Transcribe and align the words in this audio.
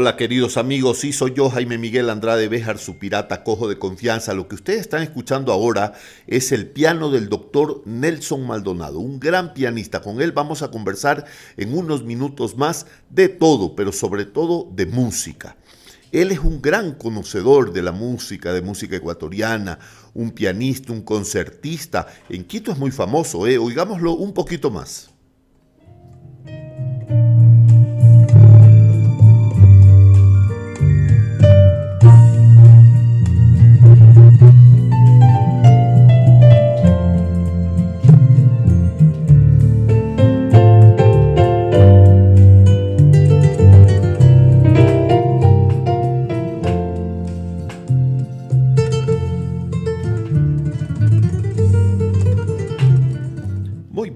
Hola 0.00 0.16
queridos 0.16 0.56
amigos, 0.56 1.00
sí 1.00 1.12
soy 1.12 1.34
yo 1.34 1.50
Jaime 1.50 1.76
Miguel 1.76 2.08
Andrade 2.08 2.48
Béjar, 2.48 2.78
su 2.78 2.98
pirata 2.98 3.44
cojo 3.44 3.68
de 3.68 3.78
confianza. 3.78 4.32
Lo 4.32 4.48
que 4.48 4.54
ustedes 4.54 4.80
están 4.80 5.02
escuchando 5.02 5.52
ahora 5.52 5.92
es 6.26 6.52
el 6.52 6.68
piano 6.70 7.10
del 7.10 7.28
doctor 7.28 7.82
Nelson 7.84 8.46
Maldonado, 8.46 8.98
un 8.98 9.20
gran 9.20 9.52
pianista. 9.52 10.00
Con 10.00 10.22
él 10.22 10.32
vamos 10.32 10.62
a 10.62 10.70
conversar 10.70 11.26
en 11.58 11.76
unos 11.76 12.02
minutos 12.02 12.56
más 12.56 12.86
de 13.10 13.28
todo, 13.28 13.76
pero 13.76 13.92
sobre 13.92 14.24
todo 14.24 14.70
de 14.72 14.86
música. 14.86 15.58
Él 16.12 16.32
es 16.32 16.38
un 16.38 16.62
gran 16.62 16.94
conocedor 16.94 17.70
de 17.70 17.82
la 17.82 17.92
música, 17.92 18.54
de 18.54 18.62
música 18.62 18.96
ecuatoriana, 18.96 19.78
un 20.14 20.30
pianista, 20.30 20.94
un 20.94 21.02
concertista. 21.02 22.06
En 22.30 22.44
Quito 22.44 22.72
es 22.72 22.78
muy 22.78 22.90
famoso, 22.90 23.46
¿eh? 23.46 23.58
oigámoslo 23.58 24.14
un 24.14 24.32
poquito 24.32 24.70
más. 24.70 25.09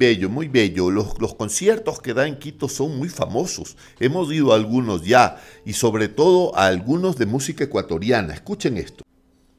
Bello, 0.04 0.28
muy 0.28 0.48
bello. 0.48 0.90
Los, 0.90 1.34
conciertos 1.34 1.98
que 2.00 2.12
da 2.12 2.26
en 2.26 2.38
Quito 2.38 2.68
son 2.68 2.98
muy 2.98 3.08
famosos. 3.08 3.76
Hemos 3.98 4.30
ido 4.30 4.52
a 4.52 4.56
algunos 4.56 5.02
ya 5.04 5.40
y 5.64 5.72
sobre 5.72 6.08
todo 6.08 6.54
a 6.56 6.66
algunos 6.66 7.16
de 7.16 7.24
música 7.24 7.64
ecuatoriana. 7.64 8.34
Escuchen 8.34 8.76
esto. 8.76 9.02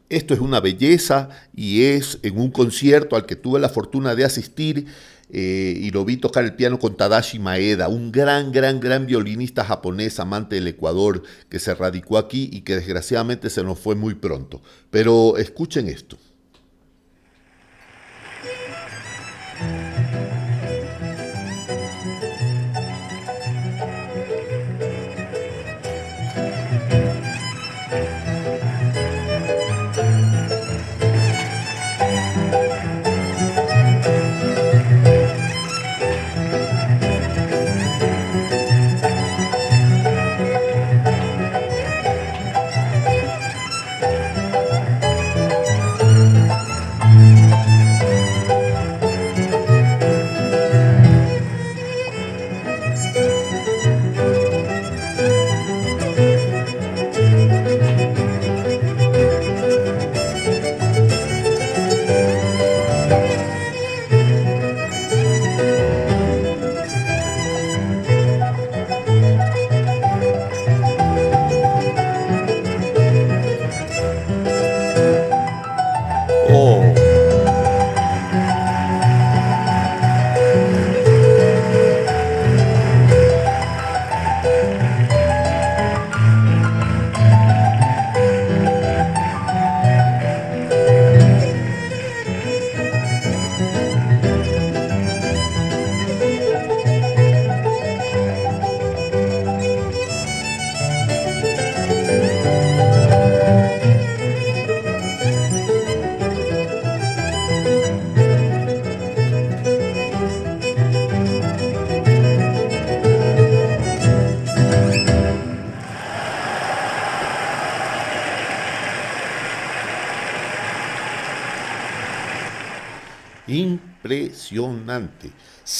Esto 0.07 0.35
es 0.35 0.39
una 0.39 0.59
belleza 0.59 1.29
y 1.55 1.85
es 1.85 2.19
en 2.21 2.37
un 2.37 2.51
concierto 2.51 3.15
al 3.15 3.25
que 3.25 3.35
tuve 3.35 3.59
la 3.59 3.69
fortuna 3.69 4.13
de 4.13 4.23
asistir 4.23 4.85
eh, 5.31 5.79
y 5.81 5.89
lo 5.89 6.05
vi 6.05 6.17
tocar 6.17 6.43
el 6.43 6.53
piano 6.53 6.77
con 6.77 6.95
Tadashi 6.95 7.39
Maeda, 7.39 7.87
un 7.87 8.11
gran, 8.11 8.51
gran, 8.51 8.79
gran 8.79 9.07
violinista 9.07 9.65
japonés, 9.65 10.19
amante 10.19 10.55
del 10.55 10.67
Ecuador, 10.67 11.23
que 11.49 11.57
se 11.57 11.73
radicó 11.73 12.19
aquí 12.19 12.51
y 12.53 12.61
que 12.61 12.75
desgraciadamente 12.75 13.49
se 13.49 13.63
nos 13.63 13.79
fue 13.79 13.95
muy 13.95 14.13
pronto. 14.13 14.61
Pero 14.91 15.37
escuchen 15.37 15.87
esto. 15.87 16.19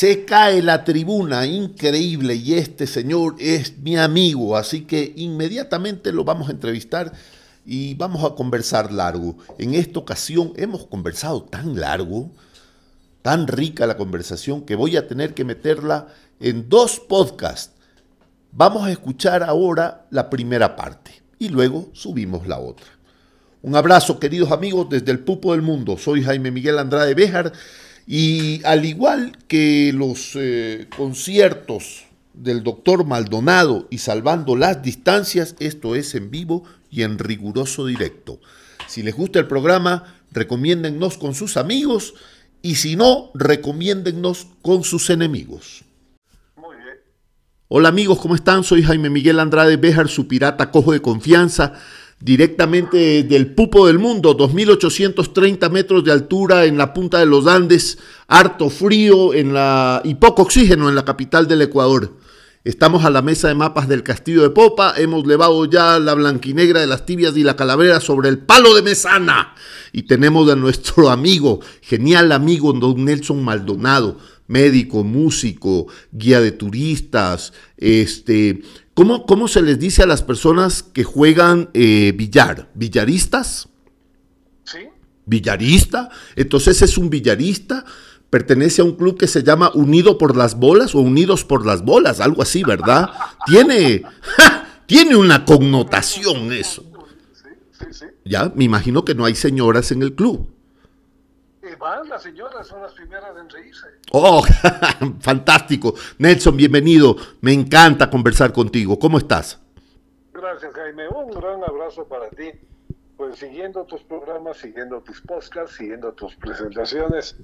Se 0.06 0.24
cae 0.24 0.62
la 0.62 0.84
tribuna, 0.84 1.48
increíble, 1.48 2.36
y 2.36 2.54
este 2.54 2.86
señor 2.86 3.38
es 3.40 3.80
mi 3.80 3.98
amigo, 3.98 4.56
así 4.56 4.82
que 4.82 5.14
inmediatamente 5.16 6.12
lo 6.12 6.24
vamos 6.24 6.48
a 6.48 6.52
entrevistar 6.52 7.12
y 7.66 7.96
vamos 7.96 8.24
a 8.24 8.36
conversar 8.36 8.92
largo. 8.92 9.36
En 9.58 9.74
esta 9.74 9.98
ocasión 9.98 10.54
hemos 10.58 10.86
conversado 10.86 11.42
tan 11.42 11.80
largo, 11.80 12.30
tan 13.24 13.48
rica 13.48 13.88
la 13.88 13.98
conversación, 13.98 14.62
que 14.62 14.76
voy 14.76 14.96
a 14.96 15.08
tener 15.08 15.34
que 15.34 15.44
meterla 15.44 16.10
en 16.40 16.70
dos 16.70 17.00
podcasts. 17.00 17.74
Vamos 18.52 18.84
a 18.84 18.92
escuchar 18.92 19.42
ahora 19.42 20.06
la 20.12 20.30
primera 20.30 20.76
parte 20.76 21.24
y 21.40 21.50
luego 21.50 21.90
subimos 21.94 22.48
la 22.48 22.60
otra. 22.60 22.86
Un 23.64 23.76
abrazo, 23.76 24.20
queridos 24.20 24.52
amigos, 24.52 24.88
desde 24.88 25.12
el 25.12 25.22
Pupo 25.22 25.54
del 25.54 25.64
Mundo. 25.64 25.98
Soy 25.98 26.22
Jaime 26.22 26.52
Miguel 26.52 26.78
Andrade 26.78 27.16
Béjar 27.16 27.54
y 28.08 28.64
al 28.66 28.86
igual 28.86 29.38
que 29.48 29.92
los 29.94 30.32
eh, 30.36 30.88
conciertos 30.96 32.06
del 32.34 32.64
doctor 32.64 33.06
Maldonado 33.06 33.88
y 33.90 33.98
salvando 33.98 34.56
las 34.56 34.84
distancias, 34.84 35.56
esto 35.60 35.96
es 35.96 36.14
en 36.14 36.30
vivo 36.30 36.64
y 36.92 37.02
en 37.02 37.18
riguroso 37.18 37.86
directo. 37.86 38.40
Si 38.88 39.02
les 39.02 39.16
gusta 39.16 39.40
el 39.40 39.48
programa, 39.48 40.16
recomiéndennos 40.32 41.18
con 41.18 41.34
sus 41.34 41.58
amigos 41.58 42.14
y 42.62 42.76
si 42.76 42.96
no, 42.96 43.32
recomiéndennos 43.34 44.48
con 44.62 44.84
sus 44.84 45.10
enemigos. 45.10 45.84
Muy 46.56 46.76
bien. 46.76 46.98
Hola 47.70 47.90
amigos, 47.90 48.20
¿cómo 48.20 48.36
están? 48.36 48.64
Soy 48.64 48.84
Jaime 48.84 49.10
Miguel 49.10 49.40
Andrade 49.40 49.78
Béjar, 49.78 50.10
su 50.10 50.28
pirata 50.28 50.70
cojo 50.70 50.92
de 50.92 51.02
confianza 51.02 51.74
directamente 52.20 53.24
del 53.24 53.54
pupo 53.54 53.88
del 53.88 54.00
mundo, 54.00 54.38
2.830 54.38 55.70
metros 55.70 56.04
de 56.04 56.12
altura 56.12 56.66
en 56.66 56.78
la 56.78 56.94
punta 56.94 57.20
de 57.20 57.26
los 57.26 57.48
Andes, 57.48 57.98
harto 58.28 58.70
frío 58.70 59.34
en 59.34 59.54
la, 59.54 60.02
y 60.04 60.16
poco 60.16 60.44
oxígeno 60.44 60.90
en 60.90 60.96
la 60.96 61.06
capital 61.06 61.48
del 61.48 61.62
Ecuador. 61.62 62.14
Estamos 62.64 63.06
a 63.06 63.12
la 63.12 63.22
mesa 63.22 63.48
de 63.48 63.54
mapas 63.54 63.88
del 63.88 64.02
Castillo 64.02 64.42
de 64.42 64.50
Popa, 64.50 64.96
hemos 64.98 65.28
levado 65.28 65.66
ya 65.66 66.00
la 66.00 66.16
blanquinegra 66.16 66.82
de 66.82 66.88
las 66.88 67.06
tibias 67.06 67.38
y 67.38 67.44
la 67.44 67.56
calavera 67.56 68.00
sobre 68.00 68.28
el 68.28 68.40
palo 68.40 68.74
de 68.74 68.82
mesana 68.82 69.54
y 69.92 70.04
tenemos 70.04 70.50
a 70.52 70.56
nuestro 70.56 71.10
amigo, 71.12 71.60
genial 71.82 72.32
amigo 72.32 72.74
don 72.74 73.06
Nelson 73.06 73.44
Maldonado, 73.44 74.18
médico, 74.48 75.04
músico, 75.04 75.88
guía 76.12 76.42
de 76.42 76.52
turistas, 76.52 77.54
este, 77.78 78.62
¿Cómo, 78.96 79.48
se 79.50 79.62
les 79.62 79.78
dice 79.78 80.04
a 80.04 80.06
las 80.06 80.24
personas 80.24 80.82
que 80.82 81.04
juegan 81.04 81.70
eh, 81.74 82.14
billar? 82.16 82.70
¿Villaristas? 82.74 83.68
Sí. 84.64 84.80
¿Villarista? 85.26 86.10
Entonces 86.38 86.82
es 86.82 86.98
un 86.98 87.10
villarista, 87.10 87.84
pertenece 88.30 88.82
a 88.82 88.86
un 88.86 88.96
club 88.96 89.18
que 89.18 89.28
se 89.28 89.44
llama 89.44 89.70
Unido 89.74 90.18
por 90.18 90.38
las 90.38 90.58
Bolas 90.58 90.96
o 90.96 91.00
Unidos 91.00 91.44
por 91.44 91.66
las 91.66 91.84
Bolas, 91.84 92.22
algo 92.22 92.42
así, 92.42 92.64
¿verdad? 92.64 93.10
tiene, 93.46 94.04
tiene 94.86 95.18
una 95.18 95.44
connotación 95.44 96.54
eso. 96.54 96.86
Sí, 97.34 97.50
sí, 97.78 97.86
sí. 97.92 98.06
Ya, 98.24 98.50
me 98.56 98.64
imagino 98.64 99.04
que 99.04 99.14
no 99.14 99.26
hay 99.26 99.36
señoras 99.36 99.92
en 99.92 100.04
el 100.04 100.16
club 100.16 100.55
van, 101.76 102.08
las 102.10 102.24
señoras 102.24 102.68
son 102.68 102.82
las 102.82 102.94
primeras 102.94 103.36
en 103.38 103.50
reírse. 103.50 103.88
Oh, 104.12 104.44
fantástico. 105.20 105.94
Nelson, 106.18 106.56
bienvenido. 106.58 107.16
Me 107.42 107.54
encanta 107.54 108.10
conversar 108.10 108.52
contigo. 108.54 108.98
¿Cómo 109.00 109.18
estás? 109.18 109.60
gracias, 110.46 110.74
Jaime. 110.74 111.08
Un 111.10 111.32
gran 111.32 111.64
abrazo 111.64 112.06
para 112.06 112.30
ti. 112.30 112.52
Pues 113.18 113.40
siguiendo 113.40 113.84
tus 113.86 114.04
programas, 114.04 114.58
siguiendo 114.58 115.02
tus 115.02 115.22
podcasts, 115.22 115.78
siguiendo 115.78 116.12
tus 116.14 116.36
presentaciones, 116.36 117.36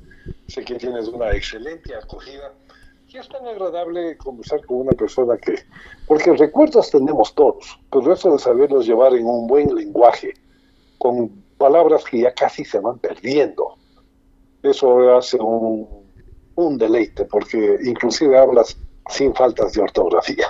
sé 0.47 0.65
que 0.65 0.75
tienes 0.75 1.07
una 1.07 1.31
excelente 1.31 1.95
acogida. 1.95 2.53
Y 3.07 3.17
es 3.17 3.27
tan 3.29 3.45
agradable 3.47 4.17
conversar 4.17 4.65
con 4.65 4.81
una 4.81 4.91
persona 4.91 5.37
que, 5.37 5.55
porque 6.07 6.33
recuerdos 6.33 6.91
tenemos 6.91 7.33
todos, 7.35 7.79
pero 7.91 8.13
eso 8.13 8.31
de 8.33 8.39
saberlos 8.39 8.85
llevar 8.85 9.13
en 9.13 9.25
un 9.25 9.47
buen 9.47 9.73
lenguaje, 9.73 10.33
con 10.97 11.29
palabras 11.57 12.03
que 12.03 12.19
ya 12.21 12.33
casi 12.33 12.63
se 12.63 12.79
van 12.79 12.99
perdiendo, 12.99 13.77
eso 14.63 15.17
hace 15.17 15.37
un, 15.37 15.87
un 16.55 16.77
deleite, 16.77 17.25
porque 17.25 17.77
inclusive 17.83 18.37
hablas 18.37 18.77
sin 19.09 19.33
faltas 19.33 19.73
de 19.73 19.81
ortografía. 19.81 20.47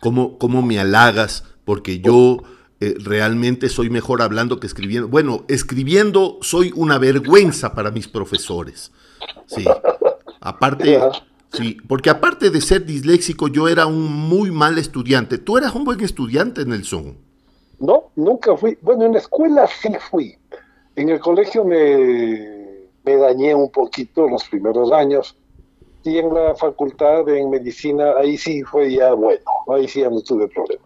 ¿Cómo, 0.00 0.38
cómo, 0.38 0.62
me 0.62 0.78
halagas? 0.78 1.44
Porque 1.64 2.00
yo 2.00 2.38
eh, 2.80 2.94
realmente 2.98 3.68
soy 3.68 3.90
mejor 3.90 4.22
hablando 4.22 4.58
que 4.58 4.66
escribiendo. 4.66 5.08
Bueno, 5.08 5.44
escribiendo 5.48 6.38
soy 6.42 6.72
una 6.74 6.98
vergüenza 6.98 7.74
para 7.74 7.90
mis 7.90 8.08
profesores. 8.08 8.92
Sí. 9.46 9.64
Aparte, 10.40 11.00
sí, 11.52 11.78
porque 11.88 12.10
aparte 12.10 12.50
de 12.50 12.60
ser 12.60 12.84
disléxico, 12.84 13.48
yo 13.48 13.68
era 13.68 13.86
un 13.86 14.12
muy 14.12 14.50
mal 14.50 14.78
estudiante. 14.78 15.38
¿Tú 15.38 15.56
eras 15.56 15.74
un 15.74 15.84
buen 15.84 16.00
estudiante, 16.00 16.64
Nelson? 16.64 17.16
No, 17.78 18.10
nunca 18.16 18.56
fui. 18.56 18.76
Bueno, 18.82 19.04
en 19.04 19.12
la 19.12 19.18
escuela 19.18 19.66
sí 19.66 19.90
fui. 20.10 20.36
En 20.96 21.08
el 21.08 21.18
colegio 21.18 21.64
me, 21.64 22.88
me 23.04 23.16
dañé 23.16 23.54
un 23.54 23.70
poquito 23.70 24.28
los 24.28 24.44
primeros 24.44 24.92
años 24.92 25.36
y 26.04 26.18
en 26.18 26.32
la 26.32 26.54
facultad 26.54 27.28
en 27.28 27.50
medicina, 27.50 28.12
ahí 28.16 28.36
sí 28.36 28.62
fue 28.62 28.92
ya 28.92 29.12
bueno, 29.14 29.42
ahí 29.74 29.88
sí 29.88 30.00
ya 30.00 30.10
no 30.10 30.20
tuve 30.20 30.48
problema. 30.48 30.84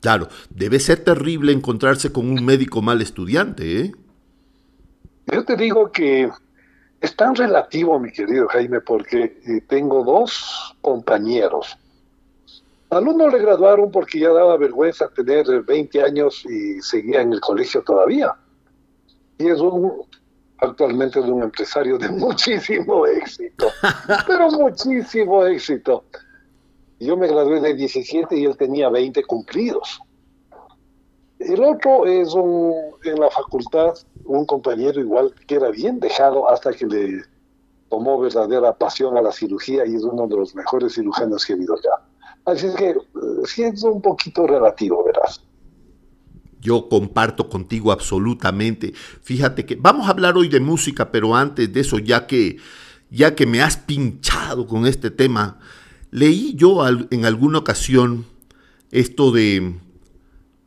Claro, 0.00 0.28
debe 0.50 0.80
ser 0.80 1.02
terrible 1.02 1.52
encontrarse 1.52 2.12
con 2.12 2.28
un 2.28 2.44
médico 2.44 2.82
mal 2.82 3.00
estudiante, 3.00 3.80
¿eh? 3.80 3.92
Yo 5.32 5.44
te 5.44 5.56
digo 5.56 5.90
que 5.90 6.28
es 7.00 7.16
tan 7.16 7.34
relativo, 7.34 7.98
mi 7.98 8.12
querido 8.12 8.46
Jaime, 8.48 8.80
porque 8.80 9.40
eh, 9.46 9.60
tengo 9.66 10.04
dos 10.04 10.76
compañeros. 10.82 11.78
Al 12.90 13.08
uno 13.08 13.28
le 13.28 13.38
graduaron 13.38 13.90
porque 13.90 14.20
ya 14.20 14.30
daba 14.30 14.56
vergüenza 14.56 15.08
tener 15.08 15.46
20 15.62 16.02
años 16.02 16.44
y 16.44 16.80
seguía 16.82 17.22
en 17.22 17.32
el 17.32 17.40
colegio 17.40 17.82
todavía. 17.82 18.34
Y 19.38 19.48
es 19.48 19.60
un 19.60 20.04
actualmente 20.58 21.20
de 21.20 21.30
un 21.30 21.42
empresario 21.42 21.98
de 21.98 22.08
muchísimo 22.10 23.06
éxito, 23.06 23.68
pero 24.26 24.50
muchísimo 24.50 25.44
éxito. 25.44 26.04
Yo 27.00 27.16
me 27.16 27.26
gradué 27.26 27.60
de 27.60 27.74
17 27.74 28.36
y 28.36 28.44
él 28.44 28.56
tenía 28.56 28.88
20 28.88 29.24
cumplidos. 29.24 30.00
El 31.38 31.62
otro 31.62 32.06
es 32.06 32.32
un, 32.32 32.72
en 33.04 33.20
la 33.20 33.30
facultad, 33.30 33.94
un 34.24 34.46
compañero 34.46 35.00
igual 35.00 35.34
que 35.46 35.56
era 35.56 35.70
bien 35.70 36.00
dejado 36.00 36.48
hasta 36.48 36.72
que 36.72 36.86
le 36.86 37.22
tomó 37.90 38.18
verdadera 38.18 38.72
pasión 38.72 39.18
a 39.18 39.22
la 39.22 39.32
cirugía 39.32 39.84
y 39.84 39.96
es 39.96 40.02
uno 40.02 40.26
de 40.26 40.36
los 40.36 40.54
mejores 40.54 40.94
cirujanos 40.94 41.44
que 41.44 41.52
he 41.52 41.56
visto 41.56 41.76
ya. 41.82 42.02
Así 42.46 42.66
es 42.66 42.74
que 42.76 42.90
eh, 42.90 42.96
es 43.42 43.82
un 43.82 44.00
poquito 44.00 44.46
relativo, 44.46 45.04
verás. 45.04 45.42
Yo 46.64 46.88
comparto 46.88 47.50
contigo 47.50 47.92
absolutamente. 47.92 48.94
Fíjate 49.22 49.66
que 49.66 49.76
vamos 49.76 50.06
a 50.06 50.10
hablar 50.10 50.38
hoy 50.38 50.48
de 50.48 50.60
música, 50.60 51.12
pero 51.12 51.36
antes 51.36 51.70
de 51.70 51.80
eso, 51.80 51.98
ya 51.98 52.26
que, 52.26 52.56
ya 53.10 53.34
que 53.34 53.44
me 53.44 53.60
has 53.60 53.76
pinchado 53.76 54.66
con 54.66 54.86
este 54.86 55.10
tema, 55.10 55.58
leí 56.10 56.54
yo 56.56 56.80
en 56.88 57.26
alguna 57.26 57.58
ocasión 57.58 58.24
esto 58.90 59.30
de, 59.30 59.78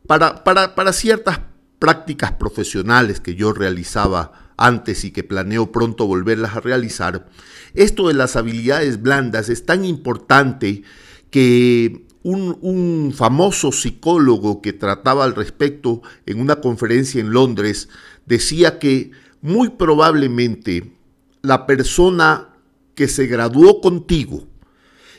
para, 0.06 0.44
para, 0.44 0.76
para 0.76 0.92
ciertas 0.92 1.40
prácticas 1.80 2.30
profesionales 2.30 3.18
que 3.18 3.34
yo 3.34 3.52
realizaba 3.52 4.52
antes 4.56 5.04
y 5.04 5.10
que 5.10 5.24
planeo 5.24 5.72
pronto 5.72 6.06
volverlas 6.06 6.54
a 6.54 6.60
realizar, 6.60 7.28
esto 7.74 8.06
de 8.06 8.14
las 8.14 8.36
habilidades 8.36 9.02
blandas 9.02 9.48
es 9.48 9.66
tan 9.66 9.84
importante 9.84 10.84
que 11.30 12.06
un, 12.22 13.12
famoso 13.16 13.72
psicólogo 13.72 14.60
que 14.60 14.72
trataba 14.72 15.24
al 15.24 15.34
respecto 15.34 16.02
en 16.26 16.40
una 16.40 16.56
conferencia 16.56 17.20
en 17.20 17.32
Londres 17.32 17.88
decía 18.26 18.78
que 18.78 19.10
muy 19.40 19.70
probablemente 19.70 20.92
la 21.42 21.66
persona 21.66 22.48
que 22.94 23.08
se 23.08 23.26
graduó 23.26 23.80
contigo 23.80 24.46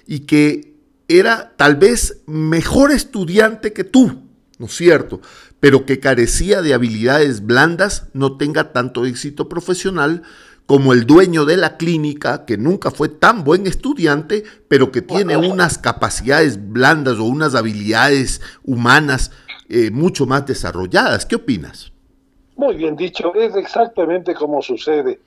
y 0.05 0.21
que 0.21 0.75
era 1.07 1.53
tal 1.55 1.75
vez 1.77 2.21
mejor 2.27 2.91
estudiante 2.91 3.73
que 3.73 3.83
tú, 3.83 4.23
¿no 4.57 4.67
es 4.67 4.75
cierto? 4.75 5.21
Pero 5.59 5.85
que 5.85 5.99
carecía 5.99 6.61
de 6.61 6.73
habilidades 6.73 7.45
blandas, 7.45 8.07
no 8.13 8.37
tenga 8.37 8.71
tanto 8.71 9.05
éxito 9.05 9.49
profesional 9.49 10.23
como 10.69 10.93
el 10.93 11.07
dueño 11.07 11.45
de 11.45 11.57
la 11.57 11.77
clínica, 11.77 12.45
que 12.45 12.55
nunca 12.55 12.91
fue 12.91 13.09
tan 13.09 13.43
buen 13.43 13.65
estudiante, 13.65 14.43
pero 14.67 14.91
que 14.91 15.01
tiene 15.01 15.35
unas 15.35 15.79
capacidades 15.79 16.59
blandas 16.71 17.17
o 17.17 17.23
unas 17.23 17.55
habilidades 17.55 18.39
humanas 18.63 19.31
eh, 19.67 19.89
mucho 19.89 20.27
más 20.27 20.45
desarrolladas. 20.45 21.25
¿Qué 21.25 21.37
opinas? 21.37 21.91
Muy 22.55 22.75
bien 22.75 22.95
dicho, 22.95 23.33
es 23.33 23.55
exactamente 23.55 24.35
como 24.35 24.61
sucede. 24.61 25.19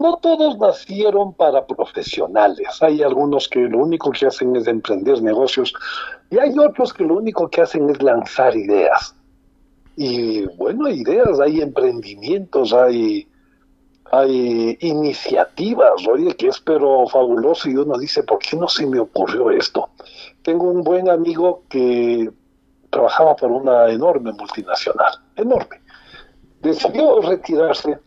No 0.00 0.16
todos 0.16 0.58
nacieron 0.58 1.34
para 1.34 1.64
profesionales. 1.68 2.66
Hay 2.80 3.00
algunos 3.04 3.46
que 3.46 3.60
lo 3.60 3.78
único 3.78 4.10
que 4.10 4.26
hacen 4.26 4.56
es 4.56 4.66
emprender 4.66 5.22
negocios 5.22 5.72
y 6.30 6.38
hay 6.40 6.58
otros 6.58 6.92
que 6.92 7.04
lo 7.04 7.18
único 7.18 7.48
que 7.48 7.60
hacen 7.60 7.88
es 7.90 8.02
lanzar 8.02 8.56
ideas. 8.56 9.14
Y 9.94 10.46
bueno, 10.56 10.88
ideas, 10.88 11.38
hay 11.38 11.60
emprendimientos, 11.60 12.72
hay 12.72 13.29
hay 14.10 14.76
iniciativas, 14.80 16.06
oye, 16.08 16.34
que 16.36 16.48
es 16.48 16.60
pero 16.60 17.06
fabuloso 17.06 17.68
y 17.68 17.76
uno 17.76 17.96
dice, 17.96 18.24
¿por 18.24 18.38
qué 18.40 18.56
no 18.56 18.68
se 18.68 18.86
me 18.86 18.98
ocurrió 18.98 19.50
esto? 19.50 19.90
Tengo 20.42 20.68
un 20.68 20.82
buen 20.82 21.08
amigo 21.08 21.62
que 21.68 22.28
trabajaba 22.90 23.36
por 23.36 23.52
una 23.52 23.88
enorme 23.88 24.32
multinacional, 24.32 25.12
enorme. 25.36 25.80
Decidió 26.60 27.20
retirarse 27.20 27.98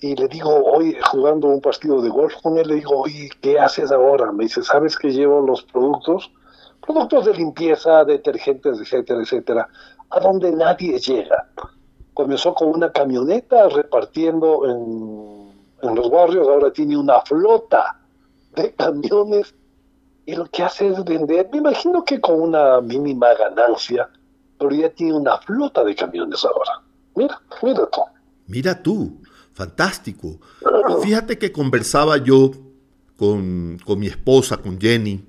y 0.00 0.16
le 0.16 0.28
digo, 0.28 0.50
hoy 0.64 0.96
jugando 1.10 1.48
un 1.48 1.60
partido 1.60 2.00
de 2.00 2.08
golf 2.08 2.34
con 2.42 2.56
él, 2.56 2.68
le 2.68 2.76
digo, 2.76 2.96
oye, 2.98 3.28
¿qué 3.42 3.58
haces 3.58 3.92
ahora? 3.92 4.32
Me 4.32 4.44
dice, 4.44 4.62
¿sabes 4.62 4.96
que 4.96 5.10
llevo 5.10 5.42
los 5.42 5.62
productos? 5.64 6.32
Productos 6.80 7.26
de 7.26 7.34
limpieza, 7.34 8.04
detergentes, 8.04 8.80
etcétera, 8.80 9.20
etcétera, 9.20 9.68
a 10.08 10.20
donde 10.20 10.52
nadie 10.52 10.98
llega 10.98 11.48
comenzó 12.18 12.52
con 12.52 12.70
una 12.70 12.90
camioneta 12.90 13.68
repartiendo 13.68 14.66
en, 14.66 15.94
los 15.94 16.10
barrios, 16.10 16.48
ahora 16.48 16.72
tiene 16.72 16.96
una 16.96 17.20
flota 17.20 18.00
de 18.56 18.74
camiones 18.74 19.54
y 20.26 20.34
lo 20.34 20.46
que 20.46 20.64
hace 20.64 20.88
es 20.88 21.04
vender, 21.04 21.48
me 21.52 21.58
imagino 21.58 22.04
que 22.04 22.20
con 22.20 22.40
una 22.40 22.80
mínima 22.80 23.28
ganancia, 23.34 24.10
pero 24.58 24.72
ya 24.72 24.90
tiene 24.90 25.12
una 25.12 25.38
flota 25.38 25.84
de 25.84 25.94
camiones 25.94 26.44
ahora. 26.44 26.82
Mira, 27.14 27.40
mira 27.62 27.86
tú. 27.86 28.00
Mira 28.48 28.82
tú, 28.82 29.22
fantástico. 29.52 30.40
Fíjate 31.00 31.38
que 31.38 31.52
conversaba 31.52 32.16
yo 32.16 32.50
con, 33.16 33.78
con 33.86 34.00
mi 34.00 34.08
esposa, 34.08 34.56
con 34.56 34.80
Jenny, 34.80 35.24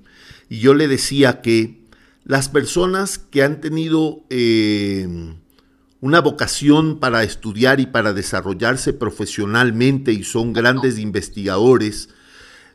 y 0.48 0.58
yo 0.58 0.74
le 0.74 0.88
decía 0.88 1.40
que 1.40 1.84
las 2.24 2.48
personas 2.48 3.18
que 3.18 3.44
han 3.44 3.60
tenido 3.60 4.24
eh, 4.28 5.06
una 6.00 6.20
vocación 6.20 6.98
para 6.98 7.22
estudiar 7.22 7.80
y 7.80 7.86
para 7.86 8.12
desarrollarse 8.12 8.92
profesionalmente 8.92 10.12
y 10.12 10.24
son 10.24 10.52
grandes 10.52 10.98
investigadores, 10.98 12.08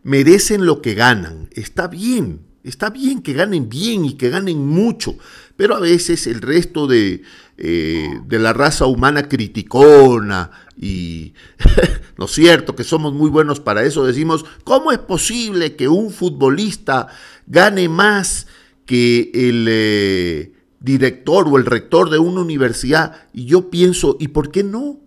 merecen 0.04 0.66
lo 0.66 0.82
que 0.82 0.94
ganan. 0.94 1.50
Está 1.54 1.88
bien, 1.88 2.42
está 2.64 2.92
bien 2.92 3.24
que 3.24 3.34
ganen 3.34 3.68
bien 3.68 4.06
y 4.06 4.14
que 4.14 4.30
ganen 4.30 4.66
mucho, 4.66 5.18
pero 5.56 5.76
a 5.76 5.80
veces 5.80 6.28
el 6.28 6.42
resto 6.42 6.86
de, 6.86 7.24
eh, 7.58 8.10
de 8.26 8.40
la 8.40 8.54
raza 8.54 8.86
humana 8.86 9.28
criticona 9.28 10.52
y, 10.78 11.34
¿no 12.18 12.26
es 12.26 12.32
cierto?, 12.32 12.76
que 12.76 12.84
somos 12.84 13.14
muy 13.14 13.32
buenos 13.32 13.60
para 13.60 13.84
eso, 13.84 14.06
decimos, 14.06 14.46
¿cómo 14.64 14.92
es 14.92 15.00
posible 15.00 15.76
que 15.76 15.88
un 15.88 16.12
futbolista 16.12 17.08
gane 17.48 17.90
más 17.90 18.46
que 18.86 19.32
el... 19.34 19.66
Eh, 19.68 20.55
director 20.86 21.48
o 21.50 21.58
el 21.58 21.66
rector 21.66 22.10
de 22.10 22.20
una 22.20 22.42
universidad 22.42 23.16
y 23.34 23.46
yo 23.46 23.70
pienso, 23.70 24.18
¿y 24.20 24.30
por 24.30 24.52
qué 24.52 24.64
no? 24.64 24.98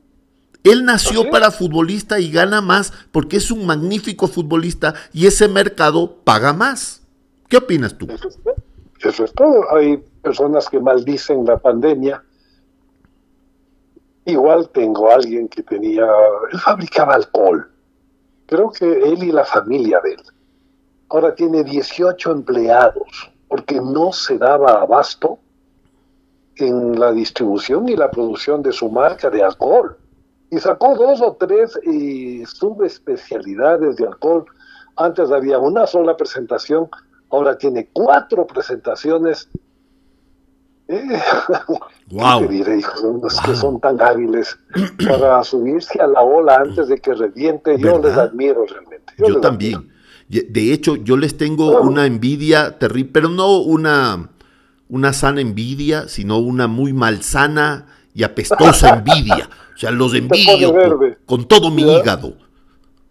Él 0.64 0.84
nació 0.84 1.30
para 1.30 1.52
futbolista 1.52 2.18
y 2.18 2.32
gana 2.32 2.60
más 2.60 2.92
porque 3.12 3.36
es 3.36 3.50
un 3.52 3.64
magnífico 3.64 4.26
futbolista 4.26 4.94
y 5.12 5.26
ese 5.28 5.46
mercado 5.48 6.16
paga 6.24 6.52
más. 6.52 7.02
¿Qué 7.48 7.58
opinas 7.58 7.96
tú? 7.96 8.08
Eso 9.00 9.24
es 9.24 9.32
todo. 9.32 9.72
Hay 9.74 9.96
personas 10.20 10.68
que 10.68 10.80
maldicen 10.80 11.46
la 11.46 11.56
pandemia. 11.56 12.22
Igual 14.24 14.68
tengo 14.70 15.10
a 15.10 15.14
alguien 15.14 15.48
que 15.48 15.62
tenía, 15.62 16.04
él 16.52 16.58
fabricaba 16.58 17.14
alcohol. 17.14 17.70
Creo 18.46 18.70
que 18.72 18.84
él 18.84 19.22
y 19.22 19.30
la 19.30 19.44
familia 19.44 20.00
de 20.02 20.14
él. 20.14 20.22
Ahora 21.08 21.34
tiene 21.34 21.62
18 21.62 22.32
empleados 22.32 23.30
porque 23.46 23.76
no 23.76 24.12
se 24.12 24.36
daba 24.36 24.82
abasto 24.82 25.38
en 26.58 26.98
la 26.98 27.12
distribución 27.12 27.88
y 27.88 27.96
la 27.96 28.10
producción 28.10 28.62
de 28.62 28.72
su 28.72 28.90
marca 28.90 29.30
de 29.30 29.42
alcohol. 29.42 29.96
Y 30.50 30.58
sacó 30.58 30.96
dos 30.96 31.20
o 31.20 31.36
tres 31.38 31.78
eh, 31.84 32.44
subespecialidades 32.46 33.96
de 33.96 34.06
alcohol. 34.06 34.46
Antes 34.96 35.30
había 35.30 35.58
una 35.58 35.86
sola 35.86 36.16
presentación, 36.16 36.88
ahora 37.30 37.56
tiene 37.56 37.88
cuatro 37.92 38.46
presentaciones. 38.46 39.48
wow. 42.10 42.48
diré, 42.48 42.80
que 43.44 43.54
son 43.54 43.78
tan 43.78 44.00
hábiles 44.00 44.58
para 45.06 45.44
subirse 45.44 46.00
a 46.00 46.06
la 46.06 46.22
ola 46.22 46.56
antes 46.56 46.88
de 46.88 46.98
que 46.98 47.12
reviente. 47.12 47.78
Yo 47.78 47.98
les 47.98 48.16
admiro 48.16 48.64
realmente. 48.64 49.12
Yo, 49.18 49.38
también. 49.40 49.92
De 50.28 50.72
hecho, 50.72 50.96
yo 50.96 51.18
les 51.18 51.36
tengo 51.36 51.80
una 51.82 52.06
envidia 52.06 52.78
terrible, 52.78 53.10
pero 53.12 53.28
no 53.28 53.58
una 53.58 54.30
una 54.88 55.12
sana 55.12 55.40
envidia, 55.40 56.08
sino 56.08 56.38
una 56.38 56.66
muy 56.66 56.92
malsana 56.92 57.86
y 58.14 58.22
apestosa 58.22 58.90
envidia. 59.06 59.48
O 59.74 59.78
sea, 59.78 59.90
los 59.90 60.14
envidio 60.14 60.74
con, 61.24 61.46
todo 61.46 61.70
mi 61.70 61.82
hígado. 61.82 62.36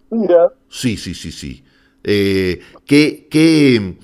Mira. 0.09 0.51
Sí, 0.69 0.97
sí, 0.97 1.13
sí, 1.13 1.31
sí. 1.31 1.63
Eh, 2.03 2.59
qué, 2.85 3.27
qué, 3.29 3.97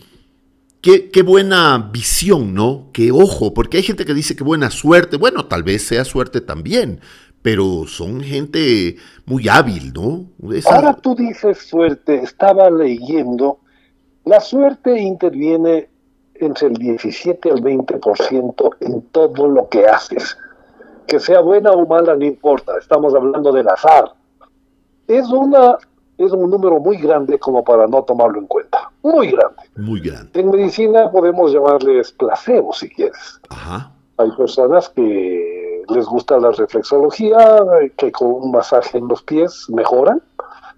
qué, 0.81 1.09
qué, 1.09 1.21
buena 1.23 1.89
visión, 1.91 2.53
¿no? 2.53 2.89
Qué 2.93 3.11
ojo, 3.11 3.53
porque 3.53 3.77
hay 3.77 3.83
gente 3.83 4.05
que 4.05 4.13
dice 4.13 4.35
que 4.35 4.43
buena 4.43 4.69
suerte. 4.71 5.17
Bueno, 5.17 5.45
tal 5.45 5.63
vez 5.63 5.83
sea 5.83 6.05
suerte 6.05 6.41
también, 6.41 7.01
pero 7.41 7.85
son 7.87 8.21
gente 8.21 8.97
muy 9.25 9.47
hábil, 9.49 9.93
¿no? 9.93 10.29
Ahora 10.65 10.93
tú 10.93 11.15
dices 11.15 11.59
suerte, 11.59 12.23
estaba 12.23 12.69
leyendo, 12.69 13.59
la 14.25 14.39
suerte 14.39 14.99
interviene 15.01 15.89
entre 16.45 16.67
el 16.67 16.73
17 16.73 17.51
al 17.51 17.61
20% 17.61 18.75
en 18.81 19.01
todo 19.11 19.47
lo 19.47 19.69
que 19.69 19.85
haces. 19.85 20.37
Que 21.07 21.19
sea 21.19 21.41
buena 21.41 21.71
o 21.71 21.85
mala, 21.85 22.15
no 22.15 22.25
importa, 22.25 22.73
estamos 22.79 23.13
hablando 23.13 23.51
del 23.51 23.67
azar. 23.67 24.13
Es, 25.07 25.27
una, 25.29 25.77
es 26.17 26.31
un 26.31 26.49
número 26.49 26.79
muy 26.79 26.97
grande 26.97 27.37
como 27.39 27.63
para 27.63 27.87
no 27.87 28.03
tomarlo 28.03 28.39
en 28.39 28.47
cuenta. 28.47 28.91
Muy 29.01 29.31
grande. 29.31 29.61
Muy 29.75 29.99
grande. 29.99 30.39
En 30.39 30.49
medicina 30.49 31.11
podemos 31.11 31.51
llamarles 31.51 32.11
placebo 32.13 32.73
si 32.73 32.89
quieres. 32.89 33.41
Hay 34.17 34.31
personas 34.31 34.89
que 34.89 35.83
les 35.89 36.05
gusta 36.05 36.39
la 36.39 36.51
reflexología, 36.51 37.37
que 37.97 38.11
con 38.11 38.31
un 38.31 38.51
masaje 38.51 38.97
en 38.97 39.07
los 39.07 39.21
pies 39.23 39.67
mejoran. 39.69 40.21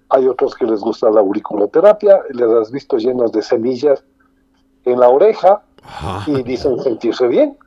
Hay 0.10 0.27
otros 0.27 0.55
que 0.55 0.65
les 0.65 0.79
gusta 0.79 1.10
la 1.10 1.19
auriculoterapia, 1.19 2.22
les 2.31 2.50
has 2.50 2.72
visto 2.72 2.98
llenos 2.98 3.31
de 3.31 3.41
semillas 3.41 4.03
en 4.86 5.00
la 5.00 5.10
oreja 5.10 5.62
y 6.27 6.44
dicen 6.44 6.80
sentirse 6.80 7.27
bien. 7.27 7.58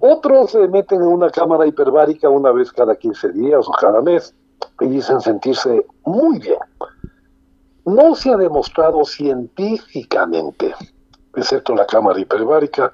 Otros 0.00 0.52
se 0.52 0.66
meten 0.68 1.00
en 1.00 1.08
una 1.08 1.30
cámara 1.30 1.66
hiperbárica 1.66 2.28
una 2.28 2.52
vez 2.52 2.72
cada 2.72 2.96
15 2.96 3.32
días 3.32 3.66
o 3.66 3.72
cada 3.72 4.00
mes 4.02 4.34
y 4.80 4.86
dicen 4.86 5.20
sentirse 5.20 5.86
muy 6.04 6.38
bien. 6.38 6.58
No 7.84 8.14
se 8.14 8.30
ha 8.30 8.36
demostrado 8.36 9.04
científicamente, 9.04 10.74
excepto 11.34 11.74
la 11.74 11.86
cámara 11.86 12.18
hiperbárica, 12.20 12.92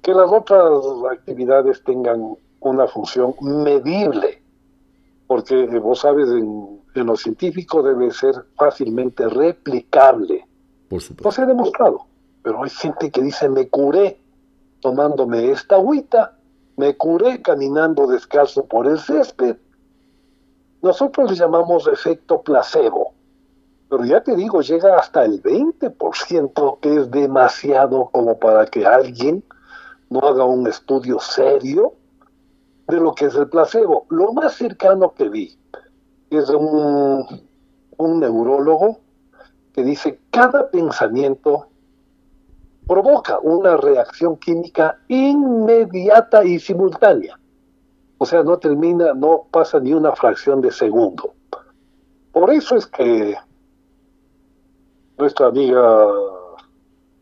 que 0.00 0.12
las 0.12 0.30
otras 0.30 0.70
actividades 1.12 1.82
tengan 1.84 2.36
una 2.60 2.86
función 2.86 3.34
medible, 3.40 4.42
porque 5.26 5.66
vos 5.78 6.00
sabes, 6.00 6.28
en, 6.28 6.80
en 6.94 7.06
lo 7.06 7.16
científico 7.16 7.82
debe 7.82 8.10
ser 8.10 8.34
fácilmente 8.56 9.28
replicable. 9.28 10.46
Por 10.88 11.00
supuesto. 11.00 11.24
No 11.24 11.32
se 11.32 11.42
ha 11.42 11.46
demostrado 11.46 12.11
pero 12.42 12.62
hay 12.62 12.70
gente 12.70 13.10
que 13.10 13.22
dice, 13.22 13.48
me 13.48 13.68
curé 13.68 14.20
tomándome 14.80 15.50
esta 15.50 15.76
agüita, 15.76 16.36
me 16.76 16.96
curé 16.96 17.40
caminando 17.40 18.06
descalzo 18.06 18.64
por 18.64 18.86
el 18.86 18.98
césped. 18.98 19.56
Nosotros 20.82 21.30
le 21.30 21.36
llamamos 21.36 21.86
efecto 21.86 22.42
placebo, 22.42 23.12
pero 23.88 24.04
ya 24.04 24.22
te 24.22 24.34
digo, 24.34 24.60
llega 24.62 24.96
hasta 24.96 25.24
el 25.24 25.42
20%, 25.42 26.80
que 26.80 26.96
es 26.96 27.10
demasiado 27.10 28.08
como 28.10 28.38
para 28.38 28.66
que 28.66 28.84
alguien 28.84 29.44
no 30.10 30.20
haga 30.20 30.44
un 30.44 30.66
estudio 30.66 31.20
serio 31.20 31.94
de 32.88 32.96
lo 32.96 33.14
que 33.14 33.26
es 33.26 33.34
el 33.36 33.48
placebo. 33.48 34.06
Lo 34.08 34.32
más 34.32 34.54
cercano 34.54 35.14
que 35.14 35.28
vi 35.28 35.56
es 36.30 36.48
un, 36.50 37.48
un 37.98 38.20
neurólogo 38.20 38.98
que 39.72 39.84
dice, 39.84 40.18
cada 40.30 40.70
pensamiento 40.70 41.68
provoca 42.86 43.38
una 43.40 43.76
reacción 43.76 44.36
química 44.36 44.98
inmediata 45.08 46.44
y 46.44 46.58
simultánea. 46.58 47.38
O 48.18 48.26
sea, 48.26 48.42
no 48.42 48.58
termina, 48.58 49.14
no 49.14 49.46
pasa 49.50 49.80
ni 49.80 49.92
una 49.92 50.12
fracción 50.12 50.60
de 50.60 50.70
segundo. 50.70 51.34
Por 52.32 52.50
eso 52.50 52.76
es 52.76 52.86
que 52.86 53.36
nuestra 55.18 55.48
amiga 55.48 56.08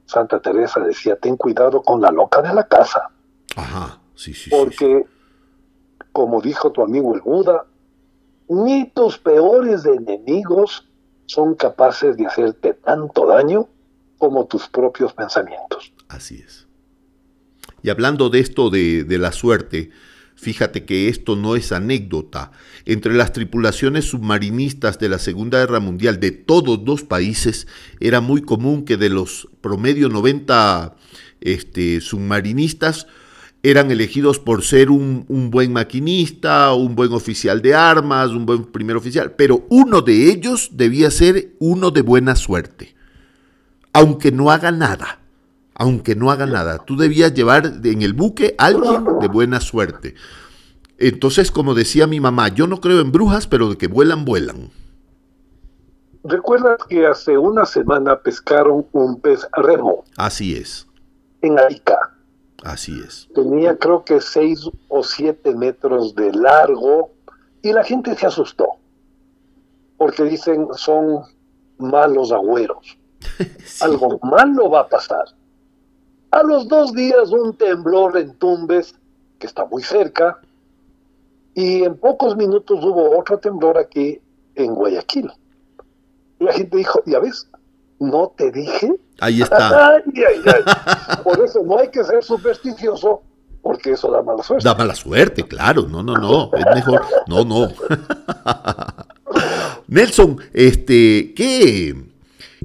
Santa 0.04 0.40
Teresa 0.40 0.80
decía, 0.80 1.16
ten 1.16 1.36
cuidado 1.36 1.82
con 1.82 2.00
la 2.00 2.10
loca 2.10 2.42
de 2.42 2.52
la 2.52 2.64
casa. 2.64 3.08
Ajá, 3.56 3.98
sí, 4.14 4.34
sí. 4.34 4.50
Porque, 4.50 5.06
como 6.12 6.40
dijo 6.40 6.70
tu 6.70 6.82
amigo 6.82 7.14
el 7.14 7.22
Buda, 7.22 7.64
ni 8.48 8.90
tus 8.90 9.18
peores 9.18 9.86
enemigos 9.86 10.86
son 11.26 11.54
capaces 11.54 12.16
de 12.16 12.26
hacerte 12.26 12.74
tanto 12.74 13.26
daño 13.26 13.68
como 14.20 14.46
tus 14.46 14.68
propios 14.68 15.14
pensamientos. 15.14 15.92
Así 16.08 16.44
es. 16.46 16.68
Y 17.82 17.88
hablando 17.88 18.28
de 18.28 18.38
esto 18.38 18.68
de, 18.68 19.06
la 19.18 19.32
suerte, 19.32 19.90
fíjate 20.36 20.84
que 20.84 21.08
esto 21.08 21.34
no 21.34 21.56
es 21.56 21.72
anécdota. 21.72 22.52
Entre 22.84 23.14
las 23.14 23.32
tripulaciones 23.32 24.04
submarinistas 24.04 24.98
de 24.98 25.08
la 25.08 25.18
Segunda 25.18 25.58
Guerra 25.58 25.80
Mundial 25.80 26.20
de 26.20 26.30
todos 26.32 26.80
los 26.84 27.02
países, 27.02 27.66
era 27.98 28.20
muy 28.20 28.42
común 28.42 28.84
que 28.84 28.98
de 28.98 29.08
los 29.08 29.48
promedio 29.62 30.10
90 30.10 30.94
este, 31.40 32.02
submarinistas, 32.02 33.06
eran 33.62 33.90
elegidos 33.90 34.38
por 34.38 34.62
ser 34.62 34.90
un, 34.90 35.24
un, 35.28 35.50
buen 35.50 35.72
maquinista, 35.72 36.74
un 36.74 36.94
buen 36.94 37.12
oficial 37.12 37.62
de 37.62 37.74
armas, 37.74 38.30
un 38.30 38.44
buen 38.44 38.64
primer 38.64 38.96
oficial, 38.96 39.32
pero 39.32 39.66
uno 39.70 40.02
de 40.02 40.30
ellos 40.30 40.70
debía 40.72 41.10
ser 41.10 41.54
uno 41.58 41.90
de 41.90 42.02
buena 42.02 42.36
suerte 42.36 42.99
aunque 43.92 44.32
no 44.32 44.50
haga 44.50 44.70
nada, 44.70 45.20
aunque 45.74 46.14
no 46.14 46.30
haga 46.30 46.46
nada. 46.46 46.78
Tú 46.78 46.96
debías 46.96 47.34
llevar 47.34 47.66
en 47.84 48.02
el 48.02 48.12
buque 48.12 48.54
a 48.58 48.66
alguien 48.66 49.04
de 49.20 49.28
buena 49.28 49.60
suerte. 49.60 50.14
Entonces, 50.98 51.50
como 51.50 51.74
decía 51.74 52.06
mi 52.06 52.20
mamá, 52.20 52.48
yo 52.48 52.66
no 52.66 52.80
creo 52.80 53.00
en 53.00 53.12
brujas, 53.12 53.46
pero 53.46 53.70
de 53.70 53.78
que 53.78 53.86
vuelan, 53.86 54.24
vuelan. 54.24 54.70
¿Recuerdas 56.22 56.78
que 56.88 57.06
hace 57.06 57.38
una 57.38 57.64
semana 57.64 58.18
pescaron 58.20 58.86
un 58.92 59.20
pez 59.20 59.46
remo? 59.52 60.04
Así 60.16 60.54
es. 60.54 60.86
En 61.40 61.58
Arica. 61.58 61.98
Así 62.62 63.00
es. 63.06 63.28
Tenía 63.34 63.78
creo 63.78 64.04
que 64.04 64.20
seis 64.20 64.68
o 64.88 65.02
siete 65.02 65.54
metros 65.54 66.14
de 66.14 66.30
largo 66.32 67.10
y 67.62 67.72
la 67.72 67.82
gente 67.82 68.14
se 68.14 68.26
asustó 68.26 68.66
porque 69.96 70.24
dicen 70.24 70.68
son 70.76 71.24
malos 71.78 72.32
agüeros. 72.32 72.98
Algo 73.80 74.18
malo 74.22 74.70
va 74.70 74.80
a 74.80 74.88
pasar. 74.88 75.24
A 76.30 76.42
los 76.42 76.68
dos 76.68 76.92
días 76.92 77.30
un 77.30 77.56
temblor 77.56 78.16
en 78.16 78.34
Tumbes, 78.34 78.94
que 79.38 79.46
está 79.46 79.64
muy 79.66 79.82
cerca, 79.82 80.38
y 81.54 81.82
en 81.82 81.96
pocos 81.96 82.36
minutos 82.36 82.84
hubo 82.84 83.18
otro 83.18 83.38
temblor 83.38 83.78
aquí 83.78 84.20
en 84.54 84.74
Guayaquil. 84.74 85.30
la 86.38 86.52
gente 86.52 86.76
dijo, 86.76 87.02
ya 87.06 87.18
ves, 87.18 87.48
no 87.98 88.32
te 88.36 88.50
dije. 88.50 88.94
Ahí 89.20 89.42
está. 89.42 90.02
Por 91.24 91.44
eso 91.44 91.62
no 91.64 91.78
hay 91.78 91.88
que 91.88 92.04
ser 92.04 92.22
supersticioso, 92.22 93.22
porque 93.62 93.92
eso 93.92 94.10
da 94.10 94.22
mala 94.22 94.42
suerte. 94.42 94.64
Da 94.64 94.74
mala 94.74 94.94
suerte, 94.94 95.42
claro. 95.42 95.82
No, 95.82 96.02
no, 96.02 96.14
no. 96.14 96.50
Es 96.54 96.64
mejor. 96.74 97.02
No, 97.26 97.44
no. 97.44 97.68
Nelson, 99.88 100.38
este, 100.52 101.34
¿qué? 101.34 102.09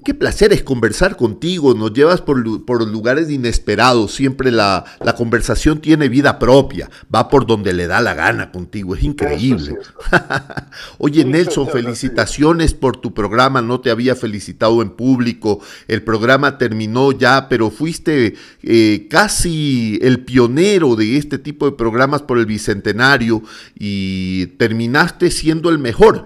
Qué 0.06 0.14
placer 0.14 0.54
es 0.54 0.62
conversar 0.62 1.18
contigo, 1.18 1.74
nos 1.74 1.92
llevas 1.92 2.22
por, 2.22 2.38
lugares 2.38 3.32
inesperados, 3.32 4.14
siempre 4.14 4.52
la, 4.52 4.86
conversación 5.18 5.82
tiene 5.82 6.10
vida 6.10 6.38
propia, 6.38 6.92
va 7.14 7.28
por 7.28 7.48
donde 7.48 7.74
le 7.74 7.88
da 7.88 8.02
la 8.02 8.14
gana 8.14 8.52
contigo, 8.52 8.96
es 8.96 9.02
increíble. 9.02 9.80
Oye 11.00 11.26
Nelson, 11.26 11.68
felicitaciones 11.74 12.76
por 12.76 12.98
tu 12.98 13.16
programa, 13.16 13.64
no 13.64 13.82
te 13.82 13.90
había 13.90 14.16
felicitado 14.16 14.84
en 14.84 14.92
público, 14.92 15.60
el 15.88 16.04
programa 16.04 16.60
terminó 16.60 17.12
ya, 17.12 17.50
pero 17.50 17.72
fuiste 17.72 18.36
eh, 18.62 19.08
casi 19.10 19.98
el 20.04 20.24
pionero 20.24 20.96
de 20.96 21.18
este 21.18 21.40
tipo 21.40 21.66
de 21.66 21.72
programas 21.72 22.22
por 22.22 22.38
el 22.38 22.46
Bicentenario 22.46 23.42
y 23.74 24.46
terminaste 24.60 25.32
siendo 25.32 25.72
el 25.72 25.80
mejor, 25.80 26.26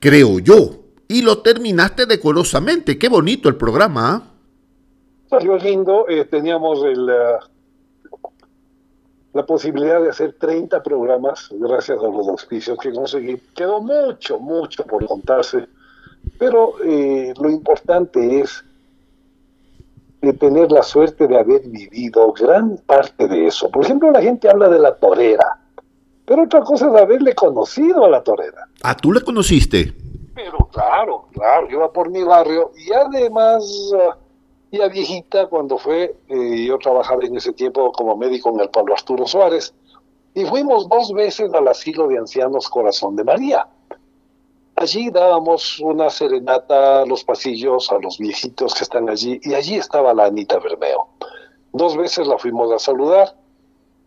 creo 0.00 0.40
yo 0.40 0.79
y 1.10 1.22
lo 1.22 1.38
terminaste 1.38 2.06
decorosamente. 2.06 2.96
Qué 2.96 3.08
bonito 3.08 3.48
el 3.48 3.56
programa. 3.56 4.14
¿ah? 4.14 4.22
Salió 5.28 5.56
lindo, 5.56 6.08
eh, 6.08 6.24
teníamos 6.24 6.84
el, 6.84 7.08
eh, 7.08 7.38
la 9.32 9.44
posibilidad 9.44 10.00
de 10.00 10.10
hacer 10.10 10.36
30 10.38 10.80
programas, 10.84 11.48
gracias 11.50 11.98
a 11.98 12.06
los 12.06 12.28
auspicios 12.28 12.78
que 12.78 12.92
conseguí. 12.92 13.42
Quedó 13.56 13.80
mucho, 13.80 14.38
mucho 14.38 14.84
por 14.84 15.04
contarse, 15.04 15.66
pero 16.38 16.74
eh, 16.84 17.34
lo 17.40 17.50
importante 17.50 18.42
es 18.42 18.64
de 20.22 20.32
tener 20.34 20.70
la 20.70 20.84
suerte 20.84 21.26
de 21.26 21.40
haber 21.40 21.62
vivido 21.62 22.32
gran 22.34 22.76
parte 22.86 23.26
de 23.26 23.48
eso. 23.48 23.68
Por 23.68 23.84
ejemplo, 23.84 24.12
la 24.12 24.22
gente 24.22 24.48
habla 24.48 24.68
de 24.68 24.78
la 24.78 24.94
torera, 24.94 25.58
pero 26.24 26.44
otra 26.44 26.60
cosa 26.60 26.86
es 26.86 27.02
haberle 27.02 27.34
conocido 27.34 28.04
a 28.04 28.10
la 28.10 28.22
torera. 28.22 28.68
Ah, 28.84 28.96
tú 28.96 29.10
la 29.10 29.22
conociste. 29.22 30.09
Pero 30.42 30.58
claro, 30.72 31.26
claro, 31.32 31.70
iba 31.70 31.92
por 31.92 32.08
mi 32.08 32.22
barrio 32.22 32.72
y 32.74 32.90
además 32.94 33.92
ah, 33.94 34.16
ya 34.72 34.88
viejita 34.88 35.46
cuando 35.48 35.76
fue, 35.76 36.16
eh, 36.28 36.64
yo 36.66 36.78
trabajaba 36.78 37.24
en 37.24 37.36
ese 37.36 37.52
tiempo 37.52 37.92
como 37.92 38.16
médico 38.16 38.48
en 38.48 38.60
el 38.60 38.70
Pablo 38.70 38.94
Arturo 38.94 39.26
Suárez 39.26 39.74
y 40.32 40.46
fuimos 40.46 40.88
dos 40.88 41.12
veces 41.12 41.52
al 41.52 41.68
asilo 41.68 42.08
de 42.08 42.16
ancianos 42.16 42.70
Corazón 42.70 43.16
de 43.16 43.24
María. 43.24 43.68
Allí 44.76 45.10
dábamos 45.10 45.78
una 45.80 46.08
serenata 46.08 47.02
a 47.02 47.06
los 47.06 47.22
pasillos, 47.22 47.92
a 47.92 47.98
los 47.98 48.16
viejitos 48.16 48.72
que 48.74 48.84
están 48.84 49.10
allí, 49.10 49.38
y 49.42 49.52
allí 49.52 49.74
estaba 49.74 50.14
la 50.14 50.24
Anita 50.24 50.58
Bermeo. 50.58 51.08
Dos 51.74 51.98
veces 51.98 52.26
la 52.26 52.38
fuimos 52.38 52.72
a 52.72 52.78
saludar, 52.78 53.36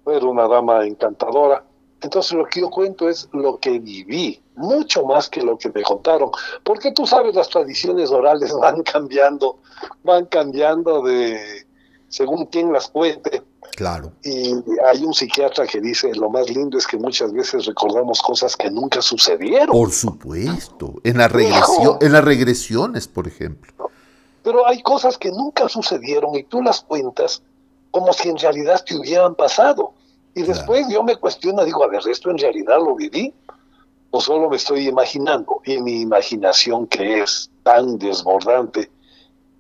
era 0.08 0.26
una 0.26 0.48
dama 0.48 0.84
encantadora. 0.84 1.64
Entonces 2.04 2.34
lo 2.34 2.46
que 2.46 2.62
yo 2.62 2.70
cuento 2.70 3.10
es 3.10 3.30
lo 3.32 3.58
que 3.60 3.80
viví, 3.80 4.42
mucho 4.56 5.06
más 5.06 5.30
que 5.30 5.42
lo 5.42 5.58
que 5.58 5.70
me 5.70 5.82
contaron, 5.84 6.32
porque 6.64 6.92
tú 6.92 7.08
sabes, 7.08 7.34
las 7.36 7.50
tradiciones 7.50 8.12
orales 8.12 8.54
van 8.62 8.84
cambiando, 8.84 9.60
van 10.04 10.26
cambiando 10.26 11.02
de 11.02 11.66
según 12.10 12.46
quien 12.46 12.72
las 12.72 12.90
cuente. 12.90 13.42
Claro. 13.76 14.12
Y 14.24 14.54
hay 14.86 15.04
un 15.04 15.16
psiquiatra 15.16 15.66
que 15.66 15.82
dice, 15.82 16.14
lo 16.14 16.30
más 16.30 16.48
lindo 16.50 16.78
es 16.78 16.86
que 16.86 16.98
muchas 16.98 17.34
veces 17.34 17.66
recordamos 17.66 18.22
cosas 18.22 18.56
que 18.56 18.70
nunca 18.70 19.02
sucedieron. 19.02 19.70
Por 19.70 19.92
supuesto, 19.92 21.02
en, 21.04 21.18
la 21.18 21.28
regresión, 21.28 21.98
en 22.00 22.12
las 22.12 22.24
regresiones, 22.24 23.08
por 23.08 23.28
ejemplo. 23.28 23.90
Pero 24.44 24.68
hay 24.68 24.84
cosas 24.84 25.18
que 25.18 25.32
nunca 25.32 25.68
sucedieron 25.70 26.36
y 26.36 26.44
tú 26.44 26.62
las 26.62 26.82
cuentas 26.82 27.42
como 27.90 28.14
si 28.14 28.30
en 28.30 28.38
realidad 28.38 28.84
te 28.86 28.96
hubieran 28.96 29.34
pasado. 29.34 29.94
Y 30.36 30.44
después 30.44 30.88
yo 30.90 31.04
me 31.04 31.16
cuestiono, 31.16 31.64
digo, 31.64 31.84
a 31.84 31.88
ver, 31.88 32.02
¿esto 32.08 32.32
en 32.32 32.38
realidad 32.38 32.78
lo 32.78 32.96
viví? 32.96 33.34
¿O 34.12 34.20
solo 34.20 34.50
me 34.50 34.56
estoy 34.56 34.88
imaginando? 34.88 35.62
Y 35.66 35.80
mi 35.82 36.02
imaginación 36.02 36.88
que 36.88 37.22
es 37.22 37.50
tan 37.64 37.98
desbordante, 37.98 38.90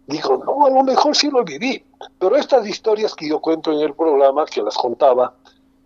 dijo, 0.07 0.43
no, 0.45 0.65
a 0.65 0.69
lo 0.69 0.83
mejor 0.83 1.15
sí 1.15 1.29
lo 1.29 1.43
viví. 1.43 1.83
Pero 2.19 2.35
estas 2.35 2.67
historias 2.67 3.13
que 3.13 3.29
yo 3.29 3.39
cuento 3.39 3.71
en 3.71 3.79
el 3.79 3.93
programa, 3.93 4.45
que 4.45 4.61
las 4.61 4.75
contaba, 4.75 5.33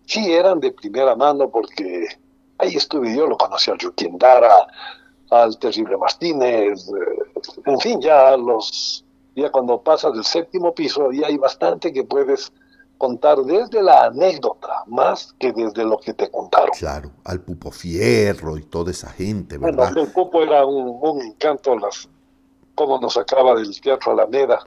sí 0.05 0.31
eran 0.31 0.59
de 0.59 0.71
primera 0.71 1.15
mano 1.15 1.49
porque 1.49 2.07
ahí 2.57 2.75
estuve 2.75 3.15
yo, 3.15 3.27
lo 3.27 3.37
conocí 3.37 3.69
al 3.71 3.77
Joaquín 3.81 4.17
Dara, 4.17 4.67
al 5.29 5.57
Terrible 5.59 5.97
Martínez, 5.97 6.87
eh, 6.89 7.41
en 7.65 7.79
fin, 7.79 8.01
ya 8.01 8.35
los 8.37 9.03
ya 9.35 9.51
cuando 9.51 9.79
pasas 9.81 10.13
del 10.13 10.23
séptimo 10.23 10.73
piso, 10.73 11.11
ya 11.11 11.27
hay 11.27 11.37
bastante 11.37 11.93
que 11.93 12.03
puedes 12.03 12.51
contar 12.97 13.37
desde 13.39 13.81
la 13.81 14.05
anécdota, 14.05 14.83
más 14.87 15.33
que 15.39 15.51
desde 15.53 15.83
lo 15.83 15.97
que 15.97 16.13
te 16.13 16.29
contaron. 16.29 16.71
Claro, 16.77 17.11
al 17.23 17.41
Pupo 17.41 17.71
Fierro 17.71 18.57
y 18.57 18.63
toda 18.63 18.91
esa 18.91 19.09
gente, 19.09 19.57
¿verdad? 19.57 19.91
Bueno, 19.93 20.01
el 20.01 20.11
Pupo 20.11 20.41
era 20.41 20.65
un, 20.65 20.99
un 21.01 21.21
encanto, 21.21 21.77
las, 21.77 22.09
cómo 22.75 22.99
nos 22.99 23.13
sacaba 23.13 23.55
del 23.55 23.79
Teatro 23.79 24.11
Alameda 24.11 24.59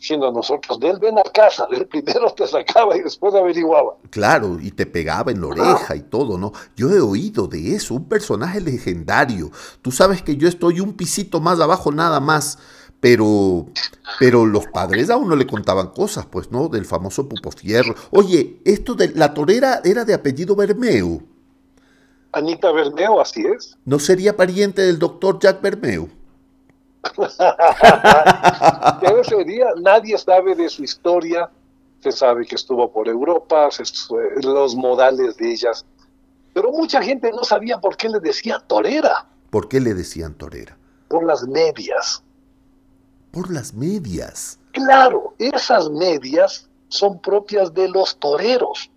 siendo 0.00 0.32
nosotros 0.32 0.80
de 0.80 0.88
él, 0.88 0.98
ven 0.98 1.18
a 1.18 1.22
casa, 1.22 1.68
el 1.70 1.86
primero 1.86 2.32
te 2.32 2.46
sacaba 2.46 2.96
y 2.96 3.02
después 3.02 3.34
averiguaba. 3.34 3.94
Claro, 4.08 4.58
y 4.58 4.72
te 4.72 4.86
pegaba 4.86 5.30
en 5.30 5.40
la 5.42 5.46
oreja 5.48 5.94
y 5.94 6.00
todo, 6.00 6.38
¿no? 6.38 6.52
Yo 6.74 6.90
he 6.90 7.00
oído 7.00 7.46
de 7.46 7.76
eso, 7.76 7.94
un 7.94 8.08
personaje 8.08 8.60
legendario. 8.60 9.50
Tú 9.82 9.92
sabes 9.92 10.22
que 10.22 10.36
yo 10.36 10.48
estoy 10.48 10.80
un 10.80 10.94
pisito 10.94 11.40
más 11.40 11.60
abajo 11.60 11.92
nada 11.92 12.18
más, 12.18 12.58
pero, 13.00 13.66
pero 14.18 14.46
los 14.46 14.66
padres 14.66 15.10
a 15.10 15.16
uno 15.16 15.34
le 15.34 15.46
contaban 15.46 15.88
cosas, 15.88 16.26
pues, 16.26 16.50
¿no? 16.50 16.68
Del 16.68 16.84
famoso 16.84 17.28
Pupo 17.28 17.50
Fierro. 17.50 17.94
Oye, 18.10 18.60
esto 18.64 18.94
de 18.94 19.08
la 19.14 19.34
torera 19.34 19.80
era 19.84 20.04
de 20.04 20.14
apellido 20.14 20.54
Bermeo. 20.54 21.22
Anita 22.32 22.70
Bermeo, 22.70 23.20
así 23.20 23.44
es. 23.44 23.76
¿No 23.84 23.98
sería 23.98 24.36
pariente 24.36 24.82
del 24.82 24.98
doctor 24.98 25.38
Jack 25.40 25.60
Bermeo? 25.60 26.08
sería, 29.24 29.68
nadie 29.80 30.18
sabe 30.18 30.54
de 30.54 30.68
su 30.68 30.84
historia, 30.84 31.50
se 32.00 32.12
sabe 32.12 32.46
que 32.46 32.56
estuvo 32.56 32.92
por 32.92 33.08
Europa, 33.08 33.70
los 34.42 34.76
modales 34.76 35.36
de 35.36 35.52
ellas, 35.52 35.84
pero 36.52 36.72
mucha 36.72 37.02
gente 37.02 37.30
no 37.32 37.44
sabía 37.44 37.78
por 37.78 37.96
qué 37.96 38.08
le 38.08 38.20
decían 38.20 38.62
torera. 38.66 39.26
¿Por 39.50 39.68
qué 39.68 39.80
le 39.80 39.94
decían 39.94 40.34
torera? 40.34 40.76
Por 41.08 41.24
las 41.24 41.46
medias. 41.46 42.22
Por 43.30 43.50
las 43.50 43.74
medias. 43.74 44.58
Claro, 44.72 45.34
esas 45.38 45.90
medias 45.90 46.68
son 46.88 47.20
propias 47.20 47.72
de 47.72 47.88
los 47.88 48.16
toreros. 48.18 48.90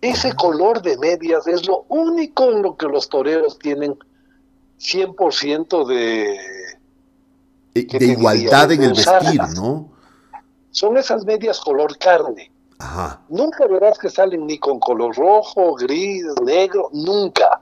Ese 0.00 0.32
color 0.34 0.80
de 0.82 0.96
medias 0.96 1.46
es 1.46 1.66
lo 1.66 1.84
único 1.88 2.50
en 2.50 2.62
lo 2.62 2.76
que 2.76 2.86
los 2.86 3.08
toreros 3.08 3.58
tienen 3.58 3.96
100% 4.78 5.86
de, 5.86 6.36
eh, 7.74 7.98
de 7.98 8.06
igualdad 8.06 8.72
en 8.72 8.82
el 8.82 8.90
vestir, 8.92 9.40
¿no? 9.54 9.90
Son 10.70 10.96
esas 10.96 11.24
medias 11.24 11.60
color 11.60 11.98
carne. 11.98 12.50
Ajá. 12.78 13.20
Nunca 13.28 13.66
verás 13.66 13.98
que 13.98 14.08
salen 14.08 14.46
ni 14.46 14.58
con 14.58 14.80
color 14.80 15.14
rojo, 15.14 15.74
gris, 15.74 16.24
negro, 16.42 16.88
nunca. 16.92 17.60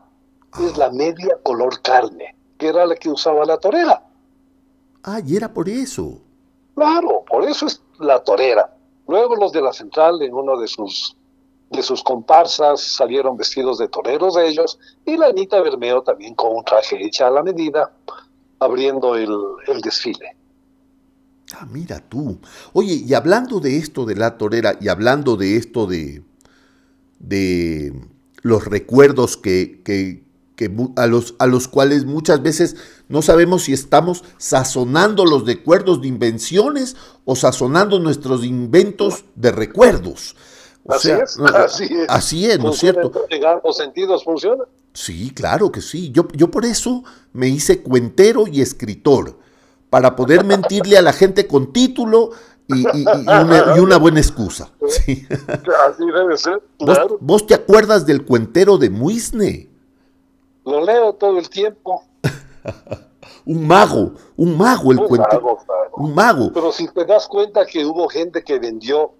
Es 0.61 0.77
la 0.77 0.90
media 0.90 1.37
color 1.42 1.83
carne, 1.83 2.37
que 2.57 2.68
era 2.68 2.87
la 2.87 2.94
que 2.94 3.11
usaba 3.11 3.44
la 3.44 3.59
torera. 3.59 4.03
Ah, 5.02 5.20
y 5.24 5.37
era 5.37 5.52
por 5.52 5.68
eso. 5.68 6.20
Claro, 6.74 7.24
por 7.28 7.44
eso 7.44 7.66
es 7.66 7.80
la 7.98 8.22
torera. 8.22 8.74
Luego 9.06 9.37
los 9.37 9.52
de 9.52 9.62
la 9.62 9.72
central, 9.72 10.20
en 10.22 10.34
uno 10.34 10.58
de 10.58 10.68
sus 10.68 11.16
de 11.70 11.82
sus 11.82 12.02
comparsas, 12.02 12.80
salieron 12.80 13.37
vestidos 13.37 13.78
de 13.78 13.88
toreros 13.88 14.34
de 14.34 14.48
ellos, 14.48 14.78
y 15.04 15.16
la 15.16 15.26
Anita 15.26 15.61
Bermeo 15.61 16.02
también 16.02 16.34
con 16.34 16.56
un 16.56 16.64
traje 16.64 17.04
hecha 17.04 17.26
a 17.26 17.30
la 17.30 17.42
medida, 17.42 17.92
abriendo 18.58 19.14
el, 19.16 19.80
desfile. 19.82 20.34
Ah, 21.54 21.66
mira 21.70 22.00
tú. 22.00 22.38
Oye, 22.72 22.94
y 23.06 23.14
hablando 23.14 23.61
de 23.61 23.76
esto 23.76 24.04
de 24.04 24.16
la 24.16 24.37
torera 24.38 24.76
y 24.80 24.88
hablando 24.88 25.37
de 25.37 25.56
esto 25.56 25.87
de, 25.87 26.22
de 27.18 27.92
los 28.42 28.64
recuerdos 28.64 29.37
que, 29.37 29.82
que, 29.84 30.24
a, 30.96 31.06
los, 31.06 31.34
a 31.38 31.46
los 31.46 31.68
cuales 31.68 32.04
muchas 32.04 32.42
veces 32.42 32.76
no 33.08 33.22
sabemos 33.22 33.64
si 33.64 33.72
estamos 33.72 34.24
sazonando 34.38 35.24
los 35.24 35.46
recuerdos 35.46 36.02
de 36.02 36.08
invenciones 36.08 36.96
o 37.24 37.36
sazonando 37.36 37.98
nuestros 38.00 38.44
inventos 38.44 39.24
de 39.36 39.52
recuerdos. 39.52 40.34
así, 40.88 41.10
es, 41.10 41.38
así 41.38 41.84
es, 41.84 42.06
así 42.08 42.50
es. 42.50 42.58
¿no 42.58 42.70
es 42.70 42.78
cierto? 42.78 43.12
los 43.64 43.76
sentidos. 43.76 44.24
Sí, 44.92 45.30
claro 45.34 45.70
que 45.70 45.80
sí. 45.80 46.10
Yo, 46.10 46.26
yo 46.32 46.50
por 46.50 46.64
eso 46.64 47.04
me 47.32 47.48
hice 47.48 47.82
cuentero 47.82 48.46
y 48.46 48.60
escritor, 48.60 49.38
para 49.90 50.16
poder 50.16 50.44
mentirle 50.44 50.98
a 50.98 51.02
la 51.02 51.12
gente 51.12 51.46
con 51.46 51.72
título 51.72 52.32
y, 52.68 52.84
una, 53.78 53.96
buena 53.96 54.20
excusa. 54.20 54.70
Sí. 54.88 55.26
Así 55.30 56.04
debe 56.14 56.36
ser, 56.36 56.62
claro. 56.78 57.16
¿Vos, 57.20 57.46
te 57.46 57.54
acuerdas 57.54 58.04
del 58.04 58.24
cuentero 58.24 58.76
de 58.76 58.90
Muisne? 58.90 59.70
Lo 60.68 60.85
leo 60.85 61.14
todo 61.14 61.38
el 61.38 61.48
tiempo. 61.48 62.04
un 63.46 63.66
mago, 63.66 64.14
un 64.37 64.57
mago 64.57 64.92
el 64.92 64.98
cuentero. 64.98 65.59
Un 65.96 66.14
mago. 66.14 66.52
Pero 66.52 66.70
si 66.72 66.87
te 66.88 67.04
das 67.04 67.26
cuenta 67.26 67.64
que 67.64 67.85
hubo 67.85 68.09
gente 68.09 68.44
que 68.44 68.59
vendió 68.59 69.12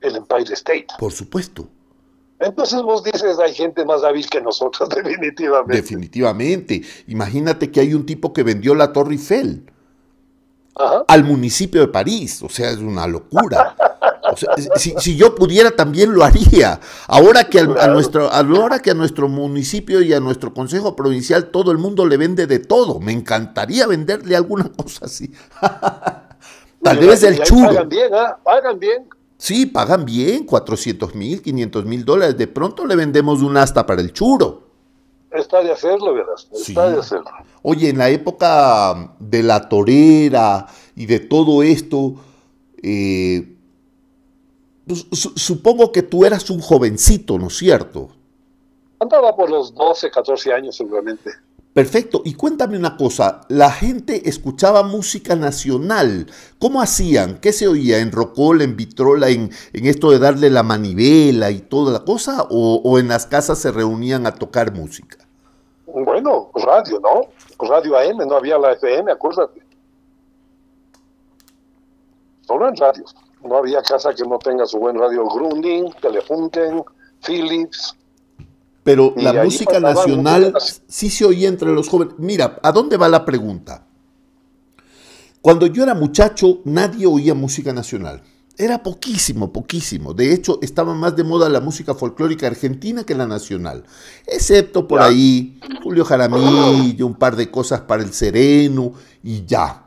el 0.00 0.16
Empire 0.16 0.54
State. 0.54 0.86
Por 0.98 1.12
supuesto. 1.12 1.66
Entonces 2.38 2.82
vos 2.82 3.04
dices, 3.04 3.38
hay 3.38 3.54
gente 3.54 3.84
más 3.84 4.02
hábil 4.02 4.28
que 4.28 4.40
nosotros, 4.40 4.88
definitivamente. 4.94 5.76
Definitivamente. 5.76 6.82
Imagínate 7.08 7.70
que 7.70 7.80
hay 7.80 7.94
un 7.94 8.06
tipo 8.06 8.32
que 8.32 8.42
vendió 8.42 8.74
la 8.74 8.92
Torre 8.92 9.12
Eiffel 9.12 9.71
al 11.08 11.24
municipio 11.24 11.80
de 11.80 11.88
París. 11.88 12.42
O 12.42 12.48
sea, 12.48 12.70
es 12.70 12.78
una 12.78 13.06
locura. 13.06 13.76
si, 14.76 15.16
yo 15.16 15.34
pudiera, 15.34 15.70
también 15.72 16.12
lo 16.12 16.24
haría. 16.24 16.80
Ahora 17.06 17.44
que, 17.44 17.60
a 17.60 17.86
nuestro, 17.88 18.30
ahora 18.30 18.80
que 18.80 18.90
a 18.90 18.94
nuestro 18.94 19.28
municipio 19.28 20.00
y 20.02 20.12
a 20.12 20.20
nuestro 20.20 20.54
consejo 20.54 20.96
provincial 20.96 21.46
todo 21.46 21.72
el 21.72 21.78
mundo 21.78 22.06
le 22.06 22.16
vende 22.16 22.46
de 22.46 22.58
todo, 22.58 23.00
me 23.00 23.12
encantaría 23.12 23.86
venderle 23.86 24.36
alguna 24.36 24.70
cosa 24.76 25.06
así. 25.06 25.32
Tal 26.82 26.98
vez 26.98 27.22
el 27.22 27.40
churro. 27.42 27.68
Pagan 27.68 27.88
bien, 27.88 28.14
¿ah? 28.14 28.36
Pagan 28.42 28.78
bien. 28.78 29.08
Sí, 29.38 29.66
pagan 29.66 30.04
bien, 30.04 30.44
400 30.44 31.14
mil, 31.14 31.42
500 31.42 31.84
mil 31.84 32.04
dólares. 32.04 32.36
De 32.38 32.46
pronto 32.46 32.86
le 32.86 32.96
vendemos 32.96 33.42
un 33.42 33.56
asta 33.56 33.86
para 33.86 34.00
el 34.00 34.12
churo. 34.12 34.71
Está 35.34 35.62
de 35.62 35.72
hacerlo, 35.72 36.14
¿verdad? 36.14 36.34
Está 36.52 36.90
de 36.90 36.98
hacerlo. 36.98 37.30
Oye, 37.62 37.88
en 37.88 37.98
la 37.98 38.10
época 38.10 39.14
de 39.18 39.42
la 39.42 39.68
torera 39.68 40.66
y 40.94 41.06
de 41.06 41.20
todo 41.20 41.62
esto, 41.62 42.14
eh, 42.82 43.48
Pues, 44.86 45.06
supongo 45.36 45.92
que 45.92 46.02
tú 46.02 46.24
eras 46.24 46.50
un 46.50 46.60
jovencito, 46.60 47.38
¿no 47.38 47.46
es 47.46 47.56
cierto? 47.56 48.08
Andaba 48.98 49.34
por 49.34 49.48
los 49.48 49.72
12, 49.74 50.10
14 50.10 50.52
años 50.52 50.76
seguramente. 50.76 51.30
Perfecto. 51.72 52.20
Y 52.24 52.34
cuéntame 52.34 52.76
una 52.76 52.96
cosa, 52.98 53.40
¿la 53.48 53.70
gente 53.70 54.28
escuchaba 54.28 54.82
música 54.82 55.36
nacional? 55.36 56.26
¿Cómo 56.58 56.82
hacían? 56.82 57.38
¿Qué 57.38 57.52
se 57.52 57.66
oía? 57.66 57.98
¿En 57.98 58.12
rocola, 58.12 58.64
en 58.64 58.76
vitrola, 58.76 59.30
en, 59.30 59.50
esto 59.72 60.10
de 60.10 60.18
darle 60.18 60.50
la 60.50 60.62
manivela 60.62 61.50
y 61.50 61.60
toda 61.60 61.92
la 61.92 62.04
cosa? 62.04 62.46
¿O, 62.50 62.98
en 62.98 63.08
las 63.08 63.26
casas 63.26 63.58
se 63.58 63.72
reunían 63.72 64.26
a 64.26 64.34
tocar 64.34 64.74
música? 64.74 65.16
Bueno, 65.86 66.50
radio, 66.54 67.00
¿no? 67.00 67.66
Radio 67.66 67.96
AM, 67.96 68.28
no 68.28 68.36
había 68.36 68.58
la 68.58 68.72
FM, 68.72 69.10
acuérdate. 69.10 69.62
Solo 72.42 72.68
en 72.68 72.76
radio. 72.76 73.04
No 73.44 73.56
había 73.56 73.82
casa 73.82 74.14
que 74.14 74.24
no 74.24 74.38
tenga 74.38 74.66
su 74.66 74.78
buen 74.78 74.98
radio 74.98 75.24
Grunding, 75.24 75.90
Telefunken, 76.00 76.84
Philips, 77.24 77.96
pero 78.82 79.14
la 79.16 79.44
música 79.44 79.78
nacional 79.80 80.54
sí 80.88 81.10
se 81.10 81.24
oía 81.24 81.48
entre 81.48 81.72
los 81.72 81.88
jóvenes. 81.88 82.14
Mira, 82.18 82.58
¿a 82.62 82.72
dónde 82.72 82.96
va 82.96 83.08
la 83.08 83.24
pregunta? 83.24 83.86
Cuando 85.40 85.66
yo 85.66 85.82
era 85.82 85.94
muchacho, 85.94 86.60
nadie 86.64 87.06
oía 87.06 87.34
música 87.34 87.72
nacional. 87.72 88.22
Era 88.58 88.82
poquísimo, 88.82 89.52
poquísimo. 89.52 90.12
De 90.14 90.32
hecho, 90.32 90.58
estaba 90.62 90.94
más 90.94 91.16
de 91.16 91.24
moda 91.24 91.48
la 91.48 91.60
música 91.60 91.94
folclórica 91.94 92.46
argentina 92.46 93.02
que 93.04 93.14
la 93.14 93.26
nacional. 93.26 93.84
Excepto 94.26 94.86
por 94.86 95.00
ahí 95.00 95.58
Julio 95.82 96.04
Jaramillo, 96.04 97.06
un 97.06 97.14
par 97.14 97.34
de 97.34 97.50
cosas 97.50 97.80
para 97.80 98.02
el 98.02 98.12
sereno 98.12 98.92
y 99.22 99.44
ya. 99.46 99.86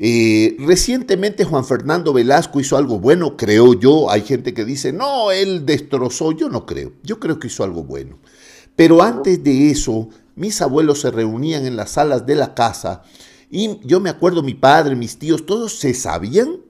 Eh, 0.00 0.56
recientemente 0.60 1.44
Juan 1.44 1.64
Fernando 1.64 2.12
Velasco 2.12 2.60
hizo 2.60 2.76
algo 2.76 3.00
bueno, 3.00 3.36
creo 3.36 3.74
yo. 3.74 4.10
Hay 4.10 4.22
gente 4.22 4.54
que 4.54 4.64
dice, 4.64 4.92
no, 4.92 5.32
él 5.32 5.66
destrozó. 5.66 6.32
Yo 6.32 6.48
no 6.48 6.66
creo. 6.66 6.92
Yo 7.02 7.18
creo 7.18 7.38
que 7.38 7.48
hizo 7.48 7.64
algo 7.64 7.82
bueno. 7.82 8.18
Pero 8.76 9.02
antes 9.02 9.42
de 9.42 9.70
eso, 9.70 10.08
mis 10.36 10.62
abuelos 10.62 11.00
se 11.00 11.10
reunían 11.10 11.66
en 11.66 11.76
las 11.76 11.90
salas 11.90 12.26
de 12.26 12.36
la 12.36 12.54
casa 12.54 13.02
y 13.50 13.80
yo 13.84 14.00
me 14.00 14.10
acuerdo, 14.10 14.42
mi 14.42 14.54
padre, 14.54 14.94
mis 14.94 15.18
tíos, 15.18 15.46
todos 15.46 15.78
se 15.78 15.94
sabían 15.94 16.60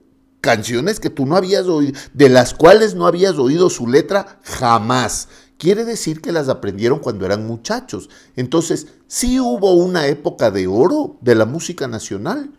canciones 0.41 0.99
que 0.99 1.09
tú 1.09 1.25
no 1.25 1.35
habías 1.35 1.67
oído, 1.67 1.99
de 2.13 2.29
las 2.29 2.53
cuales 2.53 2.95
no 2.95 3.05
habías 3.05 3.37
oído 3.37 3.69
su 3.69 3.87
letra 3.87 4.39
jamás. 4.43 5.27
Quiere 5.57 5.83
decir 5.83 6.21
que 6.21 6.31
las 6.31 6.47
aprendieron 6.47 6.99
cuando 6.99 7.25
eran 7.25 7.45
muchachos. 7.45 8.09
Entonces, 8.37 8.87
sí 9.07 9.41
hubo 9.41 9.73
una 9.73 10.07
época 10.07 10.51
de 10.51 10.67
oro 10.67 11.17
de 11.19 11.35
la 11.35 11.45
música 11.45 11.87
nacional. 11.89 12.51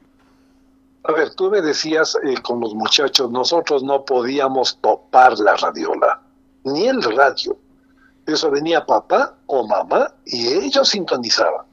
A 1.05 1.13
ver, 1.13 1.35
tú 1.35 1.51
me 1.51 1.63
decías 1.63 2.17
eh, 2.23 2.35
con 2.43 2.61
los 2.61 2.75
muchachos, 2.75 3.31
nosotros 3.31 3.83
no 3.83 4.05
podíamos 4.05 4.79
topar 4.83 5.39
la 5.39 5.57
radiola, 5.57 6.21
ni 6.65 6.89
el 6.89 7.03
radio. 7.03 7.57
Eso 8.27 8.51
venía 8.51 8.85
papá 8.85 9.35
o 9.47 9.67
mamá 9.67 10.13
y 10.27 10.49
ellos 10.49 10.91
sintonizaban. 10.91 11.67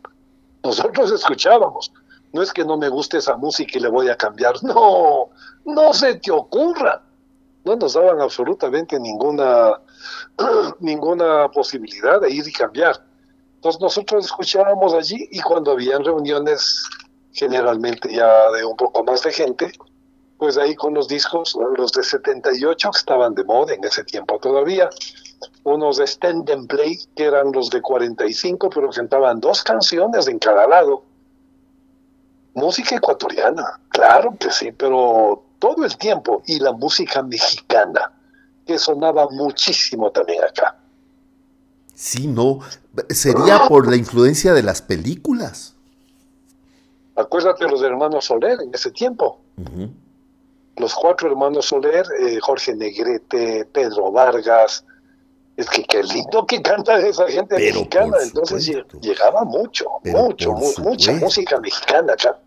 Nosotros 0.64 1.12
escuchábamos. 1.12 1.92
No 2.34 2.42
es 2.42 2.52
que 2.52 2.66
no 2.66 2.78
me 2.78 2.90
guste 2.90 3.18
esa 3.18 3.38
música 3.38 3.78
y 3.78 3.82
le 3.82 3.90
voy 3.90 4.10
a 4.10 4.18
cambiar. 4.18 4.56
No, 4.64 5.30
no 5.66 5.94
se 5.94 6.16
te 6.16 6.32
ocurra. 6.32 7.02
No 7.66 7.76
nos 7.76 7.94
daban 7.94 8.22
absolutamente 8.22 8.98
ninguna, 9.00 9.80
ninguna 10.80 11.50
posibilidad 11.50 12.22
de 12.22 12.32
ir 12.32 12.48
y 12.48 12.52
cambiar. 12.52 13.04
Entonces 13.56 13.82
nosotros 13.82 14.26
escuchábamos 14.26 14.94
allí 14.94 15.28
y 15.32 15.42
cuando 15.42 15.72
habían 15.72 16.04
reuniones 16.04 16.88
generalmente 17.38 18.12
ya 18.12 18.52
de 18.52 18.66
un 18.66 18.76
poco 18.76 19.04
más 19.04 19.22
de 19.22 19.32
gente, 19.32 19.72
pues 20.38 20.58
ahí 20.58 20.76
con 20.76 20.94
los 20.94 21.08
discos, 21.08 21.56
los 21.78 21.92
de 21.92 22.04
78 22.04 22.92
que 22.92 22.98
estaban 22.98 23.36
de 23.36 23.44
moda 23.44 23.74
en 23.74 23.84
ese 23.84 24.04
tiempo 24.04 24.40
todavía, 24.40 24.90
unos 25.64 25.98
de 25.98 26.06
Stand 26.06 26.50
and 26.50 26.68
Play 26.68 26.98
que 27.16 27.26
eran 27.26 27.52
los 27.52 27.70
de 27.70 27.82
45, 27.82 28.70
pero 28.70 28.90
cantaban 28.90 29.40
dos 29.40 29.64
canciones 29.64 30.28
en 30.28 30.40
cada 30.40 30.68
lado. 30.68 31.04
Música 32.54 32.96
ecuatoriana, 32.96 33.80
claro 33.90 34.36
que 34.40 34.52
sí, 34.52 34.72
pero 34.72 35.44
todo 35.60 35.86
el 35.86 35.96
tiempo, 35.98 36.42
y 36.48 36.60
la 36.60 36.72
música 36.72 37.22
mexicana, 37.22 38.12
que 38.66 38.80
sonaba 38.80 39.28
muchísimo 39.30 40.12
también 40.12 40.44
acá. 40.44 40.76
Sí, 41.94 42.28
no, 42.28 42.60
sería 43.10 43.68
por 43.68 43.88
la 43.88 43.96
influencia 43.96 44.54
de 44.54 44.64
las 44.64 44.82
películas. 44.82 45.77
Acuérdate 47.18 47.66
de 47.66 47.72
los 47.72 47.82
hermanos 47.82 48.26
Soler 48.26 48.60
en 48.62 48.74
ese 48.74 48.92
tiempo. 48.92 49.42
Los 50.78 50.94
cuatro 50.94 51.30
hermanos 51.30 51.66
Soler, 51.66 52.06
eh, 52.22 52.40
Jorge 52.40 52.76
Negrete, 52.76 53.66
Pedro 53.74 54.12
Vargas. 54.12 54.86
Es 55.56 55.68
que 55.68 55.84
qué 55.84 56.04
lindo 56.04 56.46
que 56.46 56.62
canta 56.62 57.00
esa 57.00 57.28
gente 57.28 57.56
mexicana. 57.56 58.18
Entonces 58.22 58.72
llegaba 59.02 59.44
mucho, 59.44 59.86
mucho, 60.04 60.52
mucha 60.54 61.14
música 61.14 61.60
mexicana 61.60 62.14
acá. 62.14 62.40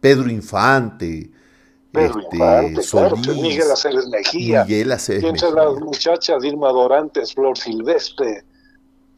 Pedro 0.00 0.30
Infante. 0.30 1.30
Pedro 1.90 2.20
este, 2.20 2.36
Infante, 2.36 2.82
claro, 2.90 3.16
Miguel 3.16 3.70
Aceves 3.70 4.08
Mejía. 4.08 4.64
Miguel 4.64 4.92
Aceves 4.92 5.24
Entre 5.24 5.50
las 5.50 5.72
muchachas 5.80 6.44
Irma 6.44 6.68
Dorantes, 6.68 7.32
Flor 7.32 7.56
Silvestre, 7.56 8.44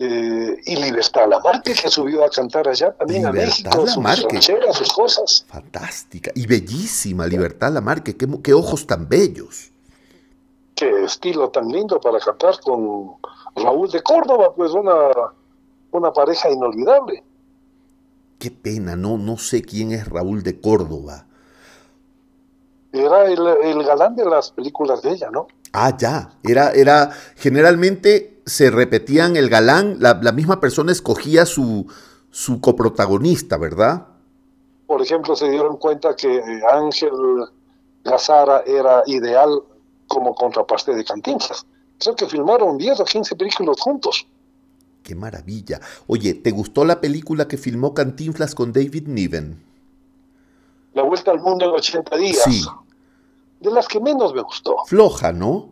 eh, 0.02 0.56
y 0.64 0.76
Libertad 0.76 1.28
Lamarque, 1.28 1.74
que 1.74 1.90
subió 1.90 2.24
a 2.24 2.30
cantar 2.30 2.66
allá 2.66 2.90
también 2.92 3.26
a 3.26 3.32
México, 3.32 3.86
sus, 3.86 4.76
sus 4.78 4.92
cosas. 4.94 5.44
Fantástica 5.46 6.30
y 6.34 6.46
bellísima 6.46 7.26
Libertad 7.26 7.70
Lamarque, 7.70 8.16
qué, 8.16 8.26
qué 8.42 8.54
ojos 8.54 8.86
tan 8.86 9.10
bellos. 9.10 9.70
Qué 10.74 11.04
estilo 11.04 11.50
tan 11.50 11.68
lindo 11.68 12.00
para 12.00 12.18
cantar 12.18 12.58
con 12.60 13.16
Raúl 13.54 13.90
de 13.90 14.02
Córdoba, 14.02 14.54
pues 14.56 14.72
una, 14.72 15.10
una 15.90 16.10
pareja 16.14 16.50
inolvidable. 16.50 17.22
Qué 18.38 18.50
pena, 18.50 18.96
no, 18.96 19.18
no 19.18 19.36
sé 19.36 19.60
quién 19.60 19.92
es 19.92 20.08
Raúl 20.08 20.42
de 20.42 20.62
Córdoba. 20.62 21.26
Era 22.90 23.26
el, 23.26 23.46
el 23.64 23.84
galán 23.84 24.16
de 24.16 24.24
las 24.24 24.50
películas 24.50 25.02
de 25.02 25.10
ella, 25.10 25.30
¿no? 25.30 25.46
Ah, 25.74 25.94
ya. 25.94 26.30
Era, 26.42 26.70
era, 26.72 27.10
generalmente 27.36 28.39
se 28.50 28.70
repetían 28.70 29.36
el 29.36 29.48
galán, 29.48 29.98
la, 30.00 30.14
misma 30.32 30.60
persona 30.60 30.90
escogía 30.92 31.46
su, 31.46 31.86
su 32.30 32.60
coprotagonista, 32.60 33.56
¿verdad? 33.56 34.08
Por 34.86 35.00
ejemplo, 35.00 35.36
se 35.36 35.48
dieron 35.48 35.76
cuenta 35.76 36.16
que 36.16 36.42
Ángel 36.72 37.12
Gazara 38.04 38.62
era 38.66 39.02
ideal 39.06 39.62
como 40.08 40.34
contraparte 40.34 40.94
de 40.94 41.04
Cantinflas. 41.04 41.64
Creo 41.98 42.16
que 42.16 42.26
filmaron 42.26 42.76
10 42.76 43.00
o 43.00 43.04
15 43.04 43.36
películas 43.36 43.80
juntos. 43.80 44.26
Qué 45.04 45.14
maravilla. 45.14 45.80
Oye, 46.08 46.34
¿te 46.34 46.50
gustó 46.50 46.84
la 46.84 47.00
película 47.00 47.46
que 47.46 47.56
filmó 47.56 47.94
Cantinflas 47.94 48.54
con 48.54 48.72
David 48.72 49.06
Niven? 49.06 49.62
La 50.94 51.02
Vuelta 51.02 51.30
al 51.30 51.40
Mundo 51.40 51.66
en 51.66 51.70
80 51.70 52.16
días. 52.16 52.42
Sí 52.44 52.64
de 53.60 53.70
las 53.70 53.86
que 53.86 54.00
menos 54.00 54.34
me 54.34 54.42
gustó. 54.42 54.76
Floja, 54.86 55.32
¿no? 55.32 55.68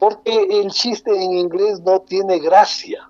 Porque 0.00 0.62
el 0.62 0.70
chiste 0.70 1.10
en 1.10 1.34
inglés 1.34 1.80
no 1.80 2.00
tiene 2.00 2.38
gracia. 2.38 3.08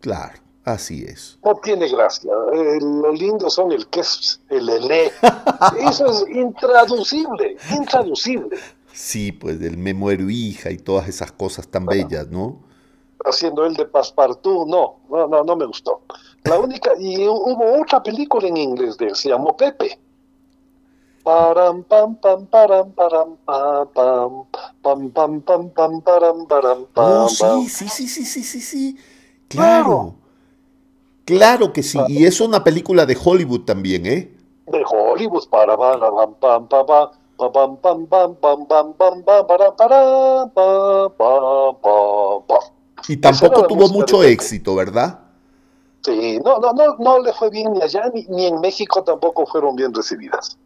Claro, 0.00 0.40
así 0.64 1.04
es. 1.04 1.38
No 1.44 1.54
tiene 1.56 1.86
gracia. 1.88 2.32
Eh, 2.54 2.78
lo 2.80 3.12
lindo 3.12 3.50
son 3.50 3.70
el 3.72 3.86
que 3.88 4.00
es 4.00 4.40
el 4.48 4.68
ele. 4.70 5.12
Eso 5.78 6.06
es 6.06 6.24
intraducible, 6.34 7.58
intraducible. 7.70 8.58
Sí, 8.92 9.32
pues 9.32 9.60
del 9.60 9.76
me 9.76 9.92
muero 9.92 10.30
hija 10.30 10.70
y 10.70 10.78
todas 10.78 11.08
esas 11.08 11.30
cosas 11.30 11.68
tan 11.68 11.84
bellas, 11.84 12.26
¿no? 12.28 12.58
Haciendo 13.24 13.64
el 13.66 13.74
de 13.74 13.84
Passepartout, 13.84 14.66
no, 14.66 14.96
no, 15.10 15.28
no, 15.28 15.44
no 15.44 15.56
me 15.56 15.66
gustó. 15.66 16.00
La 16.44 16.58
única, 16.58 16.92
y 16.98 17.28
hubo 17.28 17.80
otra 17.80 18.02
película 18.02 18.48
en 18.48 18.56
inglés 18.56 18.96
de 18.96 19.08
él, 19.08 19.14
se 19.14 19.28
llamó 19.28 19.56
Pepe. 19.56 19.98
Param, 21.24 21.84
pam, 21.84 22.16
pam, 22.16 22.46
param, 22.46 22.90
param, 22.90 23.36
pam, 23.46 23.86
pam, 23.94 24.46
pam, 24.82 25.10
pam, 25.10 25.40
pam, 25.40 25.70
pam, 25.70 26.00
param, 26.00 26.46
param, 26.46 26.86
pam, 26.92 27.28
sí, 27.28 27.68
sí, 27.68 27.88
sí, 27.88 28.08
sí, 28.08 28.24
sí, 28.24 28.42
sí, 28.42 28.60
sí. 28.60 28.96
Claro. 29.48 30.14
Claro 31.24 31.72
que 31.72 31.84
sí. 31.84 31.98
Y 32.08 32.26
es 32.26 32.40
una 32.40 32.64
película 32.64 33.06
de 33.06 33.16
Hollywood 33.22 33.60
también, 33.60 34.04
¿eh? 34.06 34.34
De 34.66 34.82
Hollywood, 34.84 35.48
para, 35.48 35.76
pam, 35.76 36.34
pam, 36.40 36.66
pam, 36.66 36.86
pam, 36.86 37.10
pam, 37.36 37.76
pam, 37.76 38.06
pam, 38.06 38.36
pam, 38.36 38.66
pam, 38.66 38.92
pam, 38.94 39.22
pam, 39.22 39.46
para, 39.46 39.76
para, 39.76 40.50
pam, 40.52 41.12
pam, 41.16 41.76
pam, 41.80 42.42
pam. 42.48 42.58
Y 43.06 43.16
tampoco 43.16 43.66
tuvo 43.68 43.88
mucho 43.88 44.24
éxito, 44.24 44.74
¿verdad? 44.74 45.20
Sí, 46.04 46.40
no, 46.44 46.58
no, 46.58 46.72
no, 46.72 46.96
no 46.98 47.20
le 47.20 47.32
fue 47.32 47.48
bien 47.50 47.72
ni 47.72 47.80
allá 47.80 48.10
ni, 48.12 48.24
ni 48.28 48.46
en 48.46 48.60
México 48.60 49.04
tampoco 49.04 49.46
fueron 49.46 49.76
bien 49.76 49.94
recibidas. 49.94 50.58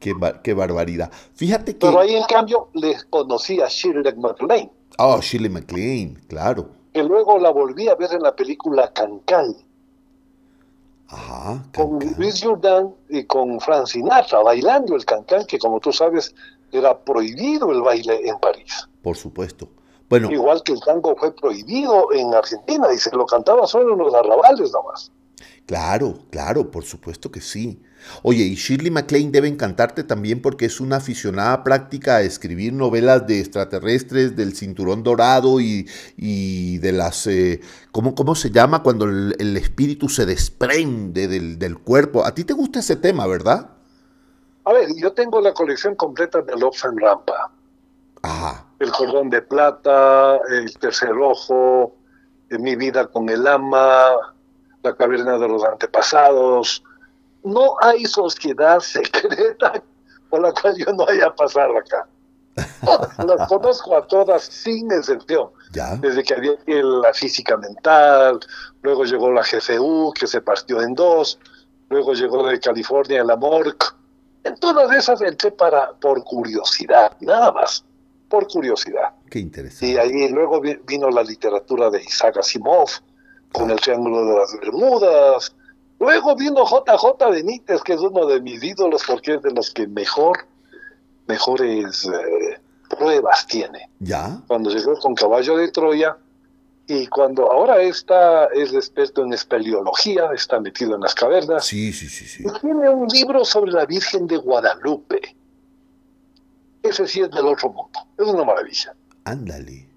Qué, 0.00 0.54
barbaridad. 0.54 1.10
Fíjate 1.34 1.74
que. 1.74 1.86
Pero 1.86 2.00
ahí, 2.00 2.16
en 2.16 2.24
cambio, 2.24 2.70
les 2.72 3.04
conocí 3.04 3.60
a 3.60 3.68
Shirley 3.68 4.14
MacLaine. 4.16 4.72
Oh, 4.98 5.20
Shirley 5.20 5.50
MacLaine, 5.50 6.18
claro. 6.26 6.70
Que 6.92 7.02
luego 7.02 7.38
la 7.38 7.50
volví 7.50 7.88
a 7.88 7.94
ver 7.94 8.12
en 8.12 8.22
la 8.22 8.34
película 8.34 8.92
Cancán. 8.92 9.54
Ajá. 11.08 11.62
Con 11.74 11.98
Luis 12.16 12.42
Jordan 12.42 12.94
y 13.08 13.24
con 13.24 13.60
Frank 13.60 13.86
Sinatra, 13.86 14.40
bailando 14.42 14.96
el 14.96 15.04
Cancán, 15.04 15.44
que 15.44 15.58
como 15.58 15.80
tú 15.80 15.92
sabes, 15.92 16.34
era 16.72 16.96
prohibido 16.98 17.70
el 17.70 17.82
baile 17.82 18.28
en 18.28 18.38
París. 18.38 18.88
Por 19.02 19.16
supuesto. 19.16 19.68
Bueno, 20.08 20.30
Igual 20.30 20.62
que 20.62 20.72
el 20.72 20.80
tango 20.80 21.14
fue 21.16 21.32
prohibido 21.34 22.12
en 22.12 22.34
Argentina 22.34 22.92
y 22.92 22.98
se 22.98 23.14
lo 23.14 23.26
cantaba 23.26 23.66
solo 23.66 23.92
en 23.92 23.98
los 23.98 24.14
arrabales 24.14 24.72
nomás. 24.72 25.12
Claro, 25.66 26.18
claro, 26.30 26.70
por 26.70 26.84
supuesto 26.84 27.30
que 27.30 27.40
sí. 27.40 27.82
Oye, 28.22 28.44
y 28.44 28.54
Shirley 28.54 28.90
MacLaine 28.90 29.30
debe 29.30 29.48
encantarte 29.48 30.04
también 30.04 30.40
porque 30.42 30.64
es 30.66 30.80
una 30.80 30.96
aficionada 30.96 31.62
práctica 31.62 32.16
a 32.16 32.22
escribir 32.22 32.72
novelas 32.72 33.26
de 33.26 33.40
extraterrestres, 33.40 34.36
del 34.36 34.54
cinturón 34.54 35.02
dorado 35.02 35.60
y, 35.60 35.88
y 36.16 36.78
de 36.78 36.92
las... 36.92 37.26
Eh, 37.26 37.60
¿cómo, 37.92 38.14
¿Cómo 38.14 38.34
se 38.34 38.50
llama 38.50 38.82
cuando 38.82 39.04
el, 39.04 39.36
el 39.38 39.56
espíritu 39.56 40.08
se 40.08 40.26
desprende 40.26 41.28
del, 41.28 41.58
del, 41.58 41.78
cuerpo? 41.78 42.24
A 42.24 42.34
ti 42.34 42.44
te 42.44 42.52
gusta 42.52 42.80
ese 42.80 42.96
tema, 42.96 43.26
¿verdad? 43.26 43.70
A 44.64 44.72
ver, 44.72 44.88
yo 44.96 45.12
tengo 45.12 45.40
la 45.40 45.52
colección 45.52 45.94
completa 45.94 46.42
de 46.42 46.56
Lobs 46.56 46.84
and 46.84 46.98
Rampa. 46.98 47.52
Ajá. 48.22 48.66
El 48.78 48.90
cordón 48.92 49.30
de 49.30 49.42
plata, 49.42 50.38
el 50.48 50.76
tercer 50.78 51.12
ojo, 51.12 51.94
mi 52.50 52.76
vida 52.76 53.06
con 53.06 53.28
el 53.28 53.46
ama, 53.46 54.34
la 54.82 54.94
caverna 54.94 55.38
de 55.38 55.48
los 55.48 55.64
antepasados. 55.64 56.82
No 57.42 57.76
hay 57.80 58.04
sociedad 58.04 58.80
secreta 58.80 59.82
por 60.30 60.42
la 60.42 60.52
cual 60.52 60.76
yo 60.76 60.92
no 60.92 61.06
haya 61.08 61.34
pasado 61.34 61.78
acá. 61.78 62.06
Las 63.26 63.48
conozco 63.48 63.96
a 63.96 64.06
todas 64.06 64.42
sin 64.42 64.90
excepción. 64.92 65.50
¿Ya? 65.72 65.96
Desde 65.96 66.22
que 66.22 66.34
había 66.34 66.52
la 66.66 67.12
física 67.14 67.56
mental, 67.56 68.40
luego 68.82 69.04
llegó 69.04 69.30
la 69.30 69.42
GCU, 69.42 70.12
que 70.12 70.26
se 70.26 70.40
partió 70.40 70.80
en 70.82 70.94
dos, 70.94 71.38
luego 71.88 72.12
llegó 72.14 72.46
de 72.46 72.58
California 72.58 73.24
la 73.24 73.36
MORC. 73.36 73.96
En 74.44 74.56
todas 74.56 74.90
esas 74.96 75.20
entré 75.20 75.52
para, 75.52 75.92
por 76.00 76.24
curiosidad, 76.24 77.12
nada 77.20 77.52
más, 77.52 77.84
por 78.28 78.48
curiosidad. 78.48 79.10
Qué 79.30 79.38
interesante. 79.38 79.86
Y 79.86 79.96
ahí 79.98 80.28
luego 80.30 80.60
vino 80.60 81.10
la 81.10 81.22
literatura 81.22 81.90
de 81.90 82.02
Isaac 82.02 82.38
Asimov, 82.38 82.88
con 83.52 83.70
el 83.70 83.80
Triángulo 83.80 84.24
de 84.24 84.38
las 84.38 84.58
Bermudas. 84.58 85.54
Luego 85.98 86.34
vino 86.34 86.64
JJ 86.64 87.30
Benítez, 87.30 87.82
que 87.82 87.94
es 87.94 88.00
uno 88.00 88.26
de 88.26 88.40
mis 88.40 88.62
ídolos 88.62 89.02
porque 89.06 89.34
es 89.34 89.42
de 89.42 89.50
los 89.50 89.70
que 89.70 89.86
mejor, 89.86 90.46
mejores 91.26 92.06
eh, 92.06 92.60
pruebas 92.88 93.46
tiene. 93.46 93.88
¿Ya? 93.98 94.40
Cuando 94.46 94.70
llegó 94.70 94.98
con 94.98 95.14
Caballo 95.14 95.56
de 95.56 95.70
Troya 95.70 96.16
y 96.86 97.06
cuando 97.06 97.52
ahora 97.52 97.82
está, 97.82 98.46
es 98.46 98.72
experto 98.72 99.22
en 99.22 99.32
espeleología, 99.32 100.30
está 100.34 100.58
metido 100.58 100.94
en 100.94 101.02
las 101.02 101.14
cavernas. 101.14 101.66
Sí, 101.66 101.92
sí, 101.92 102.08
sí, 102.08 102.26
sí. 102.26 102.44
Y 102.44 102.60
tiene 102.60 102.88
un 102.88 103.06
libro 103.08 103.44
sobre 103.44 103.72
la 103.72 103.84
Virgen 103.84 104.26
de 104.26 104.38
Guadalupe. 104.38 105.36
Ese 106.82 107.06
sí 107.06 107.20
es 107.20 107.30
del 107.30 107.46
otro 107.46 107.68
mundo. 107.68 108.00
Es 108.16 108.26
una 108.26 108.44
maravilla. 108.44 108.94
Ándale. 109.24 109.89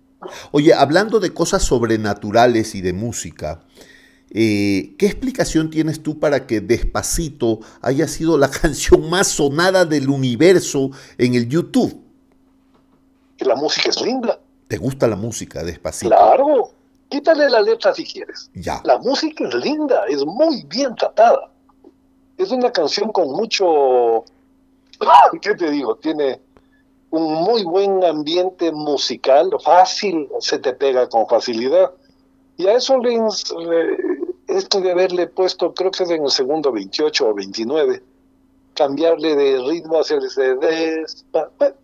Oye, 0.52 0.74
hablando 0.74 1.20
de 1.20 1.34
cosas 1.34 1.64
sobrenaturales 1.64 2.76
y 2.76 2.82
de 2.82 2.94
música, 2.94 3.62
eh, 4.32 4.96
¿qué 4.98 5.06
explicación 5.06 5.70
tienes 5.70 6.02
tú 6.02 6.20
para 6.20 6.48
que 6.48 6.60
Despacito 6.60 7.60
haya 7.82 8.08
sido 8.08 8.38
la 8.38 8.50
canción 8.62 9.10
más 9.10 9.28
sonada 9.28 9.86
del 9.86 10.10
universo 10.10 10.90
en 11.18 11.36
el 11.36 11.48
YouTube? 11.48 12.02
Que 13.38 13.46
la 13.46 13.56
música 13.56 13.90
es 13.90 14.02
linda. 14.02 14.40
¿Te 14.68 14.78
gusta 14.78 15.08
la 15.08 15.16
música, 15.16 15.64
Despacito? 15.64 16.10
Claro. 16.10 16.72
Quítale 17.10 17.48
la 17.48 17.62
letra 17.62 17.94
si 17.94 18.06
quieres. 18.06 18.50
Ya. 18.56 18.82
La 18.86 18.98
música 18.98 19.48
es 19.48 19.54
linda, 19.54 20.04
es 20.10 20.26
muy 20.26 20.64
bien 20.64 20.96
tratada. 20.96 21.52
Es 22.38 22.50
una 22.50 22.72
canción 22.72 23.12
con 23.12 23.30
mucho... 23.34 24.24
¿Qué 25.42 25.54
te 25.54 25.70
digo? 25.70 25.96
Tiene 25.98 26.42
un 27.14 27.32
muy 27.44 27.64
buen 27.64 28.04
ambiente 28.04 28.72
musical, 28.72 29.52
fácil, 29.64 30.28
se 30.40 30.58
te 30.58 30.74
pega 30.74 31.08
con 31.08 31.28
facilidad. 31.28 31.92
Y 32.58 32.66
a 32.66 32.74
eso 32.74 32.98
le, 32.98 33.20
esto 34.48 34.82
de 34.82 34.92
haberle 34.92 35.28
puesto, 35.28 35.76
creo 35.76 35.92
que 35.92 36.06
es 36.06 36.10
en 36.10 36.24
el 36.24 36.32
segundo 36.32 36.72
28 36.72 37.30
o 37.30 37.34
29, 37.36 38.02
cambiarle 38.74 39.36
de 39.36 39.62
ritmo 39.62 40.00
hacia 40.00 40.18
el 40.18 41.06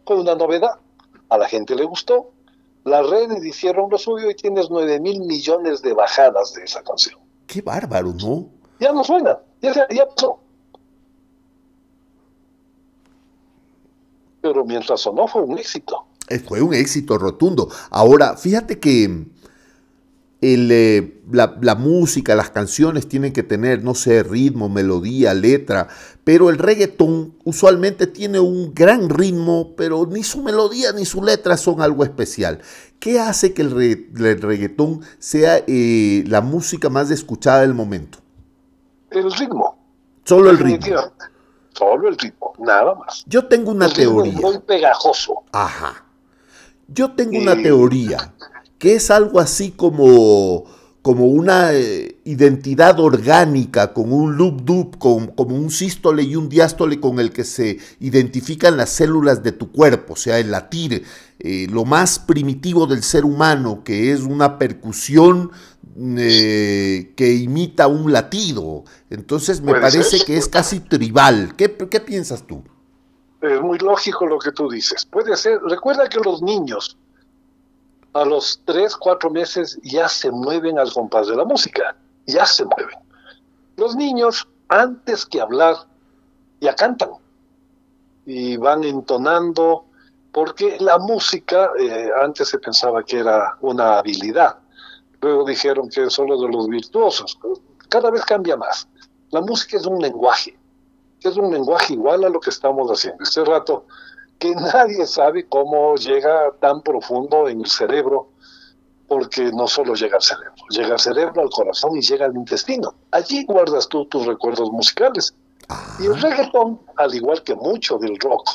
fue 0.04 0.15
una 0.20 0.34
novedad. 0.34 0.80
A 1.30 1.38
la 1.38 1.48
gente 1.48 1.76
le 1.76 1.84
gustó. 1.84 2.32
Las 2.84 3.08
redes 3.08 3.46
hicieron 3.46 3.88
lo 3.92 4.00
suyo 4.00 4.32
y 4.32 4.36
tienes 4.36 4.72
9 4.72 5.00
mil 5.00 5.20
millones 5.20 5.84
de 5.84 5.94
bajadas 5.94 6.54
de 6.54 6.63
esa 6.63 6.82
canción. 6.82 7.20
Qué 7.46 7.62
bárbaro, 7.62 8.13
¿no? 8.13 8.48
Ya 8.80 8.92
no 8.92 9.04
suena, 9.04 9.38
ya, 9.62 9.88
ya 9.89 10.08
pasó. 10.08 10.38
Pero 14.51 14.65
mientras 14.65 15.01
sonó 15.01 15.27
fue 15.27 15.43
un 15.43 15.59
éxito. 15.59 16.05
Fue 16.47 16.59
un 16.59 16.73
éxito 16.73 17.19
rotundo. 17.19 17.69
Ahora, 17.91 18.35
fíjate 18.35 18.79
que 18.79 19.03
el, 20.41 20.71
eh, 20.71 21.21
la, 21.31 21.55
la, 21.62 21.75
música, 21.75 22.33
las 22.33 22.49
canciones 22.49 23.07
tienen 23.07 23.31
que 23.31 23.43
tener, 23.43 23.83
no 23.83 23.93
sé, 23.93 24.23
ritmo, 24.23 24.67
melodía, 24.67 25.35
letra, 25.35 25.88
pero 26.23 26.49
el 26.49 26.57
reggaetón 26.57 27.35
usualmente 27.43 28.07
tiene 28.07 28.39
un 28.39 28.73
gran 28.73 29.09
ritmo, 29.09 29.75
pero 29.75 30.07
ni 30.07 30.23
su 30.23 30.41
melodía 30.41 30.91
ni 30.93 31.05
su 31.05 31.23
letra 31.23 31.55
son 31.55 31.81
algo 31.81 32.03
especial. 32.03 32.62
¿Qué 32.99 33.19
hace 33.19 33.53
que 33.53 33.62
el, 33.62 33.69
re, 33.69 34.07
el 34.15 34.41
reggaetón 34.41 35.01
sea 35.19 35.63
eh, 35.67 36.23
la 36.25 36.41
música 36.41 36.89
más 36.89 37.12
escuchada 37.12 37.62
del 37.62 37.75
momento? 37.75 38.17
El 39.12 39.31
ritmo. 39.31 39.77
Solo 40.23 40.49
el 40.49 40.57
ritmo. 40.57 40.88
Solo 41.80 42.10
el 42.10 42.18
ritmo, 42.18 42.54
nada 42.60 42.94
más. 42.94 43.24
Yo 43.26 43.46
tengo 43.46 43.72
una 43.72 43.86
el 43.86 43.94
teoría. 43.94 44.34
Es 44.34 44.42
muy 44.42 44.60
pegajoso. 44.60 45.44
Ajá. 45.54 46.04
Yo 46.89 47.12
tengo 47.12 47.38
una 47.38 47.56
teoría 47.56 48.34
que 48.78 48.96
es 48.96 49.10
algo 49.10 49.39
así 49.39 49.72
como, 49.72 50.65
como 51.02 51.28
una 51.28 51.72
eh, 51.72 52.20
identidad 52.26 53.00
orgánica, 53.00 53.94
con 53.94 54.12
un 54.12 54.36
loop 54.36 54.68
loop, 54.68 54.98
con, 54.98 55.28
como 55.28 55.56
un 55.56 55.72
sístole 55.72 56.24
y 56.24 56.36
un 56.36 56.50
diástole 56.50 57.00
con 57.00 57.18
el 57.22 57.32
que 57.32 57.46
se 57.46 57.78
identifican 58.02 58.76
las 58.76 58.89
células 58.89 59.42
de 59.42 59.54
tu 59.54 59.72
cuerpo, 59.72 60.13
o 60.13 60.18
sea, 60.18 60.38
el 60.38 60.52
latir, 60.52 61.06
eh, 61.39 61.68
lo 61.70 61.86
más 61.86 62.20
primitivo 62.20 62.88
del 62.88 63.04
ser 63.04 63.24
humano, 63.24 63.84
que 63.86 64.12
es 64.12 64.22
una 64.22 64.58
percusión 64.58 65.52
eh, 65.97 67.13
que 67.15 67.34
imita 67.34 67.88
un 67.88 68.12
latido. 68.12 68.84
Entonces 69.10 69.62
me 69.62 69.73
parece 69.73 70.04
ser? 70.04 70.25
que 70.25 70.38
es 70.38 70.47
casi 70.47 70.80
tribal. 70.80 71.56
¿Qué, 71.56 71.75
¿Qué, 71.89 71.99
piensas 71.99 72.45
tú? 72.45 72.63
Es 73.41 73.62
muy 73.62 73.78
lógico 73.80 74.25
lo 74.25 74.39
que 74.39 74.52
tú 74.52 74.69
dices. 74.69 75.06
Puede 75.06 75.36
ser. 75.36 75.60
Recuerda 75.63 76.08
que 76.08 76.19
los 76.19 76.41
niños 76.41 76.97
a 78.13 78.25
los 78.25 78.62
3, 78.65 78.95
4 78.95 79.30
meses 79.30 79.80
ya 79.84 80.10
se 80.10 80.32
mueven 80.32 80.80
al 80.80 80.91
compás 80.91 81.28
de 81.28 81.36
la 81.36 81.45
música. 81.45 81.95
Ya 82.25 82.45
se 82.45 82.65
mueven. 82.65 82.97
Los 83.78 83.95
niños, 83.95 84.47
antes 84.67 85.25
que 85.25 85.41
hablar, 85.41 85.75
ya 86.60 86.75
cantan. 86.75 87.10
Y 88.25 88.58
van 88.58 88.84
entonando, 88.84 89.86
porque 90.32 90.78
la 90.80 90.99
música, 90.99 91.71
eh, 91.80 92.10
antes 92.21 92.49
se 92.49 92.60
pensaba 92.60 93.04
que 93.04 93.19
era 93.19 93.58
una 93.62 93.97
habilidad 93.97 94.60
luego 95.21 95.45
dijeron 95.45 95.89
que 95.89 96.03
es 96.03 96.13
solo 96.13 96.39
de 96.39 96.47
los 96.49 96.67
virtuosos. 96.67 97.38
Cada 97.89 98.12
vez 98.12 98.23
cambia 98.25 98.55
más. 98.55 98.88
La 99.32 99.41
música 99.41 99.77
es 99.77 99.86
un 99.86 100.01
lenguaje, 100.01 100.58
es 101.21 101.38
un 101.38 101.51
lenguaje 101.51 101.93
igual 101.93 102.23
a 102.23 102.29
lo 102.29 102.39
que 102.39 102.49
estamos 102.49 102.89
haciendo. 102.89 103.23
Este 103.23 103.43
rato, 103.43 103.86
que 104.38 104.51
nadie 104.55 105.05
sabe 105.05 105.47
cómo 105.47 105.95
llega 105.95 106.51
tan 106.60 106.82
profundo 106.82 107.47
en 107.47 107.62
el 107.62 107.67
cerebro, 107.67 108.29
porque 109.08 109.51
no 109.51 109.67
solo 109.67 109.95
llega 109.95 110.17
al 110.17 110.21
cerebro, 110.21 110.53
llega 110.69 110.93
al 110.93 110.99
cerebro, 110.99 111.41
al 111.41 111.49
corazón 111.49 111.97
y 111.97 112.01
llega 112.01 112.25
al 112.25 112.36
intestino. 112.36 112.93
Allí 113.12 113.43
guardas 113.45 113.88
tú 113.88 114.05
tus 114.05 114.25
recuerdos 114.25 114.71
musicales. 114.71 115.34
Y 115.99 116.05
el 116.05 116.19
reggaetón, 116.19 116.79
al 116.95 117.13
igual 117.13 117.43
que 117.43 117.55
mucho 117.55 117.97
del 117.97 118.19
rock, 118.19 118.47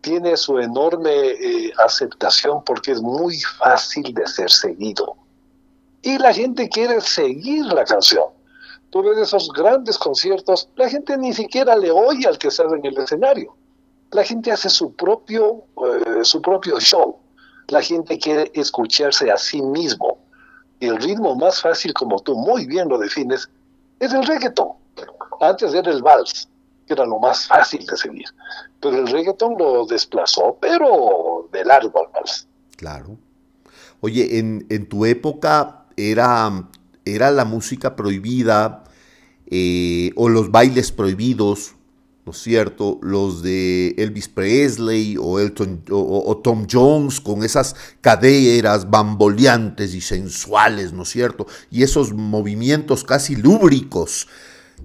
tiene 0.00 0.36
su 0.36 0.58
enorme 0.58 1.10
eh, 1.10 1.72
aceptación 1.84 2.62
porque 2.64 2.92
es 2.92 3.00
muy 3.02 3.40
fácil 3.40 4.14
de 4.14 4.26
ser 4.26 4.50
seguido 4.50 5.16
y 6.02 6.18
la 6.18 6.32
gente 6.32 6.68
quiere 6.68 7.00
seguir 7.00 7.66
la 7.66 7.84
canción. 7.84 8.24
Tú 8.90 9.02
ves 9.02 9.18
esos 9.18 9.50
grandes 9.52 9.98
conciertos, 9.98 10.68
la 10.76 10.88
gente 10.88 11.16
ni 11.18 11.34
siquiera 11.34 11.76
le 11.76 11.90
oye 11.90 12.26
al 12.26 12.38
que 12.38 12.50
sale 12.50 12.76
en 12.76 12.86
el 12.86 12.96
escenario. 12.98 13.54
La 14.12 14.24
gente 14.24 14.50
hace 14.50 14.70
su 14.70 14.94
propio, 14.94 15.64
eh, 15.84 16.24
su 16.24 16.40
propio 16.40 16.80
show. 16.80 17.18
La 17.68 17.82
gente 17.82 18.18
quiere 18.18 18.50
escucharse 18.54 19.30
a 19.30 19.36
sí 19.36 19.60
mismo. 19.60 20.18
El 20.80 20.96
ritmo 20.96 21.34
más 21.34 21.60
fácil, 21.60 21.92
como 21.92 22.18
tú 22.20 22.34
muy 22.34 22.64
bien 22.64 22.88
lo 22.88 22.96
defines, 22.96 23.50
es 24.00 24.12
el 24.14 24.24
reggaetón. 24.24 24.72
Antes 25.40 25.74
era 25.74 25.90
el 25.90 26.02
vals, 26.02 26.48
que 26.86 26.94
era 26.94 27.04
lo 27.04 27.18
más 27.18 27.46
fácil 27.46 27.84
de 27.84 27.96
seguir. 27.96 28.28
Pero 28.80 28.96
el 28.96 29.08
reggaetón 29.08 29.56
lo 29.58 29.84
desplazó, 29.84 30.56
pero 30.58 31.46
de 31.52 31.64
largo 31.66 32.00
al 32.00 32.10
vals. 32.12 32.48
Claro. 32.76 33.18
Oye, 34.00 34.38
en, 34.38 34.64
en 34.70 34.88
tu 34.88 35.04
época 35.04 35.84
era, 35.98 36.68
era 37.04 37.30
la 37.30 37.44
música 37.44 37.96
prohibida 37.96 38.84
eh, 39.50 40.12
o 40.14 40.28
los 40.28 40.50
bailes 40.50 40.92
prohibidos, 40.92 41.74
¿no 42.24 42.32
es 42.32 42.38
cierto? 42.38 42.98
Los 43.02 43.42
de 43.42 43.94
Elvis 43.98 44.28
Presley 44.28 45.16
o, 45.18 45.40
Elton, 45.40 45.84
o, 45.90 46.36
Tom 46.38 46.66
Jones 46.70 47.20
con 47.20 47.42
esas 47.42 47.74
caderas 48.00 48.90
bamboleantes 48.90 49.94
y 49.94 50.00
sensuales, 50.00 50.92
¿no 50.92 51.02
es 51.02 51.08
cierto? 51.08 51.46
Y 51.70 51.82
esos 51.82 52.12
movimientos 52.12 53.04
casi 53.04 53.36
lúbricos. 53.36 54.28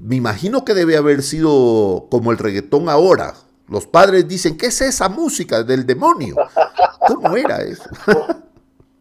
Me 0.01 0.15
imagino 0.15 0.65
que 0.65 0.73
debe 0.73 0.97
haber 0.97 1.21
sido 1.21 2.07
como 2.09 2.31
el 2.31 2.37
reggaetón 2.37 2.89
ahora. 2.89 3.35
Los 3.67 3.87
padres 3.87 4.27
dicen, 4.27 4.57
¿qué 4.57 4.67
es 4.67 4.81
esa 4.81 5.09
música 5.09 5.63
del 5.63 5.85
demonio? 5.85 6.35
¿Cómo 7.07 7.35
era 7.35 7.61
eso? 7.61 7.89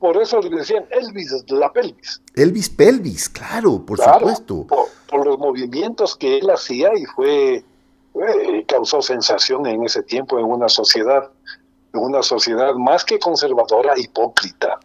Por 0.03 0.21
eso 0.21 0.41
le 0.41 0.51
decían 0.51 0.85
Elvis 0.91 1.47
de 1.47 1.55
la 1.55 1.73
pelvis. 1.73 2.21
Elvis 2.35 2.69
Pelvis, 2.69 3.29
claro, 3.29 3.87
por 3.87 4.01
supuesto. 4.01 4.67
Por, 4.67 5.25
los 5.25 5.39
movimientos 5.39 6.17
que 6.17 6.39
él 6.39 6.51
hacía 6.51 6.91
y 6.97 7.05
fue, 7.05 7.65
causó 8.67 9.01
sensación 9.01 9.65
en 9.65 9.85
ese 9.85 10.03
tiempo 10.03 10.41
en 10.41 10.47
una 10.47 10.69
sociedad, 10.69 11.31
en 11.93 12.01
una 12.01 12.21
sociedad 12.25 12.75
más 12.75 13.05
que 13.05 13.21
conservadora, 13.21 13.97
hipócrita, 13.97 14.81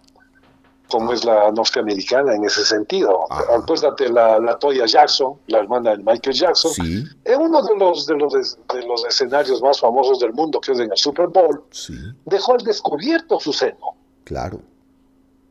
como 0.88 1.13
es 1.13 1.25
la 1.25 1.51
norteamericana 1.51 2.36
en 2.36 2.43
ese 2.43 2.63
sentido. 2.63 3.25
Acuérdate 3.32 4.10
la, 4.10 4.38
la 4.38 4.60
Toya 4.60 4.86
Jackson, 4.86 5.34
la 5.47 5.62
hermana 5.62 5.95
de 5.95 6.03
Michael 6.03 6.36
Jackson, 6.36 6.73
sí. 6.73 7.03
en 7.25 7.41
uno 7.41 7.63
de 7.63 7.75
los, 7.75 8.06
de 8.06 8.17
los, 8.17 8.34
de 8.34 8.86
los 8.86 9.03
escenarios 9.06 9.63
más 9.63 9.80
famosos 9.80 10.19
del 10.19 10.34
mundo, 10.34 10.62
que 10.62 10.73
es 10.73 10.80
en 10.80 10.91
el 10.91 10.97
Super 10.97 11.25
Bowl, 11.30 11.63
dejó 12.25 12.53
al 12.53 12.62
descubierto 12.62 13.39
su 13.39 13.51
seno. 13.51 13.95
Claro 14.23 14.62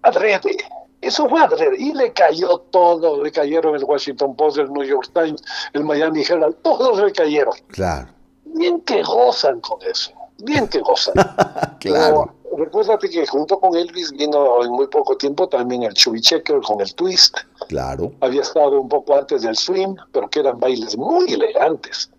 adrede. 0.06 0.56
Eso 1.00 1.28
fue 1.28 1.40
adrede. 1.40 1.76
Y 1.78 1.92
le 1.92 2.12
cayó 2.12 2.58
todo. 2.70 3.22
Le 3.22 3.30
cayeron 3.30 3.74
el 3.74 3.84
Washington 3.84 4.34
Post, 4.34 4.58
el 4.58 4.72
New 4.72 4.84
York 4.84 5.10
Times, 5.12 5.42
el 5.72 5.84
Miami 5.84 6.22
Herald. 6.22 6.56
Todos 6.62 6.98
le 7.00 7.12
cayeron. 7.12 7.54
Claro. 7.68 8.08
Bien 8.44 8.80
que 8.80 9.02
gozan 9.02 9.60
con 9.60 9.78
eso. 9.82 10.12
Bien 10.38 10.66
que 10.68 10.80
gozan. 10.80 11.14
claro. 11.80 12.34
recuérdate 12.56 13.08
que 13.08 13.26
junto 13.26 13.58
con 13.60 13.76
Elvis 13.76 14.12
vino 14.12 14.64
en 14.64 14.70
muy 14.70 14.86
poco 14.86 15.16
tiempo 15.16 15.48
también 15.48 15.82
el 15.82 15.94
Chubby 15.94 16.20
Checker 16.20 16.60
con 16.60 16.80
el 16.80 16.94
Twist. 16.94 17.36
Claro. 17.68 18.12
Había 18.20 18.42
estado 18.42 18.80
un 18.80 18.88
poco 18.88 19.16
antes 19.16 19.42
del 19.42 19.56
Swing, 19.56 19.94
pero 20.12 20.28
que 20.28 20.40
eran 20.40 20.58
bailes 20.58 20.96
muy 20.96 21.32
elegantes. 21.32 22.10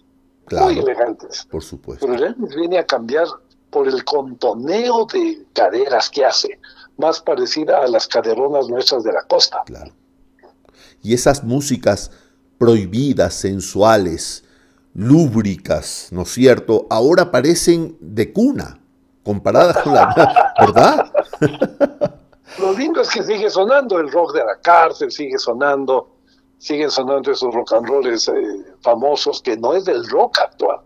Claro. 0.45 0.67
Muy 0.67 0.79
elegantes. 0.79 1.45
Por 1.49 1.63
supuesto. 1.63 2.05
Pero 2.05 2.25
Elvis 2.25 2.55
viene 2.55 2.77
a 2.77 2.85
cambiar 2.85 3.27
por 3.69 3.87
el 3.87 4.03
contoneo 4.05 5.05
de 5.05 5.45
caderas 5.53 6.09
que 6.09 6.23
hace 6.23 6.59
más 6.97 7.21
parecida 7.21 7.79
a 7.79 7.87
las 7.87 8.07
caderonas 8.07 8.67
nuestras 8.67 9.03
de 9.03 9.13
la 9.13 9.23
costa. 9.23 9.63
Claro. 9.65 9.91
Y 11.01 11.13
esas 11.13 11.43
músicas 11.43 12.11
prohibidas, 12.57 13.33
sensuales, 13.35 14.43
lúbricas, 14.93 16.09
¿no 16.11 16.23
es 16.23 16.29
cierto? 16.29 16.87
Ahora 16.89 17.29
parecen 17.31 17.97
de 17.99 18.33
cuna, 18.33 18.79
comparadas 19.23 19.77
con 19.83 19.93
la... 19.93 20.53
¿Verdad? 20.59 21.11
Lo 22.59 22.73
lindo 22.73 23.01
es 23.01 23.09
que 23.09 23.23
sigue 23.23 23.49
sonando 23.49 23.99
el 23.99 24.11
rock 24.11 24.33
de 24.33 24.43
la 24.43 24.59
cárcel, 24.59 25.11
sigue 25.11 25.37
sonando, 25.37 26.17
siguen 26.57 26.89
sonando 26.89 27.31
esos 27.31 27.53
rock 27.53 27.73
and 27.73 27.87
rolls 27.87 28.27
eh, 28.29 28.33
famosos 28.81 29.41
que 29.41 29.55
no 29.57 29.73
es 29.73 29.85
del 29.85 30.07
rock 30.09 30.39
actual. 30.39 30.79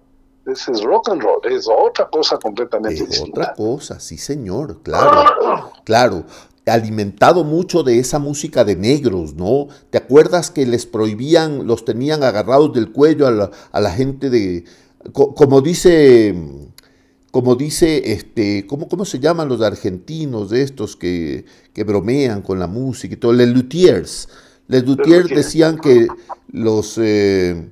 Ese 0.46 0.72
es 0.72 0.82
rock 0.82 1.10
and 1.10 1.22
roll, 1.22 1.40
es 1.52 1.68
otra 1.68 2.10
cosa 2.10 2.38
completamente 2.38 3.04
es 3.04 3.22
Otra 3.22 3.54
cosa, 3.54 4.00
sí 4.00 4.18
señor, 4.18 4.82
claro, 4.82 5.72
claro. 5.84 6.26
Alimentado 6.66 7.44
mucho 7.44 7.84
de 7.84 8.00
esa 8.00 8.18
música 8.18 8.64
de 8.64 8.76
negros, 8.76 9.36
¿no? 9.36 9.68
¿Te 9.90 9.98
acuerdas 9.98 10.52
que 10.52 10.66
les 10.66 10.86
prohibían, 10.86 11.68
los 11.68 11.86
tenían 11.86 12.24
agarrados 12.24 12.74
del 12.74 12.92
cuello 12.92 13.28
a 13.28 13.82
la, 13.82 13.92
gente 13.92 14.30
de, 14.30 14.64
como 15.12 15.62
dice, 15.62 16.36
como 17.32 17.56
dice, 17.56 18.14
este, 18.14 18.66
¿cómo, 18.68 18.88
¿cómo 18.88 19.06
se 19.06 19.20
llaman 19.20 19.50
los 19.50 19.62
argentinos 19.62 20.50
de 20.50 20.62
estos 20.62 20.96
que, 20.96 21.46
que 21.74 21.84
bromean 21.84 22.42
con 22.42 22.60
la 22.60 22.68
música 22.68 23.16
y 23.16 23.18
todo? 23.18 23.34
Les 23.34 23.50
luthiers. 23.50 24.30
Les 24.68 24.84
luthiers 24.86 25.30
decían 25.30 25.78
que 25.78 26.08
los... 26.52 26.98
Eh, 26.98 27.70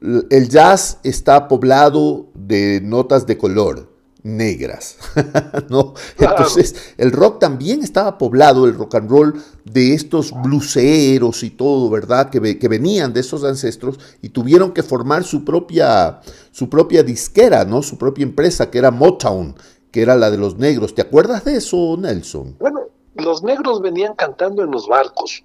el 0.00 0.48
jazz 0.48 0.98
está 1.02 1.48
poblado 1.48 2.26
de 2.34 2.80
notas 2.82 3.26
de 3.26 3.38
color 3.38 3.96
negras, 4.26 4.98
¿no? 5.70 5.94
Entonces, 6.18 6.94
el 6.98 7.12
rock 7.12 7.38
también 7.38 7.82
estaba 7.82 8.18
poblado, 8.18 8.66
el 8.66 8.74
rock 8.74 8.96
and 8.96 9.08
roll, 9.10 9.42
de 9.64 9.94
estos 9.94 10.32
bluseros 10.42 11.42
y 11.42 11.50
todo, 11.50 11.88
¿verdad? 11.88 12.28
Que, 12.28 12.58
que, 12.58 12.68
venían 12.68 13.12
de 13.12 13.20
esos 13.20 13.44
ancestros 13.44 13.98
y 14.20 14.30
tuvieron 14.30 14.72
que 14.72 14.82
formar 14.82 15.22
su 15.24 15.44
propia, 15.44 16.20
su 16.50 16.68
propia 16.68 17.02
disquera, 17.02 17.64
¿no? 17.64 17.82
Su 17.82 17.96
propia 17.96 18.24
empresa, 18.24 18.68
que 18.68 18.78
era 18.78 18.90
Motown, 18.90 19.54
que 19.92 20.02
era 20.02 20.16
la 20.16 20.30
de 20.30 20.38
los 20.38 20.58
negros. 20.58 20.94
¿Te 20.94 21.02
acuerdas 21.02 21.44
de 21.44 21.56
eso, 21.56 21.96
Nelson? 21.96 22.56
Bueno, 22.58 22.80
los 23.14 23.42
negros 23.44 23.80
venían 23.80 24.14
cantando 24.14 24.62
en 24.64 24.72
los 24.72 24.88
barcos, 24.88 25.44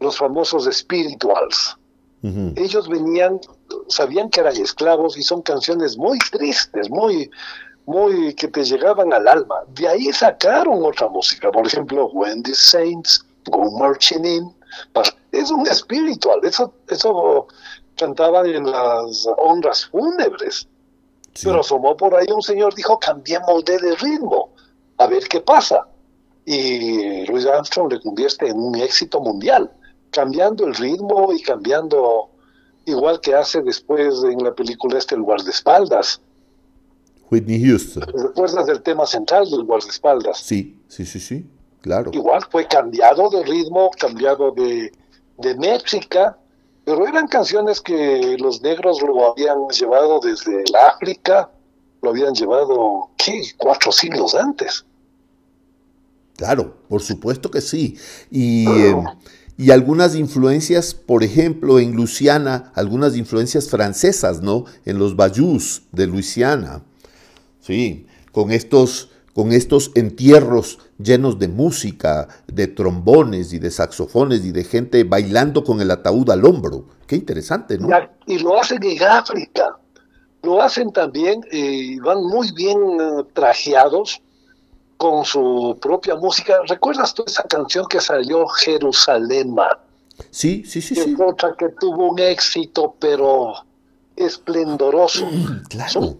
los 0.00 0.18
famosos 0.18 0.68
spirituals 0.72 1.78
ellos 2.22 2.88
venían, 2.88 3.40
sabían 3.88 4.30
que 4.30 4.40
eran 4.40 4.56
esclavos 4.56 5.16
y 5.16 5.22
son 5.22 5.42
canciones 5.42 5.96
muy 5.96 6.18
tristes, 6.30 6.88
muy, 6.88 7.28
muy 7.86 8.34
que 8.34 8.46
te 8.46 8.64
llegaban 8.64 9.12
al 9.12 9.26
alma. 9.26 9.56
De 9.74 9.88
ahí 9.88 10.12
sacaron 10.12 10.84
otra 10.84 11.08
música, 11.08 11.50
por 11.50 11.66
ejemplo, 11.66 12.06
When 12.12 12.44
the 12.44 12.54
Saints 12.54 13.24
Go 13.46 13.72
Marching 13.78 14.24
In. 14.24 14.54
Es 15.32 15.50
un 15.50 15.66
espiritual, 15.66 16.40
eso, 16.44 16.72
eso 16.88 17.48
cantaban 17.96 18.46
en 18.46 18.70
las 18.70 19.26
honras 19.38 19.86
fúnebres. 19.86 20.68
Pero 21.42 21.60
asomó 21.60 21.96
por 21.96 22.14
ahí 22.14 22.26
un 22.32 22.42
señor, 22.42 22.74
dijo, 22.74 22.98
cambiemos 22.98 23.64
de 23.64 23.78
ritmo, 23.96 24.50
a 24.98 25.06
ver 25.06 25.26
qué 25.28 25.40
pasa. 25.40 25.88
Y 26.44 27.26
Louis 27.26 27.46
Armstrong 27.46 27.90
le 27.92 28.00
convierte 28.00 28.48
en 28.48 28.60
un 28.60 28.76
éxito 28.76 29.20
mundial 29.20 29.70
cambiando 30.12 30.66
el 30.66 30.74
ritmo 30.74 31.32
y 31.32 31.42
cambiando, 31.42 32.30
igual 32.84 33.20
que 33.20 33.34
hace 33.34 33.62
después 33.62 34.22
en 34.22 34.44
la 34.44 34.54
película 34.54 34.98
este 34.98 35.16
El 35.16 35.22
guardaespaldas. 35.22 36.20
Whitney 37.30 37.64
Houston. 37.64 38.04
¿Recuerdas 38.14 38.66
del 38.66 38.82
tema 38.82 39.06
central 39.06 39.50
del 39.50 39.64
guardaespaldas? 39.64 40.38
Sí, 40.38 40.78
sí, 40.86 41.06
sí, 41.06 41.18
sí, 41.18 41.46
claro. 41.80 42.10
Igual 42.12 42.42
fue 42.50 42.68
cambiado 42.68 43.30
de 43.30 43.42
ritmo, 43.42 43.90
cambiado 43.98 44.52
de, 44.52 44.92
de 45.38 45.54
métrica, 45.56 46.38
pero 46.84 47.06
eran 47.06 47.26
canciones 47.26 47.80
que 47.80 48.36
los 48.38 48.60
negros 48.60 49.00
lo 49.02 49.32
habían 49.32 49.66
llevado 49.68 50.20
desde 50.20 50.62
el 50.62 50.76
África, 50.76 51.50
lo 52.02 52.10
habían 52.10 52.34
llevado, 52.34 53.10
¿qué? 53.16 53.40
Cuatro 53.56 53.90
siglos 53.92 54.34
antes. 54.34 54.84
Claro, 56.36 56.74
por 56.88 57.00
supuesto 57.00 57.50
que 57.50 57.60
sí. 57.62 57.96
Y... 58.30 58.66
Eh, 58.82 58.94
y 59.56 59.70
algunas 59.70 60.14
influencias, 60.14 60.94
por 60.94 61.22
ejemplo, 61.22 61.78
en 61.78 61.94
Luisiana, 61.94 62.72
algunas 62.74 63.16
influencias 63.16 63.68
francesas, 63.68 64.40
¿no? 64.40 64.64
En 64.84 64.98
los 64.98 65.14
bayous 65.14 65.82
de 65.92 66.06
Luisiana. 66.06 66.82
Sí, 67.60 68.06
con 68.32 68.50
estos, 68.50 69.10
con 69.34 69.52
estos 69.52 69.92
entierros 69.94 70.78
llenos 70.98 71.38
de 71.38 71.48
música, 71.48 72.28
de 72.46 72.66
trombones 72.66 73.52
y 73.52 73.58
de 73.58 73.70
saxofones 73.70 74.44
y 74.44 74.52
de 74.52 74.64
gente 74.64 75.04
bailando 75.04 75.64
con 75.64 75.80
el 75.80 75.90
ataúd 75.90 76.30
al 76.30 76.44
hombro. 76.44 76.86
Qué 77.06 77.16
interesante, 77.16 77.78
¿no? 77.78 77.88
Y 78.26 78.38
lo 78.38 78.58
hacen 78.58 78.82
en 78.82 79.02
África. 79.02 79.78
Lo 80.42 80.60
hacen 80.60 80.92
también 80.92 81.40
y 81.52 82.00
van 82.00 82.24
muy 82.24 82.50
bien 82.52 82.78
eh, 82.78 83.24
trajeados 83.32 84.20
con 85.02 85.24
su 85.24 85.76
propia 85.82 86.14
música. 86.14 86.60
¿Recuerdas 86.68 87.12
tú 87.12 87.24
esa 87.26 87.42
canción 87.42 87.84
que 87.88 88.00
salió 88.00 88.46
Jerusalema? 88.46 89.76
Sí, 90.30 90.62
sí, 90.64 90.80
sí, 90.80 90.94
sí. 90.94 91.16
Otra 91.18 91.56
que 91.58 91.70
tuvo 91.70 92.12
un 92.12 92.20
éxito, 92.20 92.94
pero 93.00 93.52
esplendoroso. 94.14 95.26
Mm, 95.26 95.64
claro. 95.68 96.16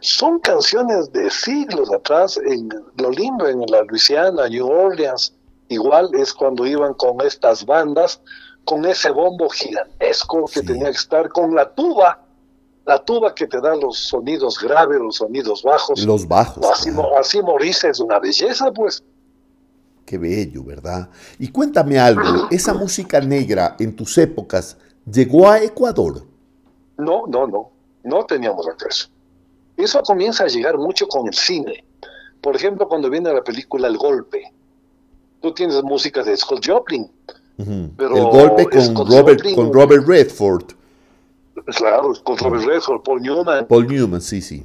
Son, 0.00 0.40
canciones 0.40 1.12
de 1.12 1.28
siglos 1.30 1.92
atrás. 1.92 2.40
En, 2.46 2.70
lo 2.96 3.10
lindo 3.10 3.46
en 3.46 3.60
la 3.68 3.82
Luisiana, 3.82 4.48
New 4.48 4.68
Orleans, 4.68 5.34
igual 5.68 6.08
es 6.14 6.32
cuando 6.32 6.64
iban 6.64 6.94
con 6.94 7.20
estas 7.20 7.66
bandas, 7.66 8.22
con 8.64 8.86
ese 8.86 9.10
bombo 9.10 9.50
gigantesco 9.50 10.46
que 10.46 10.62
tenía 10.62 10.86
que 10.86 10.96
estar 10.96 11.28
con 11.28 11.54
la 11.54 11.68
tuba 11.74 12.23
la 12.86 13.02
tuba 13.02 13.34
que 13.34 13.46
te 13.46 13.60
da 13.60 13.74
los 13.74 13.98
sonidos 13.98 14.58
graves, 14.60 14.98
los 15.00 15.16
sonidos 15.16 15.62
bajos. 15.62 16.04
Los 16.04 16.28
bajos. 16.28 16.64
Así, 16.70 16.90
así 17.18 17.42
morirse 17.42 17.88
es 17.88 18.00
una 18.00 18.18
belleza, 18.18 18.70
pues. 18.72 19.02
Qué 20.04 20.18
bello, 20.18 20.62
¿verdad? 20.64 21.08
Y 21.38 21.48
cuéntame 21.48 21.98
algo, 21.98 22.48
¿esa 22.50 22.74
música 22.74 23.20
negra 23.20 23.74
en 23.78 23.96
tus 23.96 24.18
épocas 24.18 24.76
llegó 25.10 25.48
a 25.48 25.62
Ecuador? 25.62 26.26
No, 26.98 27.26
no, 27.26 27.46
no, 27.46 27.70
no 28.02 28.26
teníamos 28.26 28.68
acceso. 28.68 29.08
Eso 29.76 30.02
comienza 30.02 30.44
a 30.44 30.48
llegar 30.48 30.76
mucho 30.76 31.08
con 31.08 31.26
el 31.26 31.34
cine. 31.34 31.84
Por 32.40 32.54
ejemplo, 32.54 32.86
cuando 32.86 33.08
viene 33.08 33.32
la 33.32 33.42
película 33.42 33.88
El 33.88 33.96
Golpe, 33.96 34.52
tú 35.40 35.54
tienes 35.54 35.82
música 35.82 36.22
de 36.22 36.36
Scott 36.36 36.64
Joplin. 36.64 37.10
pero 37.96 38.16
el 38.16 38.24
Golpe 38.24 38.68
con 38.92 39.10
Robert, 39.10 39.54
con 39.54 39.72
Robert 39.72 40.06
Redford 40.06 40.64
Claro, 41.76 42.12
con 42.24 42.36
Robert 42.36 42.64
Redford, 42.64 43.02
Paul 43.02 43.22
Newman. 43.22 43.66
Paul 43.66 43.86
Newman, 43.86 44.20
sí, 44.20 44.42
sí. 44.42 44.64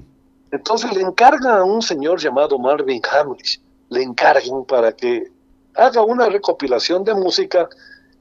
Entonces 0.51 0.91
le 0.95 1.01
encargan 1.01 1.57
a 1.57 1.63
un 1.63 1.81
señor 1.81 2.19
llamado 2.19 2.57
Marvin 2.57 3.01
Hamlish, 3.11 3.61
le 3.89 4.01
encargan 4.01 4.65
para 4.65 4.91
que 4.91 5.31
haga 5.75 6.01
una 6.01 6.27
recopilación 6.27 7.03
de 7.03 7.13
música 7.13 7.69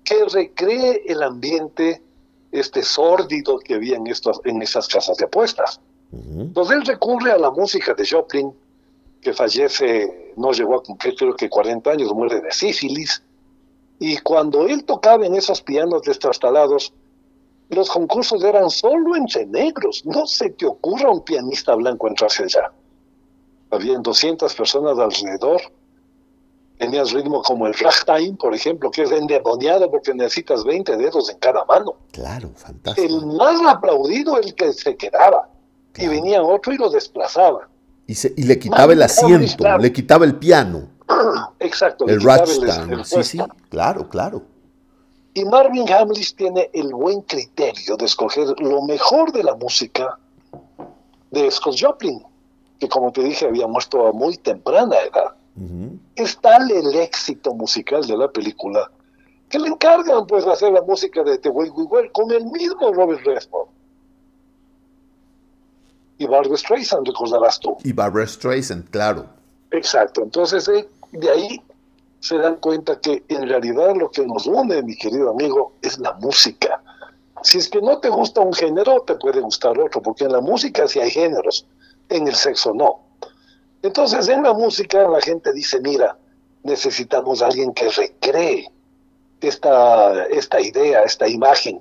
que 0.05 0.25
recree 0.27 1.03
el 1.07 1.23
ambiente 1.23 2.03
este 2.53 2.83
sórdido 2.83 3.59
que 3.59 3.75
había 3.75 3.97
en, 3.97 4.07
estos, 4.07 4.41
en 4.45 4.63
esas 4.63 4.89
casas 4.89 5.17
de 5.19 5.27
apuestas. 5.27 5.81
Entonces 6.11 6.77
él 6.77 6.87
recurre 6.87 7.33
a 7.33 7.39
la 7.39 7.51
música 7.51 7.93
de 7.93 8.07
Joplin, 8.07 8.53
que 9.21 9.35
fallece, 9.35 10.33
no 10.37 10.53
llegó 10.53 10.77
a 10.77 10.83
cumplir 10.83 11.15
creo 11.17 11.35
que 11.35 11.51
40 11.51 11.91
años, 11.91 12.13
muere 12.15 12.41
de 12.41 12.51
sífilis, 12.51 13.23
y 13.99 14.17
cuando 14.19 14.67
él 14.67 14.85
tocaba 14.85 15.27
en 15.27 15.35
esos 15.35 15.61
pianos 15.61 16.03
destrastalados, 16.03 16.95
los 17.71 17.91
concursos 17.91 18.43
eran 18.43 18.71
solo 18.71 19.17
entre 19.17 19.47
negros. 19.47 20.03
No 20.05 20.27
se 20.27 20.51
te 20.51 20.67
ocurra 20.67 21.11
un 21.11 21.23
pianista 21.23 21.75
blanco 21.75 22.09
entrarse 22.09 22.45
allá. 22.45 22.73
Habían 23.71 24.03
200 24.03 24.55
personas 24.55 24.99
alrededor. 24.99 25.61
Tenías 26.79 27.13
ritmo 27.13 27.43
como 27.43 27.67
el 27.67 27.75
ragtime, 27.75 28.37
por 28.39 28.55
ejemplo, 28.55 28.91
que 28.91 29.03
es 29.03 29.11
endemoniado 29.11 29.91
porque 29.91 30.15
necesitas 30.15 30.65
20 30.65 30.97
dedos 30.97 31.29
en 31.29 31.39
cada 31.39 31.65
mano. 31.65 31.97
Claro, 32.13 32.51
fantástico. 32.55 33.07
El 33.07 33.27
más 33.27 33.61
aplaudido, 33.67 34.39
el 34.39 34.55
que 34.55 34.73
se 34.73 34.97
quedaba. 34.97 35.49
Y 35.97 36.07
venía 36.07 36.43
otro 36.43 36.73
y 36.73 36.77
lo 36.79 36.89
desplazaba. 36.89 37.69
Y, 38.07 38.15
y 38.37 38.45
le 38.45 38.59
quitaba 38.59 38.93
el 38.93 39.03
asiento, 39.03 39.79
le 39.79 39.93
quitaba 39.93 40.25
el 40.25 40.37
piano. 40.37 40.89
Exacto. 41.59 42.07
El 42.07 42.23
ragtime, 42.23 43.05
sí, 43.05 43.25
sí, 43.25 43.39
claro, 43.69 44.09
claro. 44.09 44.43
Y 45.39 45.45
Marvin 45.45 45.89
Hamlish 45.89 46.35
tiene 46.35 46.69
el 46.73 46.93
buen 46.93 47.21
criterio 47.23 47.97
de 47.97 48.07
escoger 48.07 48.49
lo 48.59 48.83
mejor 48.83 49.31
de 49.31 49.45
la 49.45 49.55
música 49.55 50.19
de 51.31 51.49
Scott 51.49 51.77
Joplin, 51.79 52.21
que 52.81 52.89
como 52.89 53.13
te 53.13 53.23
dije 53.23 53.47
había 53.47 53.69
muerto 53.69 54.09
a 54.09 54.13
muy 54.13 54.37
temprana 54.37 54.97
edad. 54.97 55.37
Es 56.17 56.41
tal 56.41 56.69
el 56.73 56.93
éxito 56.97 57.55
musical 57.55 58.05
de 58.05 58.17
la 58.17 58.27
película 58.27 58.91
que 59.49 59.61
le 59.61 59.69
encargan 59.69 60.27
pues 60.27 60.45
hacer 60.45 60.73
la 60.73 60.83
música 60.83 61.23
de 61.23 61.39
The 61.39 61.51
Way 61.51 61.71
We 61.71 61.85
Were 61.85 62.11
con 62.11 62.33
el 62.33 62.45
mismo 62.47 62.93
Robert 62.93 63.25
Redford. 63.25 63.69
Y 66.19 66.27
Barbara 66.27 66.57
Streisand, 66.57 67.07
recordarás 67.07 67.61
tú. 67.61 67.77
Y 67.85 67.93
Barbara 67.93 68.27
Streisand, 68.27 68.91
claro. 68.91 69.27
Exacto, 69.71 70.21
entonces 70.23 70.67
eh, 70.67 70.89
de 71.13 71.31
ahí 71.31 71.63
se 72.21 72.37
dan 72.39 72.57
cuenta 72.57 73.01
que 73.01 73.25
en 73.29 73.49
realidad 73.49 73.95
lo 73.97 74.11
que 74.11 74.27
nos 74.27 74.47
une, 74.47 74.83
mi 74.83 74.97
querido 74.97 75.31
amigo, 75.31 75.75
es 75.83 75.99
la 75.99 76.15
música. 76.15 76.83
Si 77.43 77.59
es 77.59 77.69
que 77.69 77.81
no 77.81 77.99
te 77.99 78.09
gusta 78.09 78.41
un 78.41 78.53
género, 78.53 79.03
te 79.03 79.15
puede 79.15 79.41
gustar 79.41 79.79
otro, 79.79 80.03
porque 80.03 80.25
en 80.25 80.33
la 80.33 80.41
música 80.41 80.89
sí 80.89 80.99
hay 80.99 81.11
géneros, 81.11 81.67
en 82.09 82.27
el 82.27 82.35
sexo 82.35 82.75
no. 82.75 83.01
Entonces 83.83 84.29
en 84.29 84.43
la 84.43 84.53
música 84.53 85.09
la 85.09 85.21
gente 85.21 85.53
dice, 85.53 85.81
mira, 85.81 86.19
necesitamos 86.65 87.41
a 87.41 87.47
alguien 87.47 87.73
que 87.73 87.89
recree 87.91 88.69
esta, 89.41 90.25
esta 90.25 90.61
idea, 90.61 91.03
esta 91.03 91.29
imagen. 91.29 91.81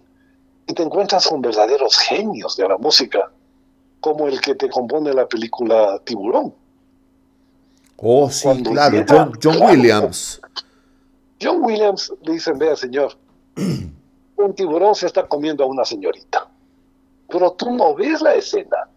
Y 0.67 0.73
te 0.73 0.83
encuentras 0.83 1.27
con 1.27 1.41
verdaderos 1.41 1.97
genios 1.97 2.55
de 2.55 2.67
la 2.67 2.77
música, 2.77 3.31
como 3.99 4.27
el 4.27 4.39
que 4.41 4.53
te 4.53 4.69
compone 4.69 5.13
la 5.13 5.27
película 5.27 5.99
Tiburón 6.03 6.53
Oh, 7.97 8.29
sí, 8.29 8.47
claro, 8.63 9.03
John, 9.41 9.61
Williams. 9.61 10.39
John 11.41 11.63
Williams 11.63 12.13
le 12.21 12.33
dicen, 12.33 12.57
vea 12.59 12.75
señor, 12.75 13.17
un 13.55 14.55
tiburón 14.55 14.93
se 14.93 15.07
está 15.07 15.27
comiendo 15.27 15.63
a 15.63 15.67
una 15.67 15.83
señorita, 15.83 16.47
pero 17.27 17.51
tú 17.53 17.71
no 17.71 17.95
ves 17.95 18.21
la 18.21 18.35
escena, 18.35 18.87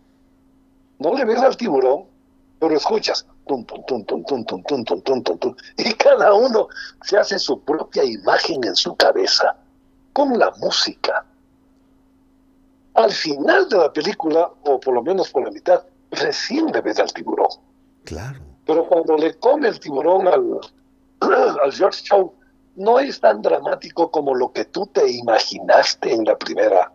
no 0.99 1.15
le 1.15 1.25
ves 1.25 1.39
al 1.39 1.57
tiburón, 1.57 2.05
pero 2.59 2.77
escuchas, 2.77 3.27
y 5.77 5.95
cada 5.95 6.35
uno 6.35 6.69
se 7.03 7.19
hace 7.19 7.39
su 7.39 7.61
propia 7.61 8.05
imagen 8.05 8.63
en 8.65 8.77
su 8.77 8.95
cabeza, 8.97 9.57
con 10.13 10.39
la 10.39 10.53
música. 10.59 11.25
Al 12.95 13.11
final 13.11 13.69
de 13.69 13.79
la 13.79 13.93
película, 13.93 14.51
o 14.65 14.79
por 14.79 14.95
lo 14.95 15.03
menos 15.03 15.31
por 15.31 15.45
la 15.45 15.51
mitad, 15.51 15.83
recién 16.11 16.67
le 16.67 16.81
ves 16.81 16.99
al 16.99 17.13
tiburón. 17.13 17.49
Claro. 18.05 18.50
Pero 18.71 18.87
cuando 18.87 19.17
le 19.17 19.35
come 19.35 19.67
el 19.67 19.81
tiburón 19.81 20.29
al, 20.29 20.61
al 21.61 21.73
George 21.73 22.05
Show, 22.05 22.33
no 22.77 23.01
es 23.01 23.19
tan 23.19 23.43
dramático 23.43 24.13
como 24.13 24.33
lo 24.33 24.53
que 24.53 24.65
tú 24.65 24.87
te 24.87 25.11
imaginaste 25.11 26.15
en 26.15 26.25
la 26.25 26.39
primera, 26.39 26.93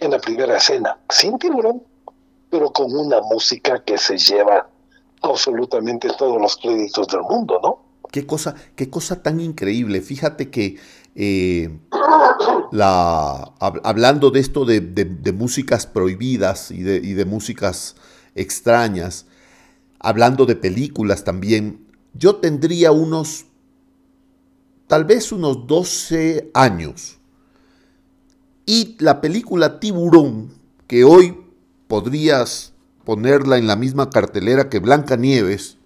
en 0.00 0.10
la 0.10 0.18
primera 0.18 0.58
escena. 0.58 0.98
Sin 1.08 1.38
tiburón, 1.38 1.82
pero 2.50 2.70
con 2.74 2.94
una 2.94 3.22
música 3.22 3.82
que 3.82 3.96
se 3.96 4.18
lleva 4.18 4.68
absolutamente 5.22 6.10
todos 6.18 6.38
los 6.42 6.58
créditos 6.58 7.08
del 7.08 7.22
mundo, 7.22 7.58
¿no? 7.62 7.78
Qué 8.12 8.26
cosa, 8.26 8.54
qué 8.76 8.90
cosa 8.90 9.22
tan 9.22 9.40
increíble. 9.40 10.02
Fíjate 10.02 10.50
que 10.50 10.76
eh, 11.14 11.70
la, 12.70 13.50
hablando 13.58 14.30
de 14.30 14.40
esto 14.40 14.66
de, 14.66 14.80
de, 14.82 15.32
músicas 15.32 15.86
prohibidas 15.86 16.70
y 16.70 16.82
de, 16.82 16.96
y 16.96 17.14
de 17.14 17.24
músicas 17.24 17.96
extrañas, 18.34 19.24
hablando 19.98 20.46
de 20.46 20.56
películas 20.56 21.24
también, 21.24 21.86
yo 22.14 22.36
tendría 22.36 22.92
unos, 22.92 23.46
tal 24.86 25.04
vez 25.04 25.32
unos 25.32 25.66
12 25.66 26.50
años. 26.54 27.18
Y 28.66 28.96
la 28.98 29.20
película 29.20 29.80
Tiburón, 29.80 30.52
que 30.86 31.04
hoy 31.04 31.36
podrías 31.86 32.72
ponerla 33.04 33.56
en 33.56 33.66
la 33.66 33.76
misma 33.76 34.10
cartelera 34.10 34.68
que 34.68 34.80
Blanca 34.80 35.16
Nieves, 35.16 35.78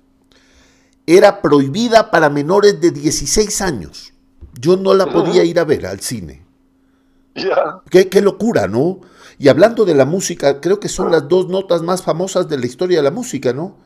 era 1.07 1.43
prohibida 1.43 2.11
para 2.11 2.31
menores 2.31 2.81
de 2.81 2.91
16 2.91 3.61
años. 3.61 4.13
Yo 4.61 4.77
no 4.77 4.95
la 4.95 5.07
podía 5.07 5.45
ir 5.45 5.59
a 5.59 5.65
ver 5.65 5.87
al 5.87 6.01
cine. 6.01 6.45
Qué, 7.91 8.09
qué, 8.09 8.21
locura, 8.21 8.69
¿no? 8.69 9.01
Y 9.39 9.49
hablando 9.49 9.85
de 9.85 9.95
la 9.95 10.05
música, 10.05 10.61
creo 10.61 10.79
que 10.81 10.89
son 10.89 11.11
las 11.11 11.29
dos 11.29 11.49
notas 11.49 11.83
más 11.83 12.03
famosas 12.03 12.49
de 12.49 12.59
la 12.59 12.67
historia 12.67 12.99
de 12.99 13.03
la 13.03 13.11
música, 13.11 13.53
¿no? 13.53 13.77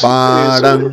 Paran, 0.00 0.92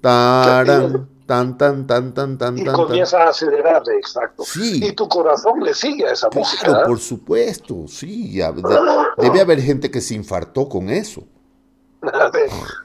taran, 0.00 1.08
tan, 1.26 1.56
tan, 1.56 1.86
tan, 1.86 2.12
tan, 2.12 2.36
tan, 2.38 2.58
y 2.58 2.64
comienza 2.64 3.22
a 3.22 3.28
acelerar, 3.28 3.82
exacto. 3.96 4.42
Sí. 4.44 4.84
Y 4.84 4.92
tu 4.92 5.08
corazón 5.08 5.60
le 5.62 5.74
sigue 5.74 6.06
a 6.06 6.12
esa 6.12 6.28
música. 6.34 6.82
¿eh? 6.82 6.86
por 6.86 6.98
supuesto, 6.98 7.86
sí. 7.86 8.40
debe 9.16 9.40
haber 9.40 9.60
gente 9.60 9.90
que 9.90 10.00
se 10.00 10.14
infartó 10.14 10.68
con 10.68 10.90
eso. 10.90 11.22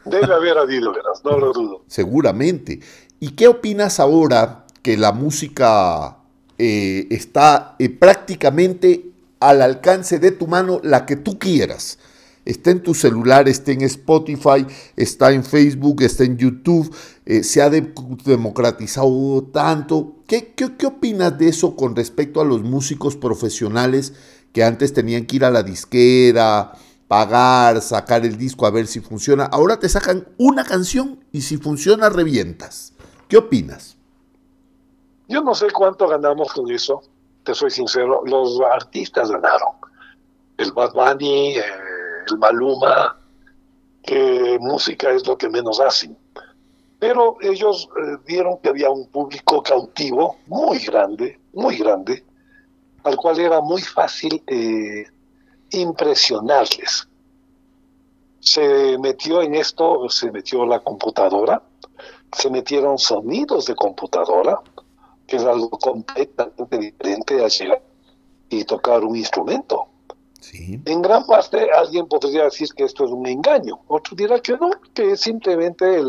debe, 0.06 0.34
haber 0.34 0.58
habido, 0.58 0.94
no 1.24 1.38
lo 1.40 1.54
dudo. 1.54 1.82
Seguramente. 1.88 2.80
¿Y 3.20 3.32
qué 3.32 3.48
opinas 3.48 4.00
ahora 4.00 4.66
que 4.84 4.96
la 4.96 5.12
música 5.12 6.18
eh, 6.58 7.08
está 7.10 7.76
eh, 7.80 7.90
prácticamente 7.90 9.12
al 9.40 9.62
alcance 9.62 10.20
de 10.20 10.32
tu 10.32 10.48
mano, 10.48 10.80
la 10.84 11.06
que 11.06 11.16
tú 11.16 11.40
quieras? 11.40 11.98
Está 12.46 12.72
en 12.72 12.82
tu 12.82 12.94
celular, 12.94 13.50
está 13.50 13.72
en 13.72 13.82
Spotify, 13.82 14.66
está 14.96 15.32
en 15.32 15.44
Facebook, 15.44 16.04
está 16.04 16.24
en 16.24 16.38
YouTube, 16.38 16.96
eh, 17.26 17.44
se 17.44 17.62
ha 17.62 17.70
democratizado 17.70 19.44
tanto. 19.52 20.18
¿Qué, 20.28 20.54
¿Qué, 20.54 20.86
opinas 20.86 21.38
de 21.38 21.50
eso 21.50 21.76
con 21.76 21.96
respecto 21.96 22.40
a 22.40 22.46
los 22.46 22.62
músicos 22.62 23.16
profesionales 23.16 24.14
que 24.54 24.64
antes 24.64 24.94
tenían 24.94 25.26
que 25.26 25.38
ir 25.38 25.46
a 25.46 25.52
la 25.52 25.64
disquera, 25.64 26.74
pagar, 27.08 27.82
sacar 27.82 28.26
el 28.26 28.38
disco 28.38 28.66
a 28.66 28.72
ver 28.72 28.88
si 28.88 29.00
funciona? 29.00 29.46
Ahora 29.46 29.80
te 29.80 29.90
sacan 29.90 30.28
una 30.38 30.64
canción 30.64 31.20
y 31.32 31.42
si 31.42 31.58
funciona 31.58 32.10
revientas. 32.10 32.94
¿Qué 33.28 33.38
opinas? 33.38 33.98
Yo 35.28 35.42
no 35.42 35.56
sé 35.56 35.72
cuánto 35.72 36.08
ganamos 36.08 36.54
con 36.54 36.70
eso, 36.72 37.02
te 37.44 37.56
soy 37.56 37.72
sincero. 37.72 38.22
Los 38.26 38.60
artistas 38.62 39.32
ganaron. 39.32 39.74
El 40.58 40.72
Bad 40.72 40.94
Bunny, 40.94 41.58
eh, 41.58 41.64
el 42.30 42.38
Maluma, 42.38 43.18
que 44.04 44.58
música 44.60 45.12
es 45.12 45.26
lo 45.28 45.38
que 45.38 45.50
menos 45.50 45.80
hacen. 45.80 46.18
Pero 47.00 47.38
ellos 47.42 47.90
eh, 47.98 48.18
vieron 48.26 48.58
que 48.60 48.70
había 48.70 48.90
un 48.90 49.08
público 49.08 49.62
cautivo 49.62 50.38
muy 50.48 50.80
grande, 50.80 51.40
muy 51.54 51.78
grande, 51.78 52.24
al 53.04 53.18
cual 53.18 53.40
era 53.40 53.62
muy 53.62 53.82
fácil 53.82 54.42
eh, 54.48 55.06
impresionarles. 55.72 57.08
Se 58.40 58.98
metió 59.00 59.42
en 59.42 59.56
esto, 59.56 60.08
se 60.10 60.32
metió 60.32 60.66
la 60.66 60.80
computadora, 60.80 61.62
se 62.32 62.50
metieron 62.50 62.98
sonidos 62.98 63.66
de 63.66 63.76
computadora, 63.76 64.62
que 65.28 65.38
es 65.38 65.44
algo 65.44 65.70
completamente 65.72 66.78
diferente 66.78 67.44
a 67.44 67.48
llegar 67.48 67.82
y 68.50 68.64
tocar 68.64 69.04
un 69.04 69.16
instrumento. 69.16 69.88
En 70.54 71.02
gran 71.02 71.26
parte 71.26 71.70
alguien 71.72 72.08
podría 72.08 72.44
decir 72.44 72.70
que 72.76 72.84
esto 72.84 73.06
es 73.06 73.12
un 73.12 73.26
engaño, 73.26 73.80
otro 73.88 74.16
dirá 74.16 74.40
que 74.40 74.54
no, 74.54 74.70
que 74.94 75.12
es 75.12 75.22
simplemente 75.22 76.02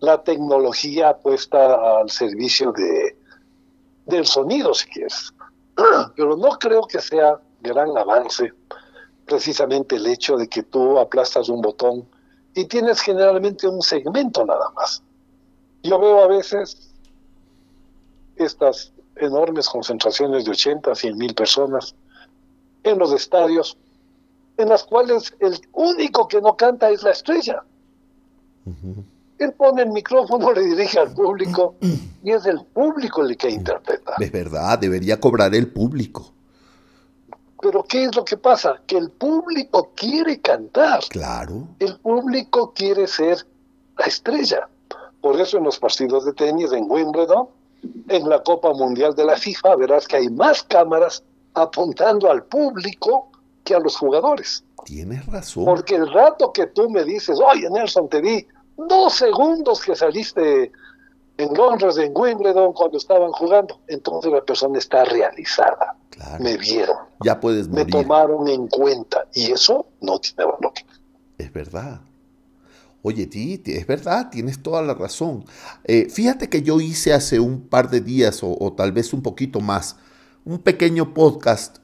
la 0.00 0.22
tecnología 0.22 1.16
puesta 1.16 2.00
al 2.00 2.10
servicio 2.10 2.72
de, 2.72 3.16
del 4.06 4.26
sonido, 4.26 4.74
si 4.74 4.88
quieres. 4.88 5.32
Pero 6.16 6.36
no 6.36 6.50
creo 6.58 6.82
que 6.82 7.00
sea 7.00 7.40
gran 7.60 7.96
avance 7.96 8.52
precisamente 9.26 9.96
el 9.96 10.06
hecho 10.06 10.36
de 10.36 10.48
que 10.48 10.62
tú 10.64 10.98
aplastas 10.98 11.48
un 11.48 11.62
botón 11.62 12.08
y 12.54 12.64
tienes 12.66 13.00
generalmente 13.00 13.68
un 13.68 13.80
segmento 13.80 14.44
nada 14.44 14.70
más. 14.74 15.02
Yo 15.82 15.98
veo 15.98 16.22
a 16.22 16.26
veces 16.26 16.90
estas 18.36 18.92
enormes 19.16 19.68
concentraciones 19.68 20.44
de 20.44 20.50
80, 20.50 20.94
100 20.94 21.16
mil 21.16 21.34
personas 21.34 21.94
en 22.84 22.98
los 22.98 23.12
estadios, 23.12 23.76
en 24.56 24.68
las 24.68 24.84
cuales 24.84 25.34
el 25.40 25.60
único 25.72 26.28
que 26.28 26.40
no 26.40 26.56
canta 26.56 26.90
es 26.90 27.02
la 27.02 27.10
estrella. 27.10 27.62
Él 29.38 29.52
pone 29.54 29.82
el 29.82 29.90
micrófono, 29.90 30.52
le 30.52 30.62
dirige 30.62 30.98
al 30.98 31.12
público 31.12 31.74
y 32.22 32.30
es 32.30 32.46
el 32.46 32.64
público 32.66 33.22
el 33.22 33.36
que 33.36 33.50
interpreta. 33.50 34.14
Es 34.20 34.30
verdad, 34.30 34.78
debería 34.78 35.18
cobrar 35.18 35.54
el 35.54 35.68
público. 35.68 36.32
Pero 37.60 37.84
¿qué 37.84 38.04
es 38.04 38.14
lo 38.14 38.24
que 38.24 38.36
pasa? 38.36 38.80
Que 38.86 38.98
el 38.98 39.10
público 39.10 39.92
quiere 39.94 40.40
cantar. 40.40 41.00
Claro. 41.08 41.68
El 41.78 41.96
público 41.98 42.72
quiere 42.74 43.06
ser 43.06 43.46
la 43.98 44.06
estrella. 44.06 44.68
Por 45.20 45.40
eso 45.40 45.58
en 45.58 45.64
los 45.64 45.78
partidos 45.78 46.24
de 46.24 46.32
tenis 46.32 46.72
en 46.72 46.90
Wimbledon, 46.90 47.46
en 48.08 48.28
la 48.28 48.42
Copa 48.42 48.72
Mundial 48.72 49.14
de 49.14 49.24
la 49.24 49.36
FIFA, 49.36 49.76
verás 49.76 50.08
que 50.08 50.16
hay 50.16 50.28
más 50.28 50.64
cámaras 50.64 51.22
apuntando 51.54 52.30
al 52.30 52.44
público 52.44 53.30
que 53.64 53.74
a 53.74 53.78
los 53.78 53.96
jugadores. 53.96 54.64
Tienes 54.84 55.24
razón. 55.26 55.64
Porque 55.64 55.94
el 55.94 56.12
rato 56.12 56.52
que 56.52 56.66
tú 56.66 56.90
me 56.90 57.04
dices, 57.04 57.38
oye 57.40 57.68
Nelson, 57.70 58.08
te 58.08 58.20
di 58.20 58.46
dos 58.76 59.14
segundos 59.14 59.80
que 59.82 59.94
saliste 59.94 60.72
en 61.38 61.54
Londres, 61.54 61.96
en 61.98 62.12
Wimbledon, 62.14 62.72
cuando 62.72 62.98
estaban 62.98 63.32
jugando, 63.32 63.80
entonces 63.88 64.32
la 64.32 64.44
persona 64.44 64.78
está 64.78 65.04
realizada. 65.04 65.96
Me 66.38 66.56
vieron. 66.56 66.96
Ya 67.24 67.40
puedes 67.40 67.68
morir. 67.68 67.86
Me 67.86 67.90
tomaron 67.90 68.46
en 68.48 68.68
cuenta. 68.68 69.26
Y 69.34 69.50
eso 69.50 69.86
no 70.00 70.18
tiene 70.20 70.44
valor. 70.44 70.72
Es 71.38 71.52
verdad. 71.52 72.00
Oye, 73.02 73.26
ti, 73.26 73.60
es 73.66 73.86
verdad, 73.86 74.30
tienes 74.30 74.62
toda 74.62 74.80
la 74.82 74.94
razón. 74.94 75.44
Eh, 75.82 76.08
fíjate 76.08 76.48
que 76.48 76.62
yo 76.62 76.80
hice 76.80 77.12
hace 77.12 77.40
un 77.40 77.66
par 77.66 77.90
de 77.90 78.00
días 78.00 78.44
o, 78.44 78.56
o 78.56 78.72
tal 78.74 78.92
vez 78.92 79.12
un 79.12 79.22
poquito 79.22 79.60
más 79.60 79.96
un 80.44 80.58
pequeño 80.58 81.14
podcast 81.14 81.78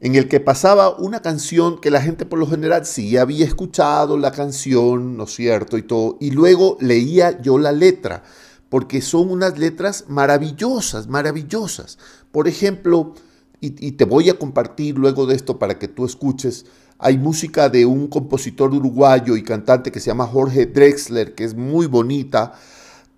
en 0.00 0.14
el 0.16 0.28
que 0.28 0.38
pasaba 0.38 0.96
una 0.96 1.22
canción 1.22 1.80
que 1.80 1.90
la 1.90 2.02
gente 2.02 2.26
por 2.26 2.38
lo 2.38 2.46
general 2.46 2.84
sí 2.84 3.16
había 3.16 3.46
escuchado 3.46 4.18
la 4.18 4.32
canción, 4.32 5.16
¿no 5.16 5.24
es 5.24 5.34
cierto? 5.34 5.78
Y 5.78 5.82
todo, 5.82 6.18
y 6.20 6.30
luego 6.30 6.76
leía 6.80 7.40
yo 7.40 7.58
la 7.58 7.72
letra, 7.72 8.22
porque 8.68 9.00
son 9.00 9.30
unas 9.30 9.58
letras 9.58 10.04
maravillosas, 10.08 11.08
maravillosas. 11.08 11.98
Por 12.32 12.48
ejemplo, 12.48 13.14
y, 13.60 13.92
te 13.92 14.04
voy 14.04 14.28
a 14.28 14.38
compartir 14.38 14.98
luego 14.98 15.24
de 15.24 15.36
esto 15.36 15.58
para 15.58 15.78
que 15.78 15.88
tú 15.88 16.04
escuches, 16.04 16.66
hay 16.98 17.16
música 17.16 17.70
de 17.70 17.86
un 17.86 18.08
compositor 18.08 18.74
uruguayo 18.74 19.36
y 19.36 19.42
cantante 19.42 19.90
que 19.90 20.00
se 20.00 20.08
llama 20.08 20.26
Jorge 20.26 20.66
Drexler, 20.66 21.34
que 21.34 21.44
es 21.44 21.54
muy 21.54 21.86
bonita, 21.86 22.52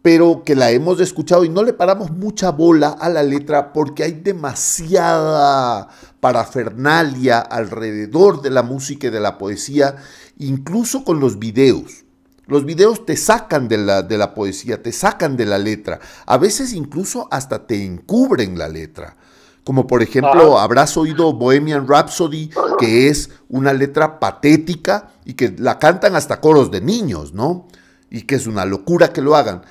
pero 0.07 0.45
que 0.45 0.55
la 0.55 0.71
hemos 0.71 1.01
escuchado 1.01 1.45
y 1.45 1.49
no 1.49 1.65
le 1.65 1.73
paramos 1.73 2.13
mucha 2.13 2.53
bola 2.53 2.91
a 2.91 3.09
la 3.09 3.25
letra 3.25 3.73
porque 3.73 4.05
hay 4.05 4.13
demasiada 4.13 5.89
parafernalia 6.21 7.41
alrededor 7.41 8.41
de 8.41 8.51
la 8.51 8.63
música 8.63 9.09
y 9.09 9.11
de 9.11 9.19
la 9.19 9.37
poesía, 9.37 9.97
incluso 10.39 11.03
con 11.03 11.19
los 11.19 11.41
videos. 11.41 12.05
Los 12.47 12.65
videos 12.65 13.05
te 13.05 13.17
sacan 13.17 13.67
de 13.67 13.79
la, 13.79 14.05
de 14.05 14.17
la 14.17 14.33
poesía, 14.33 14.81
te 14.81 14.93
sacan 14.93 15.37
de 15.37 15.47
la 15.47 15.59
letra, 15.59 15.99
a 16.25 16.39
veces 16.39 16.73
incluso 16.73 17.27
hasta 17.33 17.67
te 17.67 17.85
encubren 17.85 18.57
la 18.57 18.69
letra. 18.69 19.17
Como 19.65 19.89
por 19.89 20.05
ejemplo, 20.05 20.61
habrás 20.61 20.97
oído 20.97 21.33
Bohemian 21.33 21.89
Rhapsody, 21.89 22.51
que 22.79 23.09
es 23.09 23.31
una 23.49 23.73
letra 23.73 24.21
patética 24.21 25.15
y 25.25 25.35
que 25.35 25.53
la 25.59 25.81
cantan 25.81 26.15
hasta 26.15 26.41
coros 26.41 26.71
de 26.71 26.81
niños, 26.81 27.33
¿no? 27.33 27.67
Y 28.09 28.23
que 28.23 28.37
es 28.37 28.47
una 28.47 28.65
locura 28.65 29.13
que 29.13 29.21
lo 29.21 29.35
hagan. 29.35 29.63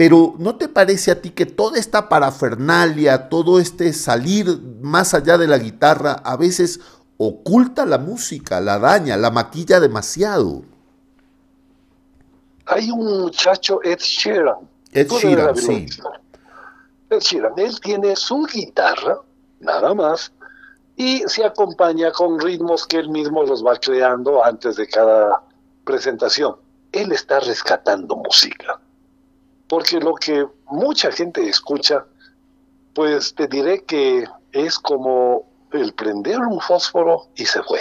Pero 0.00 0.34
¿no 0.38 0.56
te 0.56 0.66
parece 0.66 1.10
a 1.10 1.20
ti 1.20 1.28
que 1.28 1.44
toda 1.44 1.78
esta 1.78 2.08
parafernalia, 2.08 3.28
todo 3.28 3.60
este 3.60 3.92
salir 3.92 4.46
más 4.80 5.12
allá 5.12 5.36
de 5.36 5.46
la 5.46 5.58
guitarra, 5.58 6.12
a 6.12 6.38
veces 6.38 6.80
oculta 7.18 7.84
la 7.84 7.98
música, 7.98 8.62
la 8.62 8.78
daña, 8.78 9.18
la 9.18 9.30
maquilla 9.30 9.78
demasiado? 9.78 10.62
Hay 12.64 12.90
un 12.90 13.24
muchacho, 13.24 13.80
Ed 13.82 13.98
Sheeran. 13.98 14.66
Ed 14.90 15.06
Sheeran, 15.06 15.54
sí. 15.54 15.86
Ed 17.10 17.20
Sheeran, 17.20 17.52
él 17.58 17.78
tiene 17.82 18.16
su 18.16 18.46
guitarra, 18.46 19.18
nada 19.58 19.92
más, 19.92 20.32
y 20.96 21.24
se 21.26 21.44
acompaña 21.44 22.10
con 22.10 22.40
ritmos 22.40 22.86
que 22.86 22.96
él 22.96 23.10
mismo 23.10 23.42
los 23.42 23.62
va 23.62 23.76
creando 23.76 24.42
antes 24.42 24.76
de 24.76 24.88
cada 24.88 25.42
presentación. 25.84 26.56
Él 26.90 27.12
está 27.12 27.40
rescatando 27.40 28.16
música 28.16 28.80
porque 29.70 30.00
lo 30.00 30.16
que 30.16 30.44
mucha 30.68 31.12
gente 31.12 31.48
escucha, 31.48 32.04
pues 32.92 33.32
te 33.36 33.46
diré 33.46 33.84
que 33.84 34.24
es 34.50 34.76
como 34.80 35.46
el 35.72 35.94
prender 35.94 36.40
un 36.40 36.60
fósforo 36.60 37.28
y 37.36 37.46
se 37.46 37.62
fue. 37.62 37.78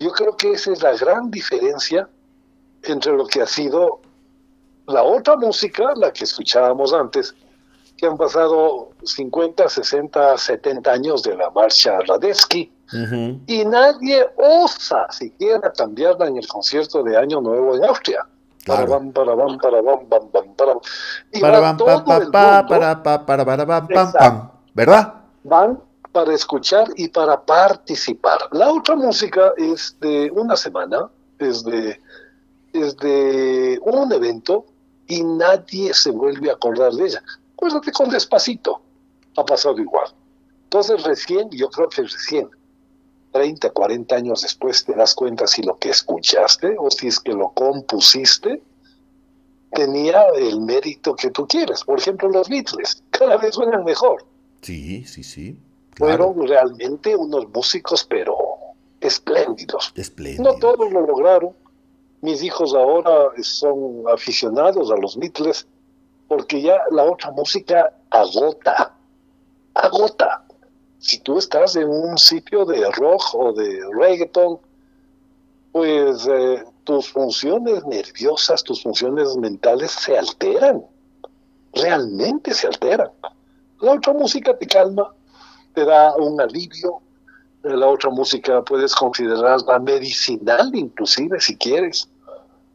Yo 0.00 0.10
creo 0.10 0.36
que 0.36 0.50
esa 0.50 0.72
es 0.72 0.82
la 0.82 0.96
gran 0.96 1.30
diferencia 1.30 2.08
entre 2.82 3.12
lo 3.12 3.24
que 3.28 3.40
ha 3.40 3.46
sido 3.46 4.00
la 4.88 5.04
otra 5.04 5.36
música, 5.36 5.92
la 5.94 6.12
que 6.12 6.24
escuchábamos 6.24 6.92
antes, 6.92 7.36
que 7.96 8.06
han 8.06 8.16
pasado 8.16 8.90
50, 9.04 9.68
60, 9.68 10.38
70 10.38 10.90
años 10.90 11.22
de 11.22 11.36
la 11.36 11.50
marcha 11.50 12.00
Radetsky, 12.00 12.72
y 13.46 13.64
nadie 13.64 14.26
osa 14.36 15.06
siquiera 15.12 15.72
cambiarla 15.72 16.26
en 16.26 16.38
el 16.38 16.48
concierto 16.48 17.04
de 17.04 17.16
Año 17.16 17.40
Nuevo 17.40 17.76
en 17.76 17.84
Austria. 17.84 18.26
Para 18.68 18.86
Y 21.32 21.40
bam, 21.40 21.76
pam, 23.88 24.12
pam, 24.12 24.50
¿verdad? 24.74 25.14
Van 25.44 25.80
para 26.12 26.34
escuchar 26.34 26.88
y 26.96 27.08
para 27.08 27.40
participar. 27.44 28.38
La 28.52 28.72
otra 28.72 28.96
música 28.96 29.52
es 29.56 29.96
de 30.00 30.30
una 30.32 30.56
semana, 30.56 31.08
es 31.38 31.62
de, 31.64 32.00
es 32.72 32.96
de 32.96 33.78
un 33.82 34.12
evento 34.12 34.66
y 35.06 35.22
nadie 35.22 35.94
se 35.94 36.10
vuelve 36.10 36.50
a 36.50 36.54
acordar 36.54 36.92
de 36.92 37.06
ella. 37.06 37.22
Acuérdate 37.54 37.92
con 37.92 38.10
Despacito, 38.10 38.80
ha 39.36 39.44
pasado 39.44 39.78
igual. 39.78 40.08
Entonces 40.64 41.02
recién, 41.04 41.48
yo 41.50 41.68
creo 41.70 41.88
que 41.88 42.02
recién, 42.02 42.48
30, 43.38 43.70
40 43.70 44.16
años 44.16 44.42
después 44.42 44.84
te 44.84 44.94
das 44.94 45.14
cuenta 45.14 45.46
si 45.46 45.62
lo 45.62 45.78
que 45.78 45.90
escuchaste 45.90 46.74
o 46.76 46.90
si 46.90 47.06
es 47.06 47.20
que 47.20 47.32
lo 47.32 47.50
compusiste 47.50 48.60
tenía 49.72 50.24
el 50.36 50.60
mérito 50.60 51.14
que 51.14 51.30
tú 51.30 51.46
quieres. 51.46 51.84
Por 51.84 52.00
ejemplo, 52.00 52.28
los 52.30 52.48
Beatles 52.48 53.00
cada 53.10 53.36
vez 53.36 53.54
suenan 53.54 53.84
mejor. 53.84 54.24
Sí, 54.62 55.04
sí, 55.04 55.22
sí. 55.22 55.56
Fueron 55.94 56.48
realmente 56.48 57.14
unos 57.14 57.48
músicos, 57.50 58.04
pero 58.04 58.36
espléndidos. 59.00 59.92
Espléndidos. 59.94 60.54
No 60.54 60.58
todos 60.58 60.90
lo 60.90 61.02
lograron. 61.02 61.52
Mis 62.20 62.42
hijos 62.42 62.74
ahora 62.74 63.30
son 63.40 64.02
aficionados 64.12 64.90
a 64.90 64.96
los 64.96 65.16
Beatles 65.16 65.64
porque 66.26 66.60
ya 66.60 66.76
la 66.90 67.04
otra 67.04 67.30
música 67.30 67.92
agota, 68.10 68.96
agota 69.74 70.44
si 70.98 71.18
tú 71.20 71.38
estás 71.38 71.76
en 71.76 71.88
un 71.88 72.18
sitio 72.18 72.64
de 72.64 72.90
rock 72.92 73.34
o 73.34 73.52
de 73.52 73.80
reggaeton, 73.98 74.58
pues 75.72 76.26
eh, 76.26 76.64
tus 76.84 77.10
funciones 77.10 77.84
nerviosas, 77.84 78.64
tus 78.64 78.82
funciones 78.82 79.36
mentales 79.36 79.92
se 79.92 80.18
alteran, 80.18 80.84
realmente 81.74 82.52
se 82.54 82.66
alteran. 82.66 83.10
La 83.80 83.92
otra 83.92 84.12
música 84.12 84.56
te 84.56 84.66
calma, 84.66 85.14
te 85.74 85.84
da 85.84 86.16
un 86.16 86.40
alivio, 86.40 87.00
la 87.62 87.86
otra 87.86 88.10
música 88.10 88.62
puedes 88.62 88.94
considerarla 88.94 89.78
medicinal 89.78 90.74
inclusive 90.74 91.40
si 91.40 91.56
quieres. 91.56 92.08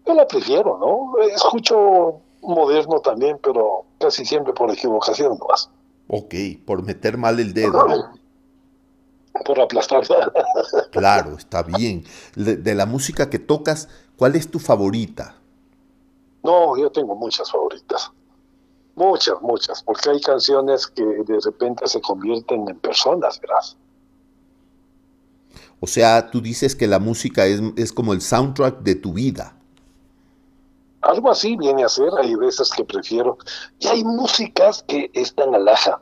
Yo 0.06 0.14
la 0.14 0.28
prefiero, 0.28 0.78
¿no? 0.78 1.22
Escucho 1.24 2.20
moderno 2.42 3.00
también, 3.00 3.40
pero 3.42 3.86
casi 4.00 4.26
siempre 4.26 4.54
por 4.54 4.70
equivocación 4.70 5.38
más. 5.50 5.70
Ok, 6.16 6.36
por 6.64 6.84
meter 6.84 7.18
mal 7.18 7.40
el 7.40 7.56
dedo. 7.56 7.88
Por 9.44 9.60
aplastar. 9.60 10.04
Claro, 10.92 11.38
está 11.38 11.64
bien. 11.64 12.04
De, 12.36 12.76
la 12.76 12.86
música 12.86 13.32
que 13.32 13.40
tocas, 13.40 13.90
¿cuál 14.16 14.36
es 14.36 14.48
tu 14.52 14.60
favorita? 14.60 15.36
No, 16.44 16.78
yo 16.78 16.92
tengo 16.92 17.16
muchas 17.16 17.52
favoritas. 17.52 18.12
Muchas, 18.94 19.42
muchas, 19.42 19.82
porque 19.82 20.12
hay 20.12 20.22
canciones 20.22 20.86
que 20.86 21.04
de 21.04 21.40
repente 21.44 21.88
se 21.88 22.00
convierten 22.00 22.70
en 22.70 22.78
personas, 22.78 23.42
¿verdad? 23.42 23.76
O 25.80 25.88
sea, 25.88 26.30
tú 26.30 26.42
dices 26.42 26.76
que 26.76 26.86
la 26.86 27.00
música 27.00 27.48
es, 27.48 27.60
es 27.76 27.92
como 27.92 28.14
el 28.14 28.22
soundtrack 28.22 28.82
de 28.82 28.94
tu 28.94 29.14
vida. 29.14 29.58
Algo 31.04 31.32
así 31.32 31.58
viene 31.58 31.84
a 31.84 31.90
ser, 31.90 32.10
hay 32.18 32.36
veces 32.36 32.72
que 32.72 32.86
prefiero. 32.86 33.38
Y 33.80 33.88
hay 33.88 34.04
músicas 34.04 34.84
que 34.88 35.12
están 35.14 35.54
alaja, 35.54 36.02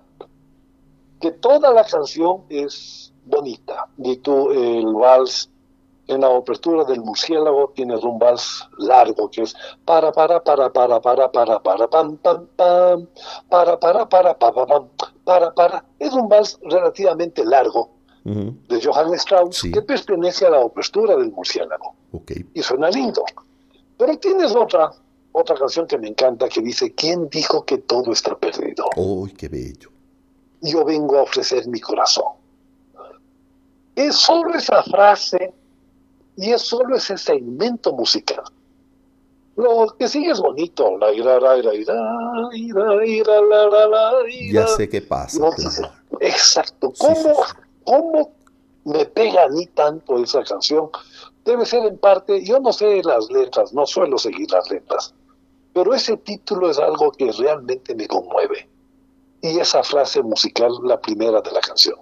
que 1.20 1.32
toda 1.32 1.72
la 1.74 1.84
canción 1.84 2.43
es 2.49 3.12
bonita. 3.26 3.88
Y 3.97 4.18
tú, 4.18 4.52
el 4.52 4.93
vals, 4.93 5.49
en 6.08 6.22
la 6.22 6.36
apertura 6.36 6.84
del 6.84 7.02
murciélago 7.02 7.72
tienes 7.76 8.04
un 8.04 8.20
vals 8.20 8.68
largo 8.78 9.30
que 9.32 9.43
es 9.43 9.56
para, 9.86 10.12
para, 10.12 10.43
para, 10.43 10.72
para, 10.72 10.99
para, 10.99 11.32
para, 11.32 11.60
para, 11.60 11.88
pam, 11.88 12.18
pam, 12.18 12.47
pam, 12.56 13.08
para, 13.49 13.80
para, 13.80 14.08
para, 14.08 14.38
para, 14.38 14.66
pam, 14.66 14.89
para, 15.24 15.54
para. 15.54 15.86
Es 15.99 16.14
un 16.14 16.28
vals 16.30 16.60
relativamente 16.64 17.43
largo 17.45 17.89
de 18.24 18.80
Johann 18.80 19.16
Strauss 19.16 19.64
que 19.64 19.82
pertenece 19.82 20.45
a 20.45 20.52
la 20.52 20.62
apertura 20.62 21.16
del 21.16 21.32
murciélago. 21.32 21.95
Y 22.54 22.62
suena 22.62 22.89
lindo. 22.89 23.24
Pero 24.02 24.18
tienes 24.18 24.56
otra, 24.56 24.91
otra 25.32 25.56
canción 25.56 25.86
que 25.86 25.95
me 25.95 26.08
encanta 26.08 26.49
que 26.49 26.60
dice, 26.60 26.91
¿quién 26.95 27.30
dijo 27.30 27.64
que 27.64 27.78
todo 27.78 28.14
está 28.14 28.36
perdido? 28.36 28.86
¡Uy, 28.95 29.32
qué 29.34 29.47
bello! 29.47 29.91
Yo 30.60 30.84
vengo 30.84 31.20
a 31.20 31.22
ofrecer 31.22 31.68
mi 31.68 31.80
corazón. 31.80 32.34
Es 33.95 34.16
solo 34.16 34.56
esa 34.56 34.82
frase 34.82 35.54
y 36.36 36.49
es 36.49 36.64
solo 36.64 36.95
ese 36.95 37.16
segmento 37.16 37.93
musical. 37.93 38.43
Lo 39.56 39.95
que 39.99 40.08
sigue 40.08 40.32
es 40.32 40.39
bonito. 40.39 40.97
Ya 44.52 44.66
sé 44.66 44.89
qué 44.89 45.04
pasa. 45.04 45.38
exacto. 46.20 46.91
¿Cómo, 46.97 47.36
¿Cómo 47.84 48.32
me 48.86 49.06
pega 49.06 49.44
a 49.44 49.50
mí 49.50 49.66
tanto 49.68 50.18
esa 50.24 50.44
canción? 50.44 50.90
Debe 51.46 51.66
ser 51.66 51.86
en 51.86 51.98
parte, 51.98 52.44
yo 52.44 52.60
no 52.60 52.72
sé 52.72 53.02
las 53.04 53.30
letras, 53.32 53.74
no 53.74 53.86
suelo 53.86 54.18
seguir 54.18 54.52
las 54.52 54.70
letras, 54.70 55.14
pero 55.74 55.94
ese 55.94 56.18
título 56.18 56.70
es 56.70 56.78
algo 56.78 57.12
que 57.12 57.32
realmente 57.32 57.96
me 57.96 58.08
conmueve. 58.08 58.70
Y 59.42 59.58
esa 59.60 59.82
frase 59.82 60.22
musical, 60.22 60.72
la 60.84 61.02
primera 61.02 61.42
de 61.42 61.52
la 61.52 61.62
canción. 61.62 61.98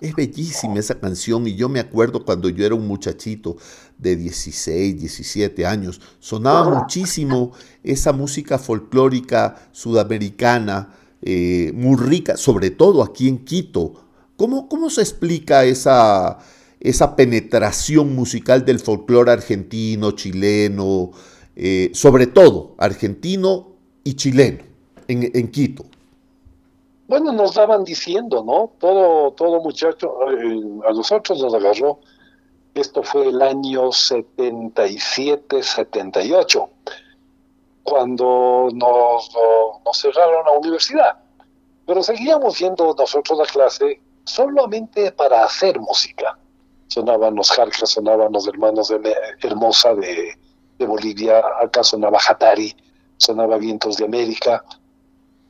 Es 0.00 0.14
bellísima 0.14 0.78
esa 0.78 0.98
canción 0.98 1.46
y 1.46 1.54
yo 1.54 1.68
me 1.68 1.80
acuerdo 1.80 2.24
cuando 2.24 2.48
yo 2.48 2.66
era 2.66 2.74
un 2.74 2.86
muchachito 2.86 3.56
de 3.96 4.16
16, 4.16 4.98
17 4.98 5.64
años, 5.64 6.00
sonaba 6.18 6.68
muchísimo 6.68 7.52
esa 7.82 8.12
música 8.12 8.58
folclórica 8.58 9.68
sudamericana, 9.72 10.94
eh, 11.22 11.72
muy 11.74 11.96
rica, 11.96 12.36
sobre 12.36 12.70
todo 12.70 13.02
aquí 13.02 13.28
en 13.28 13.44
Quito. 13.44 14.03
¿Cómo, 14.36 14.68
cómo 14.68 14.90
se 14.90 15.00
explica 15.00 15.64
esa, 15.64 16.38
esa 16.80 17.16
penetración 17.16 18.14
musical 18.14 18.64
del 18.64 18.80
folclore 18.80 19.32
argentino, 19.32 20.12
chileno, 20.12 21.10
eh, 21.56 21.90
sobre 21.94 22.26
todo 22.26 22.74
argentino 22.78 23.68
y 24.02 24.14
chileno 24.14 24.64
en 25.06 25.50
Quito? 25.50 25.84
Bueno, 27.06 27.32
nos 27.32 27.54
daban 27.54 27.84
diciendo, 27.84 28.42
¿no? 28.44 28.72
Todo, 28.78 29.32
todo 29.32 29.60
muchacho, 29.60 30.10
eh, 30.30 30.80
a 30.88 30.92
nosotros 30.92 31.38
nos 31.40 31.52
agarró, 31.52 32.00
esto 32.74 33.02
fue 33.02 33.28
el 33.28 33.42
año 33.42 33.92
77, 33.92 35.62
78, 35.62 36.70
cuando 37.82 38.68
nos, 38.72 39.30
nos 39.84 40.00
cerraron 40.00 40.46
la 40.46 40.52
universidad. 40.52 41.18
Pero 41.86 42.02
seguíamos 42.02 42.58
yendo 42.58 42.94
nosotros 42.98 43.38
a 43.40 43.52
clase 43.52 44.00
solamente 44.24 45.12
para 45.12 45.44
hacer 45.44 45.78
música. 45.80 46.38
Sonaban 46.88 47.34
los 47.34 47.50
Jarcas, 47.50 47.90
sonaban 47.90 48.32
los 48.32 48.46
hermanos 48.46 48.88
de 48.88 49.14
Hermosa 49.42 49.94
de, 49.94 50.36
Bolivia, 50.86 51.42
acá 51.62 51.82
sonaba 51.82 52.18
Hatari, 52.18 52.76
sonaba 53.16 53.56
Vientos 53.56 53.96
de 53.96 54.04
América, 54.04 54.62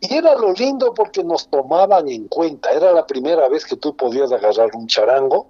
y 0.00 0.14
era 0.14 0.34
lo 0.36 0.52
lindo 0.52 0.92
porque 0.94 1.24
nos 1.24 1.48
tomaban 1.48 2.08
en 2.08 2.28
cuenta. 2.28 2.70
Era 2.70 2.92
la 2.92 3.06
primera 3.06 3.48
vez 3.48 3.64
que 3.64 3.76
tú 3.76 3.96
podías 3.96 4.30
agarrar 4.30 4.70
un 4.74 4.86
charango 4.86 5.48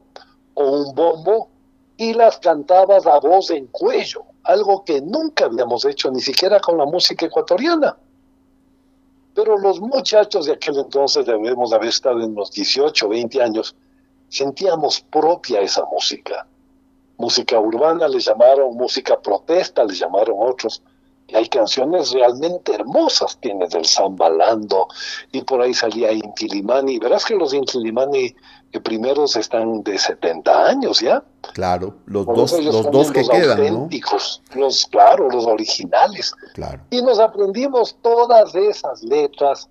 o 0.54 0.64
un 0.64 0.94
bombo 0.94 1.48
y 1.96 2.14
las 2.14 2.38
cantabas 2.38 3.06
a 3.06 3.18
voz 3.18 3.50
en 3.50 3.66
cuello, 3.66 4.24
algo 4.44 4.84
que 4.84 5.00
nunca 5.00 5.46
habíamos 5.46 5.84
hecho, 5.84 6.10
ni 6.10 6.20
siquiera 6.20 6.60
con 6.60 6.78
la 6.78 6.86
música 6.86 7.26
ecuatoriana. 7.26 7.96
Pero 9.34 9.58
los 9.58 9.80
muchachos 9.80 10.46
de 10.46 10.52
aquel 10.52 10.78
entonces, 10.78 11.26
debemos 11.26 11.72
haber 11.72 11.88
estado 11.88 12.22
en 12.22 12.34
los 12.34 12.50
18, 12.52 13.08
20 13.08 13.42
años, 13.42 13.74
sentíamos 14.28 15.00
propia 15.00 15.60
esa 15.60 15.84
música. 15.86 16.46
Música 17.18 17.58
urbana 17.58 18.08
le 18.08 18.20
llamaron, 18.20 18.76
música 18.76 19.20
protesta 19.20 19.84
le 19.84 19.94
llamaron 19.94 20.36
otros 20.38 20.82
y 21.26 21.36
hay 21.36 21.48
canciones 21.48 22.12
realmente 22.12 22.74
hermosas, 22.74 23.38
tienes 23.40 23.70
del 23.70 23.86
Zambalando, 23.86 24.88
y 25.32 25.42
por 25.42 25.62
ahí 25.62 25.72
salía 25.72 26.12
Intilimani. 26.12 26.98
Verás 26.98 27.24
que 27.24 27.34
los 27.34 27.54
Intilimani 27.54 28.34
que 28.74 28.80
primeros 28.80 29.36
están 29.36 29.84
de 29.84 29.96
70 29.96 30.66
años 30.66 30.98
ya. 30.98 31.22
Claro, 31.52 31.94
los 32.06 32.26
dos, 32.26 32.60
los 32.60 32.90
dos 32.90 33.12
que 33.12 33.22
quedan, 33.22 33.60
auténticos, 33.60 34.42
Los, 34.52 34.86
claro, 34.86 35.30
los 35.30 35.46
originales. 35.46 36.34
Claro. 36.54 36.82
Y 36.90 37.00
nos 37.00 37.20
aprendimos 37.20 37.96
todas 38.02 38.52
esas 38.56 39.04
letras, 39.04 39.68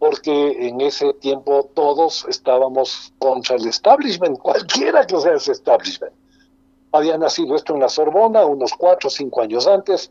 porque 0.00 0.66
en 0.66 0.80
ese 0.80 1.12
tiempo 1.14 1.70
todos 1.74 2.26
estábamos 2.28 3.12
contra 3.20 3.54
el 3.54 3.68
establishment, 3.68 4.40
cualquiera 4.40 5.06
que 5.06 5.20
sea 5.20 5.34
ese 5.34 5.52
establishment. 5.52 6.12
Había 6.90 7.16
nacido 7.18 7.54
esto 7.54 7.74
en 7.74 7.80
la 7.80 7.88
Sorbona 7.88 8.44
unos 8.44 8.72
cuatro 8.72 9.06
o 9.06 9.10
cinco 9.10 9.42
años 9.42 9.68
antes, 9.68 10.10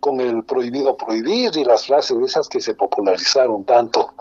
con 0.00 0.20
el 0.20 0.42
prohibido 0.42 0.96
prohibir 0.96 1.52
y 1.56 1.62
las 1.62 1.86
frases 1.86 2.16
esas 2.18 2.48
que 2.48 2.60
se 2.60 2.74
popularizaron 2.74 3.62
tanto. 3.62 4.12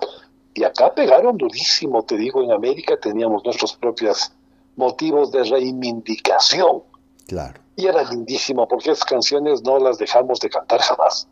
Y 0.54 0.64
acá 0.64 0.94
pegaron 0.94 1.38
durísimo, 1.38 2.04
te 2.04 2.18
digo, 2.18 2.44
en 2.44 2.52
América 2.52 3.00
teníamos 3.00 3.44
nuestros 3.44 3.76
propios 3.76 4.32
motivos 4.76 5.32
de 5.32 5.44
reivindicación. 5.44 6.84
Claro. 7.28 7.62
Y 7.76 7.88
era 7.88 8.04
lindísimo 8.04 8.68
porque 8.68 8.92
esas 8.92 9.06
canciones 9.06 9.64
no 9.64 9.80
las 9.80 9.98
dejamos 9.98 10.40
de 10.40 10.50
cantar 10.50 10.82
jamás. 10.82 11.28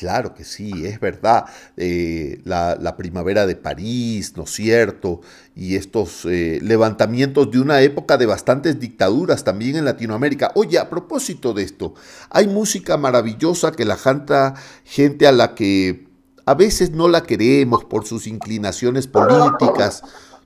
Claro 0.00 0.34
que 0.34 0.44
sí, 0.44 0.86
es 0.86 0.98
verdad. 0.98 1.44
Eh, 1.76 2.40
la, 2.44 2.96
primavera 2.96 3.46
de 3.46 3.54
París, 3.54 4.34
¿no 4.34 4.44
es 4.44 4.50
cierto? 4.50 5.20
Y 5.54 5.76
estos 5.76 6.24
eh, 6.24 6.58
levantamientos 6.62 7.50
de 7.50 7.60
una 7.60 7.82
época 7.82 8.16
de 8.16 8.24
bastantes 8.24 8.80
dictaduras 8.80 9.44
también 9.44 9.76
en 9.76 9.84
Latinoamérica. 9.84 10.52
Oye, 10.54 10.78
a 10.78 10.88
propósito 10.88 11.52
de 11.52 11.64
esto, 11.64 11.92
hay 12.30 12.46
música 12.46 12.96
maravillosa 12.96 13.72
que 13.72 13.84
la 13.84 13.98
canta 13.98 14.54
gente 14.84 15.26
a 15.26 15.32
la 15.32 15.54
que 15.54 16.09
a 16.50 16.54
veces 16.54 16.90
no 16.90 17.06
la 17.06 17.22
queremos 17.22 17.84
por 17.84 18.04
sus 18.04 18.26
inclinaciones 18.26 19.06
políticas, 19.06 20.02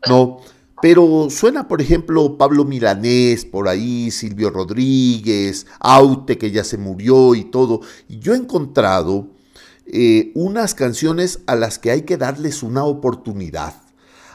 ¿no? 0.07 0.41
Pero 0.83 1.29
suena, 1.31 1.67
por 1.67 1.81
ejemplo, 1.81 2.37
Pablo 2.37 2.67
Milanés 2.67 3.47
por 3.47 3.69
ahí, 3.69 4.11
Silvio 4.11 4.51
Rodríguez, 4.51 5.67
Aute, 5.81 6.37
que 6.37 6.51
ya 6.51 6.63
se 6.63 6.77
murió 6.77 7.35
y 7.35 7.45
todo. 7.45 7.81
Yo 8.07 8.35
he 8.35 8.37
encontrado 8.37 9.29
eh, 9.87 10.31
unas 10.35 10.75
canciones 10.75 11.41
a 11.47 11.55
las 11.57 11.79
que 11.79 11.91
hay 11.91 12.03
que 12.03 12.19
darles 12.19 12.63
una 12.63 12.85
oportunidad. 12.85 13.73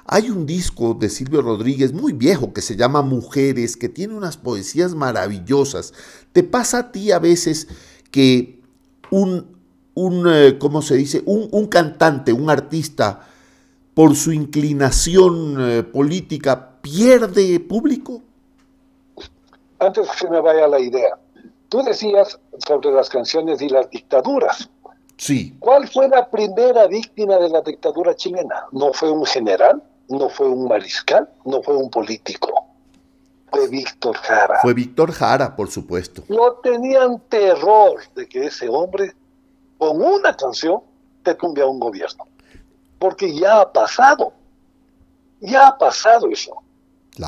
Hay 0.08 0.32
un 0.32 0.48
disco 0.48 0.98
de 1.00 1.10
Silvio 1.10 1.44
Rodríguez 1.44 1.94
muy 1.94 2.14
viejo 2.14 2.52
que 2.52 2.62
se 2.62 2.78
llama 2.78 3.04
Mujeres, 3.04 3.78
que 3.78 3.90
tiene 3.90 4.16
unas 4.16 4.38
poesías 4.38 4.96
maravillosas. 4.96 5.94
¿Te 6.32 6.42
pasa 6.42 6.80
a 6.80 6.92
ti 6.92 7.12
a 7.12 7.20
veces 7.20 7.68
que 8.10 8.60
un, 9.12 9.59
un 10.00 10.26
eh, 10.32 10.58
¿cómo 10.58 10.82
se 10.82 10.96
dice? 10.96 11.22
Un, 11.26 11.68
cantante, 11.68 12.32
un 12.32 12.50
artista, 12.50 13.28
por 13.94 14.16
su 14.16 14.32
inclinación 14.32 15.58
eh, 15.60 15.84
política, 15.84 16.70
pierde 16.82 17.60
público? 17.60 18.22
Antes 19.80 20.10
que 20.10 20.18
se 20.18 20.30
me 20.30 20.42
vaya 20.42 20.68
la 20.68 20.80
idea, 20.80 21.18
tú 21.68 21.82
decías 21.84 22.40
sobre 22.66 22.92
las 22.92 23.10
canciones 23.10 23.62
y 23.62 23.70
las 23.70 23.90
dictaduras. 23.90 24.70
Sí. 25.18 25.56
¿Cuál 25.60 25.88
fue 25.90 26.08
la 26.08 26.30
primera 26.30 26.88
víctima 26.88 27.38
de 27.38 27.50
la 27.50 27.62
dictadura 27.62 28.16
chilena? 28.16 28.68
No 28.72 28.94
fue 28.94 29.12
un 29.12 29.26
general, 29.26 29.84
no 30.08 30.30
fue 30.30 30.48
un 30.48 30.68
mariscal, 30.68 31.30
no 31.46 31.62
fue 31.62 31.76
un 31.76 31.90
político. 31.90 32.70
Fue 33.52 33.68
Víctor 33.68 34.16
Jara. 34.16 34.60
Fue 34.62 34.74
Víctor 34.74 35.12
Jara, 35.12 35.56
por 35.56 35.70
supuesto. 35.70 36.24
No 36.30 36.54
tenían 36.64 37.20
terror 37.28 38.00
de 38.16 38.28
que 38.28 38.46
ese 38.46 38.70
hombre, 38.70 39.14
con 39.80 40.02
una 40.02 40.36
canción, 40.36 40.82
te 41.24 41.34
tumbe 41.34 41.62
a 41.62 41.66
un 41.66 41.80
gobierno. 41.80 42.28
Porque 43.00 43.34
ya 43.34 43.62
ha 43.62 43.74
pasado. 43.74 44.34
Ya 45.40 45.70
ha 45.70 45.78
pasado 45.78 46.28
eso. 46.30 46.54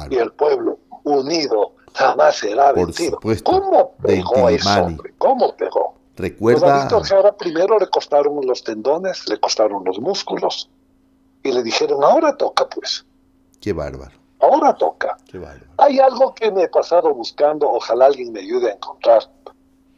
Y 0.10 0.18
el 0.18 0.32
pueblo 0.34 0.78
unido 1.04 1.74
jamás 1.94 2.36
será 2.36 2.74
vencido. 2.74 3.20
¿Cómo 3.44 3.94
pegó 4.04 4.50
eso, 4.50 4.84
hombre? 4.84 5.14
¿Cómo 5.18 5.56
pegó? 5.56 5.96
Recuerda. 6.18 6.88
Pues 6.90 7.12
a 7.12 7.38
primero 7.38 7.80
le 7.80 7.88
costaron 7.88 8.46
los 8.46 8.64
tendones, 8.64 9.28
le 9.30 9.40
costaron 9.40 9.84
los 9.86 10.00
músculos 10.00 10.70
y 11.42 11.54
le 11.54 11.64
dijeron, 11.64 12.04
ahora 12.04 12.36
toca 12.36 12.68
pues. 12.68 13.06
Qué 13.62 13.72
bárbaro. 13.72 14.20
Ahora 14.40 14.76
toca. 14.76 15.18
Qué 15.26 15.40
bárbaro. 15.40 15.72
Hay 15.78 16.00
algo 16.00 16.36
que 16.36 16.52
me 16.52 16.64
he 16.64 16.68
pasado 16.68 17.14
buscando, 17.14 17.70
ojalá 17.70 18.08
alguien 18.08 18.34
me 18.34 18.42
ayude 18.42 18.72
a 18.72 18.74
encontrar. 18.74 19.24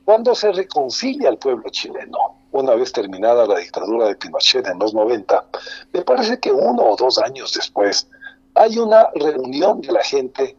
Cuando 0.05 0.35
se 0.35 0.51
reconcilia 0.51 1.29
el 1.29 1.37
pueblo 1.37 1.67
chileno, 1.71 2.42
una 2.53 2.75
vez 2.75 2.91
terminada 2.91 3.45
la 3.45 3.59
dictadura 3.59 4.07
de 4.07 4.15
Pinochet 4.15 4.65
en 4.67 4.79
los 4.79 4.93
90, 4.93 5.45
me 5.91 6.01
parece 6.01 6.39
que 6.39 6.51
uno 6.51 6.83
o 6.83 6.95
dos 6.95 7.17
años 7.17 7.51
después, 7.53 8.07
hay 8.55 8.77
una 8.77 9.09
reunión 9.15 9.81
de 9.81 9.91
la 9.91 10.03
gente 10.03 10.55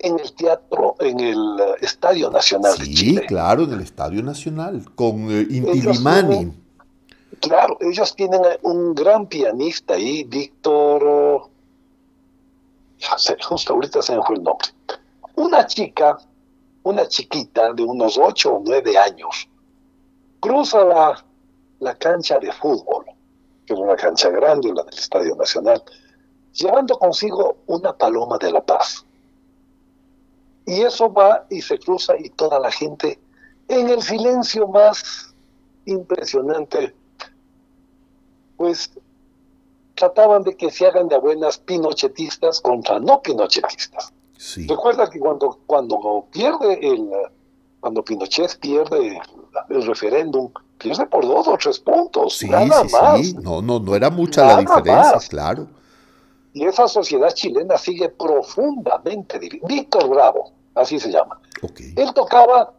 en 0.00 0.18
el 0.18 0.32
teatro, 0.34 0.96
en 0.98 1.20
el 1.20 1.60
eh, 1.60 1.74
Estadio 1.80 2.30
Nacional 2.30 2.76
de 2.76 2.84
Chile. 2.84 3.20
Sí, 3.22 3.26
claro, 3.26 3.62
en 3.62 3.72
el 3.74 3.80
Estadio 3.80 4.22
Nacional, 4.22 4.84
con 4.94 5.30
eh, 5.30 5.46
Inti 5.48 6.52
Claro, 7.40 7.76
ellos 7.80 8.14
tienen 8.16 8.40
un 8.62 8.94
gran 8.94 9.26
pianista 9.26 9.94
ahí, 9.94 10.24
Víctor, 10.24 11.48
justo 13.46 13.74
ahorita 13.74 14.02
se 14.02 14.16
me 14.16 14.22
fue 14.22 14.36
el 14.36 14.42
nombre. 14.42 14.68
Una 15.36 15.66
chica, 15.66 16.18
una 16.82 17.06
chiquita 17.06 17.72
de 17.72 17.84
unos 17.84 18.18
ocho 18.18 18.54
o 18.54 18.62
nueve 18.64 18.96
años, 18.96 19.48
cruza 20.40 20.84
la, 20.84 21.25
la 21.80 21.94
cancha 21.94 22.38
de 22.38 22.52
fútbol, 22.52 23.04
que 23.66 23.74
es 23.74 23.78
una 23.78 23.96
cancha 23.96 24.30
grande, 24.30 24.72
la 24.72 24.82
del 24.82 24.98
Estadio 24.98 25.36
Nacional, 25.36 25.82
llevando 26.52 26.98
consigo 26.98 27.58
una 27.66 27.92
paloma 27.92 28.38
de 28.38 28.52
la 28.52 28.64
paz. 28.64 29.04
Y 30.64 30.82
eso 30.82 31.12
va 31.12 31.46
y 31.50 31.60
se 31.62 31.78
cruza 31.78 32.14
y 32.18 32.30
toda 32.30 32.58
la 32.58 32.70
gente 32.70 33.18
en 33.68 33.88
el 33.88 34.02
silencio 34.02 34.66
más 34.68 35.34
impresionante, 35.84 36.94
pues 38.56 38.90
trataban 39.94 40.42
de 40.42 40.56
que 40.56 40.70
se 40.70 40.86
hagan 40.86 41.08
de 41.08 41.18
buenas 41.18 41.58
pinochetistas 41.58 42.60
contra 42.60 42.98
no 42.98 43.22
pinochetistas. 43.22 44.12
Recuerda 44.68 45.08
que 45.08 45.18
cuando, 45.18 45.58
cuando 45.66 46.26
pierde 46.30 46.78
el, 46.82 47.10
cuando 47.80 48.04
Pinochet 48.04 48.58
pierde 48.58 49.20
el 49.70 49.86
referéndum, 49.86 50.50
por 51.10 51.26
dos 51.26 51.48
o 51.48 51.56
tres 51.56 51.78
puntos, 51.78 52.42
nada 52.44 52.84
más. 52.84 53.34
No, 53.34 53.62
no, 53.62 53.78
no 53.78 53.94
era 53.94 54.10
mucha 54.10 54.44
la 54.44 54.58
diferencia, 54.58 55.18
claro. 55.28 55.66
Y 56.52 56.64
esa 56.64 56.88
sociedad 56.88 57.30
chilena 57.34 57.76
sigue 57.76 58.08
profundamente 58.08 59.38
dividida. 59.38 59.66
Víctor 59.68 60.08
Bravo, 60.08 60.52
así 60.74 60.98
se 60.98 61.10
llama. 61.10 61.38
Él 61.96 62.14
tocaba, 62.14 62.72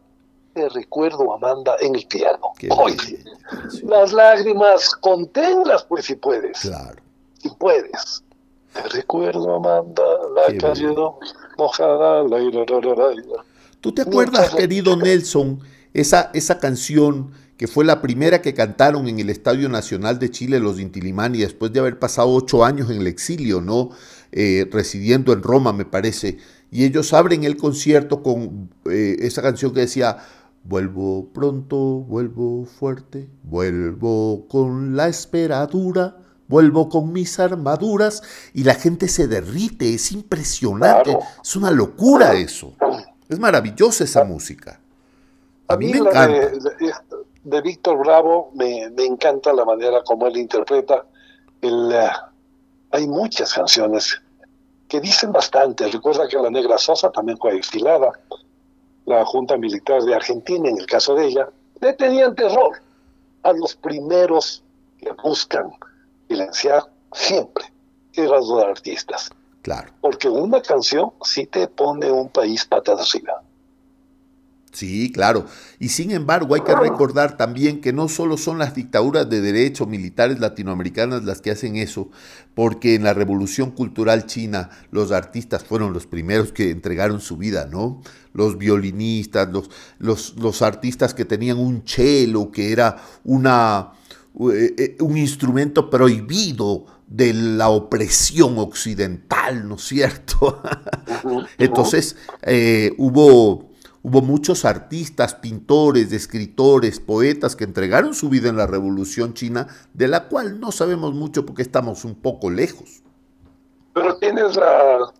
te 0.52 0.68
recuerdo, 0.68 1.32
Amanda, 1.32 1.76
en 1.80 1.94
el 1.94 2.06
piano. 2.06 2.52
Oye, 2.76 3.22
las 3.84 4.12
lágrimas, 4.12 4.96
conténlas 4.96 5.84
pues 5.84 6.06
si 6.06 6.16
puedes. 6.16 6.58
Claro. 6.58 7.00
Si 7.40 7.48
puedes. 7.50 8.24
Te 8.72 8.82
recuerdo, 8.88 9.54
Amanda, 9.54 10.02
la 10.34 10.58
calle 10.58 10.94
mojada. 11.56 12.24
¿Tú 13.80 13.92
te 13.92 14.02
acuerdas, 14.02 14.54
querido 14.54 14.96
Nelson, 14.96 15.60
esa, 15.94 16.30
esa 16.34 16.58
canción 16.58 17.32
que 17.58 17.66
fue 17.66 17.84
la 17.84 18.00
primera 18.00 18.40
que 18.40 18.54
cantaron 18.54 19.08
en 19.08 19.18
el 19.18 19.30
Estadio 19.30 19.68
Nacional 19.68 20.20
de 20.20 20.30
Chile 20.30 20.60
los 20.60 20.78
Intilimani, 20.78 21.38
después 21.38 21.72
de 21.72 21.80
haber 21.80 21.98
pasado 21.98 22.32
ocho 22.32 22.64
años 22.64 22.88
en 22.88 22.98
el 23.00 23.08
exilio, 23.08 23.60
¿no? 23.60 23.90
Eh, 24.30 24.68
residiendo 24.70 25.32
en 25.32 25.42
Roma, 25.42 25.72
me 25.72 25.84
parece. 25.84 26.38
Y 26.70 26.84
ellos 26.84 27.12
abren 27.12 27.42
el 27.42 27.56
concierto 27.56 28.22
con 28.22 28.70
eh, 28.88 29.16
esa 29.20 29.42
canción 29.42 29.74
que 29.74 29.80
decía, 29.80 30.18
vuelvo 30.62 31.30
pronto, 31.32 31.76
vuelvo 31.76 32.64
fuerte, 32.64 33.28
vuelvo 33.42 34.46
con 34.46 34.94
la 34.94 35.08
esperadura, 35.08 36.16
vuelvo 36.46 36.88
con 36.88 37.12
mis 37.12 37.40
armaduras, 37.40 38.22
y 38.54 38.62
la 38.62 38.74
gente 38.74 39.08
se 39.08 39.26
derrite, 39.26 39.94
es 39.94 40.12
impresionante, 40.12 41.18
es 41.42 41.56
una 41.56 41.72
locura 41.72 42.34
eso. 42.34 42.76
Es 43.28 43.40
maravillosa 43.40 44.04
esa 44.04 44.22
música. 44.22 44.80
A, 45.66 45.76
mí, 45.76 45.92
me 45.92 45.98
encanta 45.98 46.28
de 46.28 46.92
Víctor 47.44 47.98
Bravo 47.98 48.50
me, 48.54 48.84
encanta 48.98 49.52
la 49.52 49.64
manera 49.64 50.02
como 50.02 50.26
él 50.26 50.36
interpreta. 50.36 51.04
El, 51.60 51.92
eh, 51.92 52.10
hay 52.90 53.06
muchas 53.06 53.52
canciones 53.52 54.20
que 54.88 55.00
dicen 55.00 55.32
bastante. 55.32 55.88
Recuerda 55.88 56.28
que 56.28 56.36
la 56.36 56.50
Negra 56.50 56.78
Sosa 56.78 57.10
también 57.10 57.38
fue 57.38 57.56
exilada. 57.56 58.12
La 59.06 59.24
Junta 59.24 59.56
Militar 59.56 60.02
de 60.02 60.14
Argentina, 60.14 60.68
en 60.68 60.78
el 60.78 60.86
caso 60.86 61.14
de 61.14 61.26
ella, 61.26 61.48
le 61.80 61.92
tenían 61.94 62.34
terror 62.34 62.80
a 63.42 63.52
los 63.52 63.74
primeros 63.76 64.62
que 64.98 65.10
buscan 65.22 65.70
silenciar 66.28 66.82
siempre, 67.12 67.64
eran 68.14 68.40
los 68.40 68.64
artistas. 68.64 69.30
Claro. 69.62 69.90
Porque 70.00 70.28
una 70.28 70.60
canción 70.60 71.12
sí 71.22 71.46
te 71.46 71.68
pone 71.68 72.10
un 72.10 72.28
país 72.28 72.64
patas 72.64 73.14
arriba. 73.14 73.42
Sí, 74.72 75.10
claro. 75.12 75.46
Y 75.78 75.88
sin 75.88 76.10
embargo 76.10 76.54
hay 76.54 76.60
que 76.60 76.74
recordar 76.74 77.36
también 77.36 77.80
que 77.80 77.92
no 77.92 78.08
solo 78.08 78.36
son 78.36 78.58
las 78.58 78.74
dictaduras 78.74 79.28
de 79.28 79.40
derecho 79.40 79.86
militares 79.86 80.40
latinoamericanas 80.40 81.24
las 81.24 81.40
que 81.40 81.50
hacen 81.50 81.76
eso, 81.76 82.10
porque 82.54 82.94
en 82.94 83.04
la 83.04 83.14
revolución 83.14 83.70
cultural 83.70 84.26
china 84.26 84.70
los 84.90 85.10
artistas 85.10 85.64
fueron 85.64 85.92
los 85.92 86.06
primeros 86.06 86.52
que 86.52 86.70
entregaron 86.70 87.20
su 87.20 87.36
vida, 87.36 87.66
¿no? 87.70 88.02
Los 88.34 88.58
violinistas, 88.58 89.48
los, 89.50 89.70
los, 89.98 90.36
los 90.36 90.60
artistas 90.62 91.14
que 91.14 91.24
tenían 91.24 91.58
un 91.58 91.82
cello, 91.86 92.50
que 92.52 92.70
era 92.72 93.02
una, 93.24 93.92
eh, 94.52 94.74
eh, 94.78 94.96
un 95.00 95.16
instrumento 95.16 95.88
prohibido 95.88 96.86
de 97.08 97.32
la 97.32 97.70
opresión 97.70 98.58
occidental, 98.58 99.66
¿no 99.66 99.76
es 99.76 99.82
cierto? 99.82 100.62
Entonces 101.58 102.16
eh, 102.42 102.92
hubo 102.98 103.67
Hubo 104.08 104.22
muchos 104.22 104.64
artistas, 104.64 105.34
pintores, 105.34 106.10
escritores, 106.12 106.98
poetas 106.98 107.54
que 107.54 107.64
entregaron 107.64 108.14
su 108.14 108.30
vida 108.30 108.48
en 108.48 108.56
la 108.56 108.66
Revolución 108.66 109.34
China, 109.34 109.66
de 109.92 110.08
la 110.08 110.28
cual 110.28 110.58
no 110.60 110.72
sabemos 110.72 111.12
mucho 111.12 111.44
porque 111.44 111.60
estamos 111.60 112.06
un 112.06 112.14
poco 112.14 112.48
lejos. 112.48 113.02
Pero 113.92 114.16
tienes 114.16 114.56
la 114.56 115.12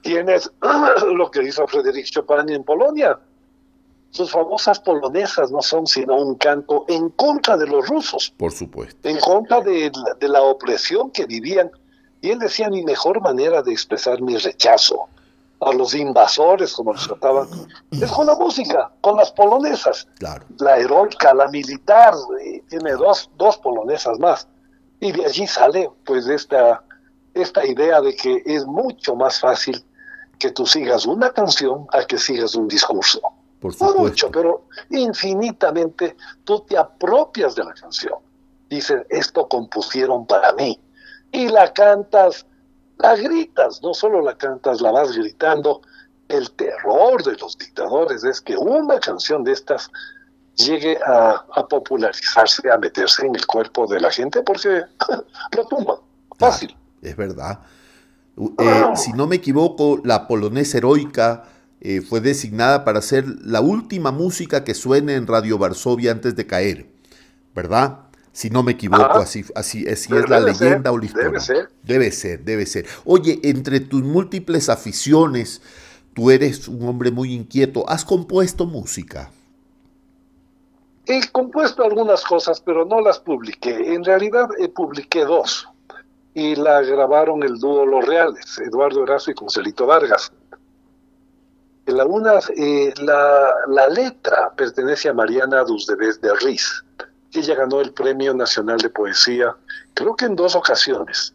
tienes 0.00 0.50
lo 1.14 1.30
que 1.30 1.44
hizo 1.44 1.68
Frédéric 1.68 2.06
Chopin 2.06 2.48
en 2.48 2.64
Polonia. 2.64 3.16
Sus 4.10 4.32
famosas 4.32 4.80
polonesas 4.80 5.52
no 5.52 5.62
son 5.62 5.86
sino 5.86 6.16
un 6.16 6.34
canto 6.34 6.84
en 6.88 7.10
contra 7.10 7.56
de 7.56 7.68
los 7.68 7.86
rusos. 7.86 8.34
Por 8.36 8.50
supuesto. 8.50 9.08
En 9.08 9.20
contra 9.20 9.60
de 9.60 9.92
de 10.18 10.28
la 10.28 10.42
opresión 10.42 11.12
que 11.12 11.26
vivían. 11.26 11.70
Y 12.22 12.30
él 12.30 12.40
decía, 12.40 12.70
mi 12.70 12.82
mejor 12.82 13.20
manera 13.20 13.62
de 13.62 13.70
expresar 13.70 14.20
mi 14.20 14.36
rechazo 14.36 15.08
a 15.60 15.72
los 15.72 15.94
invasores, 15.94 16.74
como 16.74 16.92
los 16.92 17.06
trataban, 17.06 17.48
es 17.90 18.10
con 18.12 18.26
la 18.26 18.34
música, 18.34 18.90
con 19.00 19.16
las 19.16 19.32
polonesas. 19.32 20.06
La 20.58 20.76
heroica, 20.76 21.32
la 21.34 21.48
militar, 21.48 22.14
tiene 22.68 22.92
dos, 22.92 23.30
dos 23.36 23.56
polonesas 23.58 24.18
más. 24.18 24.46
Y 25.00 25.12
de 25.12 25.24
allí 25.24 25.46
sale 25.46 25.90
pues 26.04 26.26
esta, 26.26 26.82
esta 27.34 27.66
idea 27.66 28.00
de 28.00 28.14
que 28.14 28.42
es 28.44 28.66
mucho 28.66 29.14
más 29.14 29.40
fácil 29.40 29.84
que 30.38 30.50
tú 30.50 30.66
sigas 30.66 31.06
una 31.06 31.30
canción 31.32 31.86
a 31.92 32.04
que 32.04 32.18
sigas 32.18 32.54
un 32.54 32.68
discurso. 32.68 33.20
Por 33.60 33.72
supuesto. 33.72 33.98
mucho, 34.00 34.30
pero 34.30 34.64
infinitamente 34.90 36.16
tú 36.44 36.60
te 36.60 36.76
apropias 36.76 37.54
de 37.54 37.64
la 37.64 37.72
canción. 37.72 38.18
Dices, 38.68 39.02
esto 39.08 39.48
compusieron 39.48 40.26
para 40.26 40.52
mí. 40.52 40.78
Y 41.32 41.48
la 41.48 41.72
cantas 41.72 42.46
la 42.98 43.16
gritas, 43.16 43.82
no 43.82 43.94
solo 43.94 44.20
la 44.22 44.36
cantas, 44.36 44.80
la 44.80 44.90
vas 44.90 45.12
gritando. 45.16 45.82
El 46.28 46.50
terror 46.52 47.22
de 47.22 47.36
los 47.36 47.56
dictadores 47.56 48.24
es 48.24 48.40
que 48.40 48.56
una 48.56 48.98
canción 48.98 49.44
de 49.44 49.52
estas 49.52 49.90
llegue 50.56 50.98
a, 51.06 51.44
popularizarse, 51.68 52.70
a 52.70 52.78
meterse 52.78 53.26
en 53.26 53.34
el 53.34 53.46
cuerpo 53.46 53.86
de 53.86 54.00
la 54.00 54.10
gente 54.10 54.42
porque 54.42 54.82
lo 55.56 55.66
tumban. 55.66 55.96
Fácil. 56.38 56.76
es 57.02 57.16
verdad. 57.16 57.60
Eh, 58.36 58.84
si 58.96 59.12
no 59.12 59.26
me 59.26 59.36
equivoco, 59.36 60.00
la 60.04 60.26
polonesa 60.26 60.78
heroica 60.78 61.44
eh, 61.80 62.02
fue 62.02 62.20
designada 62.20 62.84
para 62.84 63.00
ser 63.00 63.24
la 63.42 63.60
última 63.60 64.10
música 64.10 64.64
que 64.64 64.74
suene 64.74 65.14
en 65.14 65.26
Radio 65.26 65.56
Varsovia 65.58 66.12
antes 66.12 66.36
de 66.36 66.46
caer, 66.46 66.86
¿verdad? 67.54 68.00
Si 68.36 68.50
no 68.50 68.62
me 68.62 68.72
equivoco, 68.72 69.18
así, 69.18 69.46
así, 69.54 69.86
es 69.86 70.10
la 70.10 70.40
leyenda 70.40 70.92
o 70.92 70.98
la 70.98 71.06
historia. 71.06 71.28
Debe 71.28 71.40
ser. 71.40 71.70
Debe 71.82 72.12
ser, 72.12 72.44
debe 72.44 72.66
ser. 72.66 72.86
Oye, 73.06 73.40
entre 73.42 73.80
tus 73.80 74.02
múltiples 74.02 74.68
aficiones, 74.68 75.62
tú 76.12 76.30
eres 76.30 76.68
un 76.68 76.86
hombre 76.86 77.10
muy 77.10 77.32
inquieto. 77.32 77.88
¿Has 77.88 78.04
compuesto 78.04 78.66
música? 78.66 79.30
He 81.06 81.26
compuesto 81.32 81.82
algunas 81.82 82.22
cosas, 82.24 82.60
pero 82.60 82.84
no 82.84 83.00
las 83.00 83.18
publiqué. 83.18 83.94
En 83.94 84.04
realidad 84.04 84.50
eh, 84.58 84.68
publiqué 84.68 85.24
dos. 85.24 85.66
Y 86.34 86.56
la 86.56 86.82
grabaron 86.82 87.42
el 87.42 87.58
dúo 87.58 87.86
Los 87.86 88.04
Reales, 88.04 88.58
Eduardo 88.58 89.02
Erazo 89.02 89.30
y 89.30 89.34
Concelito 89.34 89.86
Vargas. 89.86 90.30
La, 91.86 92.04
una, 92.04 92.34
eh, 92.54 92.92
la, 92.98 93.48
la, 93.68 93.88
letra 93.88 94.52
pertenece 94.54 95.08
a 95.08 95.14
Mariana 95.14 95.64
Dusdebes 95.64 96.20
de 96.20 96.34
Riz 96.34 96.84
ella 97.32 97.54
ganó 97.54 97.80
el 97.80 97.92
Premio 97.92 98.34
Nacional 98.34 98.78
de 98.78 98.90
Poesía, 98.90 99.54
creo 99.94 100.14
que 100.16 100.26
en 100.26 100.36
dos 100.36 100.54
ocasiones. 100.54 101.34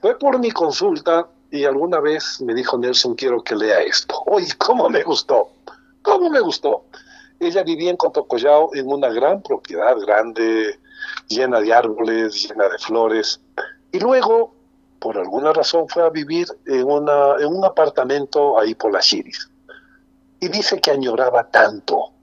Fue 0.00 0.18
por 0.18 0.38
mi 0.38 0.50
consulta 0.50 1.28
y 1.50 1.64
alguna 1.64 2.00
vez 2.00 2.40
me 2.40 2.54
dijo 2.54 2.76
Nelson, 2.76 3.14
quiero 3.14 3.42
que 3.42 3.54
lea 3.54 3.80
esto. 3.80 4.22
Oye, 4.26 4.48
¿cómo 4.58 4.88
me 4.88 5.02
gustó? 5.02 5.50
¿Cómo 6.02 6.28
me 6.28 6.40
gustó? 6.40 6.84
Ella 7.40 7.62
vivía 7.62 7.90
en 7.90 7.96
Cotocollao 7.96 8.74
en 8.74 8.86
una 8.86 9.08
gran 9.08 9.42
propiedad 9.42 9.96
grande, 9.98 10.78
llena 11.28 11.60
de 11.60 11.72
árboles, 11.72 12.48
llena 12.48 12.68
de 12.68 12.78
flores. 12.78 13.40
Y 13.92 13.98
luego, 14.00 14.54
por 14.98 15.18
alguna 15.18 15.52
razón, 15.52 15.88
fue 15.88 16.02
a 16.02 16.10
vivir 16.10 16.46
en, 16.66 16.84
una, 16.84 17.36
en 17.38 17.46
un 17.46 17.64
apartamento 17.64 18.58
ahí 18.58 18.74
por 18.74 18.92
las 18.92 19.06
Chiris. 19.06 19.48
Y 20.40 20.48
dice 20.48 20.80
que 20.80 20.90
añoraba 20.90 21.50
tanto 21.50 22.13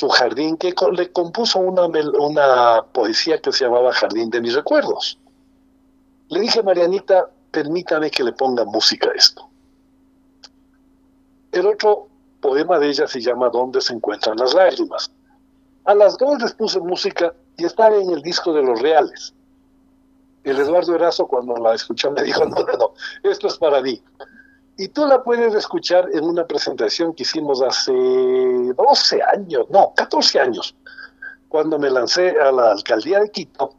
su 0.00 0.08
jardín 0.08 0.56
que 0.56 0.74
le 0.92 1.12
compuso 1.12 1.58
una, 1.58 1.84
una 1.84 2.82
poesía 2.90 3.38
que 3.38 3.52
se 3.52 3.66
llamaba 3.66 3.92
Jardín 3.92 4.30
de 4.30 4.40
mis 4.40 4.54
recuerdos. 4.54 5.18
Le 6.28 6.40
dije, 6.40 6.62
Marianita, 6.62 7.28
permítame 7.50 8.10
que 8.10 8.24
le 8.24 8.32
ponga 8.32 8.64
música 8.64 9.10
a 9.10 9.12
esto. 9.12 9.46
El 11.52 11.66
otro 11.66 12.08
poema 12.40 12.78
de 12.78 12.88
ella 12.88 13.06
se 13.06 13.20
llama 13.20 13.50
¿Dónde 13.50 13.82
se 13.82 13.92
encuentran 13.92 14.38
las 14.38 14.54
lágrimas? 14.54 15.10
A 15.84 15.94
las 15.94 16.16
dos 16.16 16.40
les 16.40 16.54
puse 16.54 16.80
música 16.80 17.34
y 17.58 17.66
está 17.66 17.94
en 17.94 18.10
el 18.10 18.22
disco 18.22 18.54
de 18.54 18.62
los 18.62 18.80
reales. 18.80 19.34
El 20.44 20.58
Eduardo 20.60 20.94
Erazo 20.94 21.26
cuando 21.26 21.56
la 21.58 21.74
escuchó 21.74 22.10
me 22.10 22.22
dijo, 22.22 22.42
no, 22.46 22.56
no, 22.56 22.72
no, 22.78 22.94
esto 23.22 23.48
es 23.48 23.58
para 23.58 23.82
mí. 23.82 24.02
Y 24.80 24.88
tú 24.88 25.04
la 25.04 25.22
puedes 25.22 25.54
escuchar 25.54 26.08
en 26.14 26.24
una 26.24 26.46
presentación 26.46 27.12
que 27.12 27.24
hicimos 27.24 27.60
hace 27.60 27.92
12 27.92 29.22
años, 29.34 29.66
no, 29.68 29.92
14 29.94 30.40
años, 30.40 30.74
cuando 31.50 31.78
me 31.78 31.90
lancé 31.90 32.30
a 32.40 32.50
la 32.50 32.70
alcaldía 32.70 33.20
de 33.20 33.30
Quito. 33.30 33.74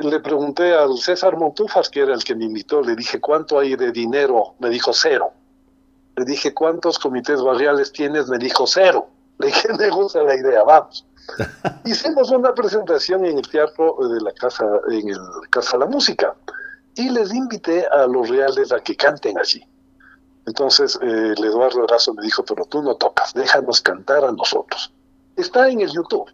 Le 0.00 0.20
pregunté 0.20 0.72
al 0.72 0.96
César 0.98 1.36
Montufas, 1.36 1.88
que 1.88 2.02
era 2.02 2.14
el 2.14 2.22
que 2.22 2.36
me 2.36 2.44
invitó, 2.44 2.82
le 2.82 2.94
dije, 2.94 3.20
¿cuánto 3.20 3.58
hay 3.58 3.74
de 3.74 3.90
dinero? 3.90 4.54
Me 4.60 4.70
dijo, 4.70 4.92
cero. 4.92 5.32
Le 6.14 6.24
dije, 6.24 6.54
¿cuántos 6.54 6.96
comités 6.96 7.42
barriales 7.42 7.92
tienes? 7.92 8.28
Me 8.28 8.38
dijo, 8.38 8.64
cero. 8.64 9.08
Le 9.40 9.48
dije, 9.48 9.70
me 9.76 9.90
gusta 9.90 10.22
la 10.22 10.36
idea, 10.36 10.62
vamos. 10.62 11.04
Hicimos 11.84 12.30
una 12.30 12.54
presentación 12.54 13.24
en 13.24 13.38
el 13.38 13.48
teatro 13.48 13.96
de 14.08 14.20
la 14.20 14.30
casa, 14.34 14.64
en 14.88 15.08
el 15.08 15.18
Casa 15.50 15.72
de 15.72 15.84
la 15.84 15.90
Música, 15.90 16.36
y 16.98 17.08
les 17.08 17.32
invité 17.32 17.86
a 17.86 18.06
los 18.06 18.28
reales 18.28 18.72
a 18.72 18.80
que 18.80 18.96
canten 18.96 19.38
allí. 19.38 19.64
Entonces 20.46 20.98
eh, 21.00 21.34
el 21.36 21.44
Eduardo 21.44 21.84
Erazo 21.84 22.12
me 22.12 22.22
dijo, 22.22 22.44
pero 22.44 22.64
tú 22.64 22.82
no 22.82 22.96
tocas, 22.96 23.32
déjanos 23.34 23.80
cantar 23.80 24.24
a 24.24 24.32
nosotros. 24.32 24.92
Está 25.36 25.68
en 25.68 25.80
el 25.80 25.90
YouTube. 25.90 26.28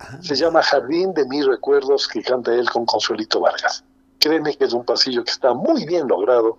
Ah. 0.00 0.18
Se 0.20 0.34
llama 0.34 0.62
Jardín 0.62 1.14
de 1.14 1.24
mis 1.26 1.46
recuerdos 1.46 2.08
que 2.08 2.22
canta 2.22 2.52
él 2.52 2.68
con 2.68 2.84
Consuelito 2.84 3.40
Vargas. 3.40 3.84
Créeme 4.18 4.56
que 4.56 4.64
es 4.64 4.72
un 4.72 4.84
pasillo 4.84 5.22
que 5.22 5.30
está 5.30 5.54
muy 5.54 5.84
bien 5.84 6.08
logrado, 6.08 6.58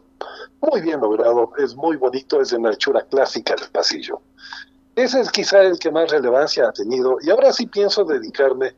muy 0.61 0.81
bien 0.81 1.01
logrado, 1.01 1.51
es 1.57 1.75
muy 1.75 1.97
bonito, 1.97 2.39
es 2.39 2.51
de 2.51 2.57
una 2.57 2.71
hechura 2.71 3.01
clásica 3.01 3.55
del 3.55 3.69
pasillo. 3.69 4.21
Ese 4.95 5.19
es 5.19 5.29
quizá 5.31 5.61
el 5.63 5.79
que 5.79 5.91
más 5.91 6.11
relevancia 6.11 6.69
ha 6.69 6.71
tenido 6.71 7.17
y 7.21 7.29
ahora 7.29 7.51
sí 7.51 7.65
pienso 7.65 8.05
dedicarme 8.05 8.75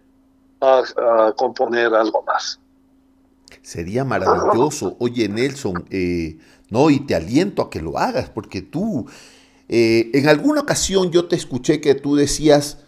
a, 0.62 1.34
componer 1.36 1.94
algo 1.94 2.24
más. 2.24 2.60
Sería 3.62 4.06
maravilloso. 4.06 4.96
Oye, 5.00 5.28
Nelson, 5.28 5.86
eh, 5.90 6.38
no, 6.70 6.90
y 6.90 7.00
te 7.00 7.16
aliento 7.16 7.62
a 7.62 7.70
que 7.70 7.82
lo 7.82 7.98
hagas, 7.98 8.30
porque 8.30 8.62
tú, 8.62 9.06
eh, 9.70 10.12
en 10.14 10.28
alguna 10.28 10.62
ocasión 10.62 11.12
yo 11.12 11.28
te 11.28 11.36
escuché 11.36 11.82
que 11.82 11.96
tú 11.96 12.16
decías 12.16 12.80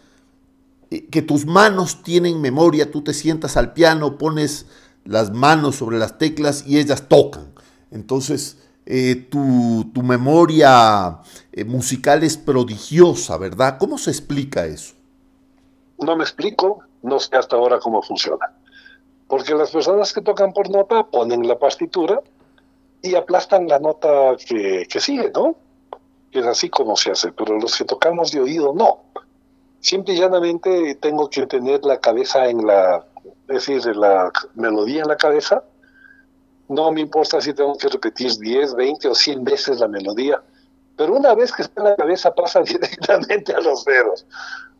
eh, 0.90 1.06
que 1.06 1.22
tus 1.22 1.46
manos 1.46 2.02
tienen 2.02 2.40
memoria, 2.40 2.90
tú 2.90 3.02
te 3.02 3.14
sientas 3.14 3.56
al 3.56 3.72
piano, 3.72 4.18
pones 4.18 4.66
las 5.04 5.32
manos 5.32 5.76
sobre 5.76 5.98
las 5.98 6.18
teclas 6.18 6.64
y 6.66 6.78
ellas 6.78 7.08
tocan. 7.08 7.52
Entonces, 7.90 8.58
eh, 8.84 9.26
tu, 9.30 9.90
memoria 10.02 11.20
musical 11.66 12.22
es 12.22 12.36
prodigiosa, 12.36 13.36
¿verdad? 13.36 13.78
¿Cómo 13.78 13.98
se 13.98 14.10
explica 14.10 14.66
eso? 14.66 14.94
No 15.98 16.16
me 16.16 16.24
explico, 16.24 16.82
no 17.02 17.18
sé 17.18 17.36
hasta 17.36 17.56
ahora 17.56 17.78
cómo 17.80 18.02
funciona. 18.02 18.57
Porque 19.28 19.54
las 19.54 19.70
personas 19.70 20.12
que 20.12 20.22
tocan 20.22 20.52
por 20.52 20.70
nota 20.70 21.04
ponen 21.04 21.46
la 21.46 21.58
partitura 21.58 22.20
y 23.02 23.14
aplastan 23.14 23.68
la 23.68 23.78
nota 23.78 24.36
que, 24.36 24.86
sigue, 25.00 25.30
¿no? 25.32 25.56
Es 26.32 26.46
así 26.46 26.68
como 26.68 26.96
se 26.96 27.12
hace, 27.12 27.32
pero 27.32 27.58
los 27.58 27.76
que 27.76 27.84
tocamos 27.84 28.32
de 28.32 28.40
oído 28.40 28.74
no. 28.74 29.02
Simple 29.80 30.14
y 30.14 30.18
llanamente 30.18 30.96
tengo 30.96 31.30
que 31.30 31.46
tener 31.46 31.84
la 31.84 31.98
cabeza 32.00 32.48
en 32.48 32.66
la, 32.66 33.04
es 33.48 33.66
decir, 33.66 33.96
la 33.96 34.32
melodía 34.54 35.02
en 35.02 35.08
la 35.08 35.16
cabeza 35.16 35.62
no 36.68 36.92
me 36.92 37.00
importa 37.00 37.40
si 37.40 37.54
tengo 37.54 37.76
que 37.76 37.88
repetir 37.88 38.32
10, 38.38 38.74
20 38.74 39.08
o 39.08 39.14
100 39.14 39.44
veces 39.44 39.80
la 39.80 39.88
melodía, 39.88 40.42
pero 40.96 41.16
una 41.16 41.34
vez 41.34 41.52
que 41.52 41.62
está 41.62 41.80
en 41.80 41.88
la 41.88 41.96
cabeza 41.96 42.34
pasa 42.34 42.60
directamente 42.62 43.54
a 43.54 43.60
los 43.60 43.84
dedos. 43.84 44.26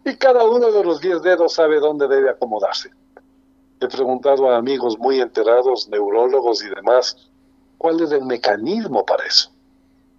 Y 0.05 0.15
cada 0.17 0.45
uno 0.45 0.71
de 0.71 0.85
los 0.85 1.01
10 1.01 1.23
dedos 1.23 1.55
sabe 1.55 1.81
dónde 1.81 2.07
debe 2.07 2.31
acomodarse. 2.31 2.91
He 3.81 3.87
preguntado 3.87 4.51
a 4.51 4.57
amigos 4.57 4.99
muy 4.99 5.20
enterados, 5.20 5.89
neurólogos 5.89 6.62
y 6.62 6.68
demás, 6.68 7.16
cuál 7.79 8.01
es 8.01 8.11
el 8.11 8.24
mecanismo 8.24 9.05
para 9.05 9.24
eso. 9.24 9.51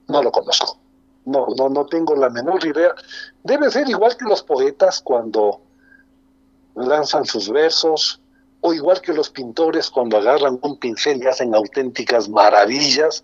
No 0.07 0.23
lo 0.23 0.31
conozco. 0.31 0.77
No, 1.25 1.47
no, 1.57 1.69
no 1.69 1.85
tengo 1.85 2.15
la 2.15 2.29
menor 2.29 2.65
idea. 2.65 2.95
Debe 3.43 3.69
ser 3.69 3.89
igual 3.89 4.15
que 4.17 4.25
los 4.25 4.41
poetas 4.41 5.01
cuando 5.01 5.61
lanzan 6.75 7.25
sus 7.25 7.49
versos, 7.49 8.21
o 8.61 8.73
igual 8.73 9.01
que 9.01 9.13
los 9.13 9.29
pintores 9.29 9.89
cuando 9.89 10.17
agarran 10.17 10.59
un 10.61 10.77
pincel 10.77 11.21
y 11.23 11.27
hacen 11.27 11.55
auténticas 11.55 12.27
maravillas, 12.27 13.23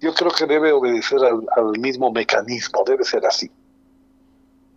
yo 0.00 0.14
creo 0.14 0.30
que 0.30 0.46
debe 0.46 0.72
obedecer 0.72 1.18
al, 1.56 1.78
mismo 1.78 2.10
mecanismo, 2.10 2.82
debe 2.84 3.04
ser 3.04 3.24
así. 3.26 3.50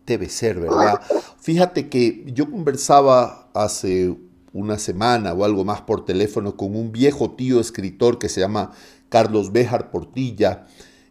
Debe 0.05 0.29
ser, 0.29 0.59
¿verdad? 0.59 1.01
Fíjate 1.39 1.89
que 1.89 2.25
yo 2.27 2.49
conversaba 2.49 3.49
hace 3.53 4.15
una 4.55 4.79
semana 4.79 5.33
o 5.33 5.43
algo 5.43 5.65
más 5.65 5.81
por 5.81 6.05
teléfono 6.05 6.55
con 6.55 6.75
un 6.75 6.91
viejo 6.93 7.31
tío 7.31 7.59
escritor 7.59 8.17
que 8.17 8.29
se 8.29 8.39
llama 8.39 8.71
Carlos 9.09 9.51
Béjar 9.51 9.91
Portilla, 9.91 10.65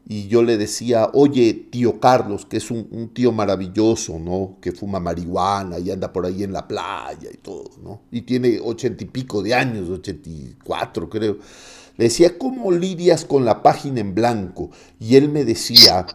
y 0.07 0.29
yo 0.29 0.43
le 0.43 0.59
decía, 0.59 1.09
oye, 1.15 1.55
tío 1.71 1.99
Carlos, 1.99 2.45
que 2.45 2.59
es 2.59 2.71
un, 2.71 3.11
tío 3.15 3.33
maravilloso, 3.33 4.19
¿no? 4.19 4.59
Que 4.61 4.73
fuma 4.73 5.01
marihuana 5.01 5.79
y 5.79 5.91
anda 5.91 6.13
por 6.13 6.27
ahí 6.27 6.43
en 6.43 6.53
la 6.53 6.69
playa 6.69 7.31
y 7.33 7.39
todo, 7.39 7.71
¿no? 7.83 8.03
Y 8.11 8.23
tiene 8.23 8.61
ochenta 8.63 9.03
y 9.03 9.07
pico 9.07 9.43
de 9.43 9.55
años, 9.55 9.89
ochenta 9.89 10.29
y 10.29 10.57
cuatro 10.63 11.09
creo. 11.09 11.39
Le 11.97 12.05
decía, 12.05 12.37
¿cómo 12.37 12.71
lidias 12.71 13.25
con 13.25 13.47
la 13.47 13.63
página 13.63 14.01
en 14.01 14.15
blanco? 14.15 14.71
Y 15.01 15.17
él 15.17 15.31
me 15.31 15.45
decía, 15.45 16.07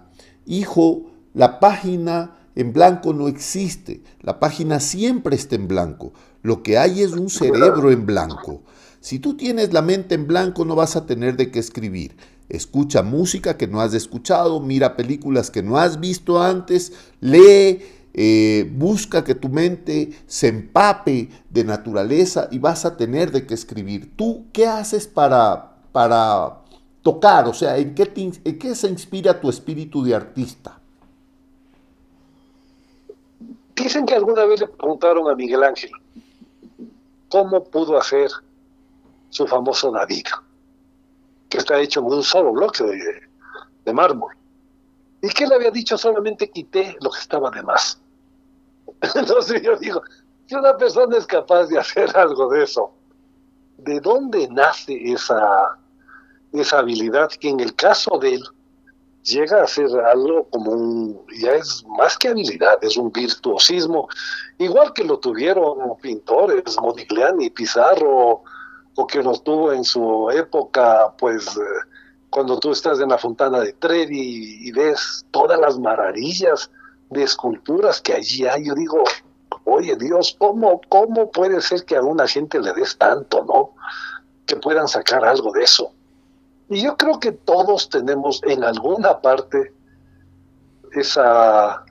hijo, 0.46 1.10
la 1.34 1.60
página 1.60 2.36
en 2.56 2.74
blanco 2.74 3.14
no 3.14 3.28
existe, 3.28 4.04
la 4.22 4.40
página 4.40 4.80
siempre 4.80 5.36
está 5.36 5.56
en 5.56 5.68
blanco. 5.68 6.14
Lo 6.42 6.64
que 6.64 6.78
hay 6.78 7.02
es 7.02 7.12
un 7.12 7.30
cerebro 7.30 7.92
en 7.92 8.06
blanco. 8.06 8.62
Si 9.02 9.20
tú 9.20 9.36
tienes 9.36 9.74
la 9.74 9.82
mente 9.82 10.16
en 10.16 10.28
blanco 10.28 10.66
no 10.66 10.76
vas 10.76 10.96
a 10.96 11.06
tener 11.06 11.38
de 11.38 11.52
qué 11.52 11.60
escribir 11.60 12.16
escucha 12.50 13.04
música 13.04 13.58
que 13.58 13.68
no 13.68 13.80
has 13.80 13.94
escuchado, 13.94 14.60
mira 14.60 14.98
películas 14.98 15.52
que 15.52 15.64
no 15.64 15.78
has 15.78 16.00
visto 16.00 16.42
antes, 16.42 16.94
lee, 17.22 17.82
eh, 18.14 18.70
busca 18.74 19.24
que 19.24 19.36
tu 19.36 19.50
mente 19.50 20.10
se 20.26 20.48
empape 20.48 21.30
de 21.50 21.64
naturaleza 21.64 22.50
y 22.52 22.58
vas 22.58 22.86
a 22.86 22.98
tener 22.98 23.32
de 23.32 23.46
qué 23.46 23.54
escribir. 23.54 24.16
¿Tú 24.16 24.48
qué 24.52 24.66
haces 24.66 25.08
para, 25.08 25.76
para 25.92 26.62
tocar? 27.04 27.48
O 27.48 27.54
sea, 27.54 27.78
¿en 27.78 27.94
qué, 27.94 28.12
¿en 28.44 28.60
qué 28.60 28.76
se 28.76 28.90
inspira 28.90 29.40
tu 29.40 29.50
espíritu 29.50 30.04
de 30.04 30.16
artista? 30.16 30.80
Dicen 33.76 34.06
que 34.06 34.16
alguna 34.16 34.44
vez 34.46 34.60
le 34.60 34.68
preguntaron 34.68 35.30
a 35.30 35.36
Miguel 35.36 35.64
Ángel 35.64 35.92
cómo 37.30 37.64
pudo 37.64 37.98
hacer 37.98 38.30
su 39.30 39.48
famoso 39.48 39.92
David 39.92 40.26
que 41.50 41.58
está 41.58 41.80
hecho 41.80 42.00
en 42.00 42.06
un 42.06 42.24
solo 42.24 42.52
bloque 42.52 42.84
de, 42.84 43.94
mármol. 43.94 44.36
Y 45.20 45.30
que 45.30 45.46
él 45.46 45.52
había 45.52 45.72
dicho 45.72 45.98
solamente 45.98 46.52
quité 46.52 46.96
lo 47.02 47.10
que 47.10 47.20
estaba 47.20 47.50
de 47.50 47.64
más. 47.64 48.00
Entonces 49.16 49.64
yo 49.64 49.76
digo, 49.78 50.04
si 50.46 50.54
una 50.54 50.78
persona 50.78 51.18
es 51.18 51.26
capaz 51.26 51.66
de 51.66 51.80
hacer 51.80 52.16
algo 52.16 52.50
de 52.50 52.64
eso, 52.64 52.92
¿de 53.80 54.00
dónde 54.00 54.48
nace 54.50 55.12
esa, 55.12 55.80
esa 56.54 56.80
habilidad 56.80 57.32
que 57.32 57.50
en 57.50 57.60
el 57.62 57.76
caso 57.76 58.20
de 58.20 58.36
él 58.36 58.44
llega 59.24 59.64
a 59.64 59.68
ser 59.68 59.90
algo 60.00 60.48
como 60.50 60.72
un, 60.72 61.26
ya 61.40 61.54
es 61.54 61.84
más 61.98 62.18
que 62.18 62.30
habilidad, 62.30 62.78
es 62.82 62.98
un 62.98 63.12
virtuosismo, 63.12 64.08
igual 64.58 64.94
que 64.94 65.04
lo 65.04 65.20
tuvieron 65.20 65.98
pintores, 66.02 66.78
Modigliani, 66.80 67.50
Pizarro, 67.50 68.44
o 68.96 69.08
que 69.08 69.24
nos 69.24 69.44
tuvo 69.44 69.72
en 69.72 69.84
su 69.84 70.30
época, 70.32 71.14
pues 71.18 71.56
eh, 71.58 71.62
cuando 72.30 72.60
tú 72.60 72.72
estás 72.72 73.00
en 73.00 73.10
la 73.10 73.18
Fontana 73.18 73.62
de 73.62 73.74
Trevi 73.74 74.68
y, 74.68 74.72
ves 74.72 75.26
todas 75.32 75.60
las 75.60 75.80
maravillas 75.80 76.70
de 77.10 77.24
esculturas 77.24 78.02
que 78.02 78.14
allí 78.14 78.46
hay, 78.46 78.66
yo 78.66 78.76
digo, 78.76 79.04
oye 79.64 79.96
Dios, 79.96 80.36
¿cómo, 80.38 80.82
cómo 80.90 81.32
puede 81.32 81.62
ser 81.62 81.86
que 81.86 81.96
a 81.96 82.02
una 82.02 82.28
gente 82.28 82.60
le 82.60 82.74
des 82.74 82.98
tanto, 82.98 83.44
no? 83.46 83.72
Que 84.46 84.58
puedan 84.58 84.88
sacar 84.88 85.24
algo 85.26 85.52
de 85.54 85.64
eso. 85.64 85.92
Y 86.70 86.84
yo 86.84 86.96
creo 86.98 87.20
que 87.20 87.32
todos 87.32 87.90
tenemos 87.90 88.42
en 88.44 88.64
alguna 88.64 89.20
parte 89.20 89.74
esa 90.94 91.84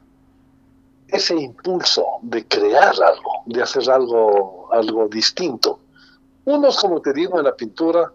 ese 1.09 1.35
impulso 1.35 2.05
de 2.21 2.47
crear 2.47 2.95
algo, 3.03 3.43
de 3.47 3.63
hacer 3.63 3.91
algo, 3.91 4.69
algo 4.73 5.09
distinto. 5.09 5.81
Unos, 6.45 6.79
como 6.79 7.01
te 7.01 7.15
digo, 7.15 7.39
en 7.39 7.45
la 7.45 7.57
pintura 7.57 8.13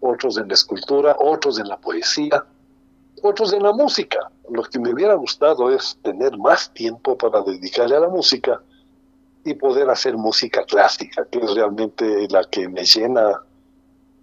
otros 0.00 0.38
en 0.38 0.48
la 0.48 0.54
escultura, 0.54 1.16
otros 1.18 1.58
en 1.58 1.68
la 1.68 1.76
poesía, 1.76 2.44
otros 3.22 3.52
en 3.52 3.62
la 3.62 3.72
música. 3.72 4.30
Lo 4.50 4.62
que 4.62 4.78
me 4.78 4.92
hubiera 4.92 5.14
gustado 5.14 5.70
es 5.70 5.98
tener 6.02 6.36
más 6.38 6.72
tiempo 6.72 7.16
para 7.16 7.42
dedicarle 7.42 7.96
a 7.96 8.00
la 8.00 8.08
música 8.08 8.60
y 9.44 9.54
poder 9.54 9.88
hacer 9.88 10.16
música 10.16 10.64
clásica, 10.64 11.24
que 11.30 11.38
es 11.38 11.54
realmente 11.54 12.26
la 12.30 12.44
que 12.44 12.68
me 12.68 12.84
llena, 12.84 13.40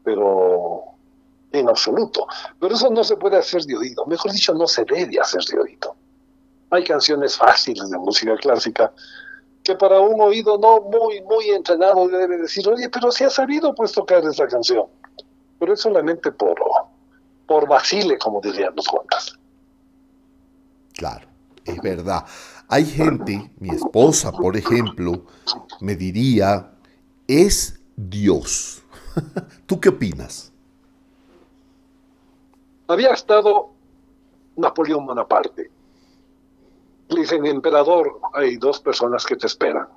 pero 0.03 0.83
en 1.59 1.69
absoluto. 1.69 2.27
Pero 2.59 2.75
eso 2.75 2.89
no 2.89 3.03
se 3.03 3.17
puede 3.17 3.37
hacer 3.37 3.63
de 3.63 3.77
oído, 3.77 4.05
mejor 4.05 4.31
dicho, 4.31 4.53
no 4.53 4.67
se 4.67 4.85
debe 4.85 5.19
hacer 5.19 5.43
de 5.43 5.59
oído. 5.59 5.95
Hay 6.69 6.83
canciones 6.83 7.37
fáciles 7.37 7.89
de 7.89 7.97
música 7.97 8.35
clásica 8.37 8.91
que 9.63 9.75
para 9.75 9.99
un 9.99 10.19
oído 10.21 10.57
no 10.57 10.81
muy, 10.81 11.21
muy 11.23 11.49
entrenado 11.49 12.07
debe 12.07 12.37
decir, 12.37 12.67
oye, 12.67 12.89
pero 12.89 13.11
si 13.11 13.25
ha 13.25 13.29
sabido 13.29 13.75
pues 13.75 13.91
tocar 13.91 14.23
esa 14.23 14.47
canción. 14.47 14.85
Pero 15.59 15.73
es 15.73 15.81
solamente 15.81 16.31
por, 16.31 16.55
por 17.45 17.67
vacile, 17.67 18.17
como 18.17 18.39
dirían 18.39 18.73
los 18.75 18.87
cuantas. 18.87 19.37
Claro, 20.93 21.27
es 21.65 21.81
verdad. 21.81 22.25
Hay 22.69 22.85
gente, 22.85 23.51
mi 23.59 23.69
esposa, 23.69 24.31
por 24.31 24.55
ejemplo, 24.55 25.25
me 25.81 25.95
diría, 25.95 26.71
es 27.27 27.79
Dios. 27.95 28.83
¿Tú 29.65 29.79
qué 29.79 29.89
opinas? 29.89 30.46
Había 32.87 33.11
estado 33.11 33.69
Napoleón 34.55 35.05
Bonaparte. 35.05 35.69
Le 37.09 37.21
dicen, 37.21 37.45
emperador, 37.45 38.19
hay 38.33 38.57
dos 38.57 38.79
personas 38.79 39.25
que 39.25 39.35
te 39.35 39.47
esperan. 39.47 39.87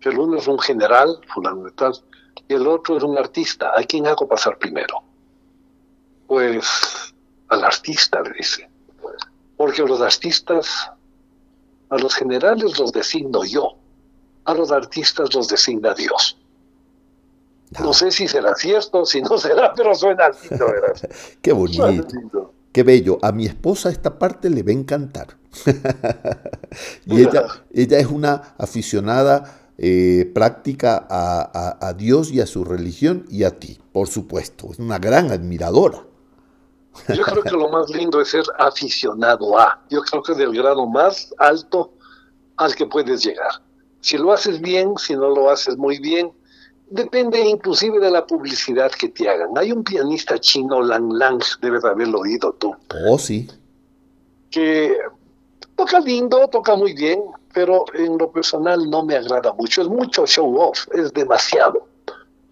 El 0.00 0.18
uno 0.18 0.38
es 0.38 0.46
un 0.46 0.58
general, 0.58 1.20
fundamental, 1.32 1.92
y 2.48 2.54
el 2.54 2.66
otro 2.66 2.96
es 2.96 3.02
un 3.02 3.18
artista. 3.18 3.72
¿A 3.76 3.82
quién 3.82 4.06
hago 4.06 4.28
pasar 4.28 4.56
primero? 4.58 5.02
Pues 6.26 7.14
al 7.48 7.64
artista, 7.64 8.22
le 8.22 8.32
dice. 8.32 8.68
Porque 9.56 9.82
los 9.82 10.00
artistas 10.00 10.90
a 11.88 11.98
los 11.98 12.14
generales 12.14 12.78
los 12.78 12.92
designo 12.92 13.44
yo, 13.44 13.76
a 14.44 14.54
los 14.54 14.72
artistas 14.72 15.34
los 15.34 15.48
designa 15.48 15.94
Dios. 15.94 16.38
No 17.80 17.92
sé 17.92 18.10
si 18.10 18.28
será 18.28 18.54
cierto, 18.54 19.04
si 19.04 19.20
no 19.20 19.38
será, 19.38 19.72
pero 19.74 19.94
suena 19.94 20.28
lindo, 20.28 20.66
¿verdad? 20.66 21.10
Qué 21.42 21.52
bonito. 21.52 22.52
Qué 22.72 22.82
bello. 22.82 23.18
A 23.22 23.32
mi 23.32 23.46
esposa 23.46 23.90
esta 23.90 24.18
parte 24.18 24.50
le 24.50 24.62
va 24.62 24.70
a 24.70 24.74
encantar. 24.74 25.28
y 27.06 27.22
ella, 27.22 27.46
ella 27.72 27.98
es 27.98 28.06
una 28.06 28.54
aficionada 28.58 29.70
eh, 29.78 30.30
práctica 30.34 31.06
a, 31.08 31.78
a, 31.80 31.92
Dios 31.94 32.30
y 32.30 32.40
a 32.40 32.46
su 32.46 32.64
religión 32.64 33.24
y 33.30 33.44
a 33.44 33.58
ti, 33.58 33.78
por 33.92 34.08
supuesto. 34.08 34.68
Es 34.72 34.78
una 34.78 34.98
gran 34.98 35.30
admiradora. 35.30 36.04
Yo 37.08 37.22
creo 37.22 37.42
que 37.42 37.50
lo 37.50 37.68
más 37.68 37.90
lindo 37.90 38.20
es 38.20 38.28
ser 38.28 38.44
aficionado 38.58 39.58
a. 39.58 39.82
Yo 39.90 40.02
creo 40.02 40.22
que 40.22 40.32
es 40.32 40.38
del 40.38 40.54
grado 40.54 40.86
más 40.86 41.32
alto 41.38 41.92
al 42.56 42.74
que 42.74 42.86
puedes 42.86 43.22
llegar. 43.22 43.62
Si 44.00 44.16
lo 44.16 44.32
haces 44.32 44.60
bien, 44.60 44.94
si 44.98 45.14
no 45.14 45.28
lo 45.28 45.50
haces 45.50 45.76
muy 45.76 45.98
bien, 45.98 46.32
depende 46.90 47.40
inclusive 47.40 47.98
de 47.98 48.10
la 48.10 48.26
publicidad 48.26 48.90
que 48.90 49.08
te 49.08 49.28
hagan. 49.28 49.50
Hay 49.56 49.72
un 49.72 49.82
pianista 49.82 50.38
chino, 50.38 50.82
Lang 50.82 51.12
Lang, 51.12 51.42
debes 51.60 51.84
haberlo 51.84 52.20
oído 52.20 52.52
tú. 52.54 52.74
Oh, 53.08 53.18
sí. 53.18 53.48
Que 54.50 54.96
toca 55.74 56.00
lindo, 56.00 56.48
toca 56.48 56.76
muy 56.76 56.94
bien, 56.94 57.20
pero 57.52 57.84
en 57.94 58.18
lo 58.18 58.30
personal 58.30 58.88
no 58.88 59.04
me 59.04 59.16
agrada 59.16 59.52
mucho. 59.52 59.82
Es 59.82 59.88
mucho 59.88 60.26
show 60.26 60.56
off, 60.56 60.86
es 60.92 61.12
demasiado. 61.12 61.86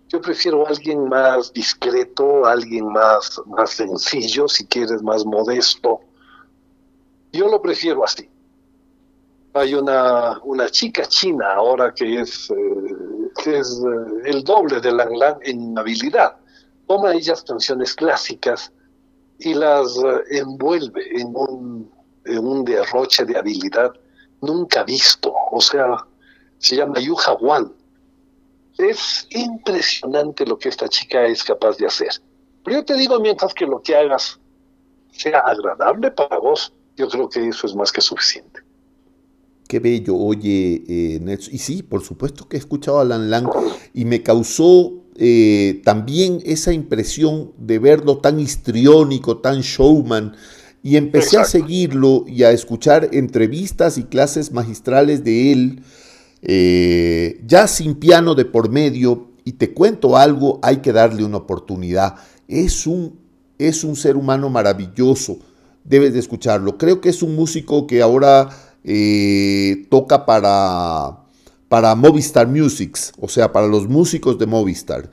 Yo 0.09 0.21
prefiero 0.21 0.67
a 0.67 0.69
alguien 0.69 1.09
más 1.09 1.53
discreto, 1.53 2.47
alguien 2.47 2.87
más, 2.87 3.41
más 3.47 3.71
sencillo, 3.71 4.47
si 4.47 4.67
quieres, 4.67 5.03
más 5.03 5.25
modesto. 5.25 6.01
Yo 7.33 7.49
lo 7.49 7.61
prefiero 7.61 8.05
así. 8.05 8.29
Hay 9.55 9.75
una, 9.75 10.39
una 10.45 10.69
chica 10.69 11.05
china 11.07 11.55
ahora 11.55 11.93
que 11.93 12.21
es, 12.21 12.51
eh, 12.51 12.55
que 13.43 13.59
es 13.59 13.81
eh, 13.81 14.31
el 14.31 14.45
doble 14.45 14.81
de 14.81 14.93
Lang 14.93 15.17
Lang 15.17 15.39
en 15.43 15.79
habilidad. 15.79 16.37
Toma 16.87 17.13
ellas 17.13 17.43
canciones 17.43 17.95
clásicas 17.95 18.73
y 19.39 19.55
las 19.55 19.97
eh, 19.97 20.39
envuelve 20.39 21.21
en 21.21 21.35
un, 21.35 21.91
en 22.25 22.47
un 22.47 22.65
derroche 22.65 23.25
de 23.25 23.39
habilidad 23.39 23.93
nunca 24.41 24.85
visto. 24.85 25.33
O 25.51 25.61
sea, 25.61 25.97
se 26.59 26.77
llama 26.77 27.01
Yuja 27.01 27.33
Wan 27.35 27.73
es 28.79 29.27
impresionante 29.31 30.45
lo 30.47 30.59
que 30.59 30.69
esta 30.69 30.89
chica 30.89 31.25
es 31.27 31.45
capaz 31.45 31.77
de 31.77 31.87
hacer. 31.87 32.11
Pero 32.65 32.79
yo 32.79 32.85
te 32.85 32.95
digo, 32.95 33.21
mientras 33.21 33.55
que 33.55 33.67
lo 33.67 33.83
que 33.83 33.95
hagas 33.95 34.41
sea 35.13 35.41
agradable 35.41 36.11
para 36.11 36.39
vos, 36.39 36.73
yo 36.97 37.09
creo 37.09 37.29
que 37.29 37.49
eso 37.49 37.67
es 37.67 37.75
más 37.75 37.93
que 37.93 38.01
suficiente. 38.01 38.61
Qué 39.69 39.81
bello, 39.81 40.17
oye, 40.17 40.85
eh, 40.89 41.21
Nelson. 41.21 41.55
Y 41.55 41.59
sí, 41.59 41.83
por 41.83 42.03
supuesto 42.03 42.49
que 42.49 42.57
he 42.57 42.61
escuchado 42.61 43.01
a 43.01 43.05
Lan 43.05 43.31
Lang 43.31 43.49
y 43.93 44.05
me 44.05 44.23
causó 44.23 45.05
eh, 45.17 45.81
también 45.85 46.41
esa 46.45 46.73
impresión 46.73 47.53
de 47.59 47.79
verlo 47.79 48.19
tan 48.19 48.41
histriónico, 48.41 49.39
tan 49.39 49.61
showman. 49.61 50.35
Y 50.83 50.97
empecé 50.97 51.39
a 51.39 51.45
seguirlo 51.45 52.25
y 52.27 52.43
a 52.43 52.51
escuchar 52.51 53.09
entrevistas 53.13 53.97
y 53.97 54.05
clases 54.05 54.53
magistrales 54.53 55.25
de 55.25 55.53
él 55.53 55.83
eh, 56.47 57.41
ya 57.47 57.67
sin 57.67 57.95
piano 57.95 58.35
de 58.35 58.45
por 58.45 58.69
medio, 58.69 59.31
y 59.45 59.53
te 59.53 59.73
cuento 59.73 60.17
algo, 60.17 60.59
hay 60.63 60.79
que 60.79 60.93
darle 60.93 61.25
una 61.25 61.39
oportunidad. 61.39 62.17
Es 62.49 62.87
un, 62.87 63.19
es 63.59 63.83
un 63.83 63.97
ser 63.97 64.17
humano 64.17 64.51
maravilloso, 64.51 65.39
debes 65.85 66.13
de 66.13 66.19
escucharlo. 66.19 66.77
Creo 66.77 67.01
que 67.01 67.09
es 67.09 67.23
un 67.23 67.35
músico 67.35 67.87
que 67.87 68.03
ahora 68.03 68.51
eh, 68.85 69.87
toca 69.91 70.27
para, 70.27 71.25
para 71.69 71.95
Movistar 71.95 72.47
Musics, 72.47 73.13
o 73.19 73.29
sea, 73.29 73.53
para 73.53 73.67
los 73.67 73.89
músicos 73.89 74.39
de 74.39 74.47
Movistar. 74.47 75.11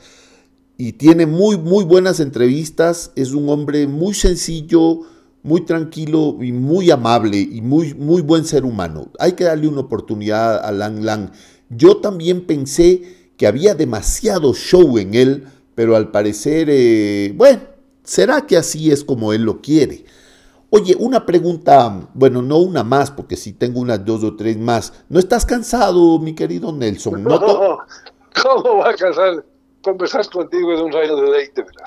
Y 0.77 0.93
tiene 0.93 1.25
muy, 1.25 1.57
muy 1.57 1.85
buenas 1.85 2.19
entrevistas, 2.19 3.11
es 3.15 3.31
un 3.31 3.49
hombre 3.49 3.87
muy 3.87 4.13
sencillo, 4.13 5.01
muy 5.43 5.61
tranquilo 5.61 6.37
y 6.41 6.51
muy 6.51 6.91
amable 6.91 7.37
y 7.37 7.61
muy, 7.61 7.93
muy 7.93 8.21
buen 8.21 8.45
ser 8.45 8.65
humano. 8.65 9.11
Hay 9.19 9.33
que 9.33 9.45
darle 9.45 9.67
una 9.67 9.81
oportunidad 9.81 10.63
a 10.63 10.71
Lang 10.71 11.03
Lang. 11.03 11.31
Yo 11.69 11.97
también 11.97 12.45
pensé 12.45 13.01
que 13.37 13.47
había 13.47 13.73
demasiado 13.73 14.53
show 14.53 14.97
en 14.97 15.15
él, 15.15 15.45
pero 15.73 15.95
al 15.95 16.11
parecer, 16.11 16.67
eh, 16.69 17.33
bueno, 17.35 17.61
será 18.03 18.45
que 18.45 18.57
así 18.57 18.91
es 18.91 19.03
como 19.03 19.33
él 19.33 19.43
lo 19.43 19.61
quiere. 19.61 20.05
Oye, 20.73 20.95
una 20.97 21.25
pregunta, 21.25 22.09
bueno, 22.13 22.41
no 22.41 22.57
una 22.59 22.83
más, 22.83 23.11
porque 23.11 23.35
si 23.35 23.53
tengo 23.53 23.81
unas 23.81 24.03
dos 24.05 24.23
o 24.23 24.35
tres 24.35 24.57
más. 24.57 24.93
¿No 25.09 25.19
estás 25.19 25.45
cansado, 25.45 26.17
mi 26.17 26.33
querido 26.33 26.71
Nelson? 26.71 27.23
No, 27.23 27.39
¿Cómo 28.41 28.77
va 28.77 28.89
a 28.89 28.95
cansar? 28.95 29.45
Conversar 29.83 30.29
contigo 30.29 30.73
es 30.73 30.79
un 30.79 30.91
rayo 30.91 31.17
de 31.17 31.29
leite, 31.29 31.63
¿verdad? 31.63 31.85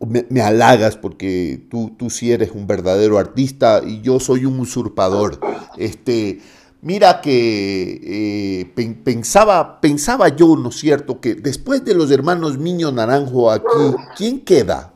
me, 0.00 0.40
halagas 0.40 0.96
porque 0.96 1.66
tú, 1.70 1.94
tú 1.96 2.10
sí 2.10 2.32
eres 2.32 2.52
un 2.52 2.66
verdadero 2.66 3.18
artista 3.18 3.82
y 3.84 4.02
yo 4.02 4.20
soy 4.20 4.44
un 4.44 4.60
usurpador. 4.60 5.40
Este, 5.76 6.40
mira 6.82 7.20
que 7.20 8.60
eh, 8.76 8.96
pensaba, 9.04 9.80
pensaba 9.80 10.28
yo, 10.28 10.56
¿no 10.56 10.68
es 10.68 10.76
cierto?, 10.76 11.20
que 11.20 11.34
después 11.34 11.84
de 11.84 11.94
los 11.94 12.10
hermanos 12.10 12.58
Miño 12.58 12.92
Naranjo 12.92 13.50
aquí, 13.50 13.94
¿quién 14.16 14.40
queda? 14.40 14.92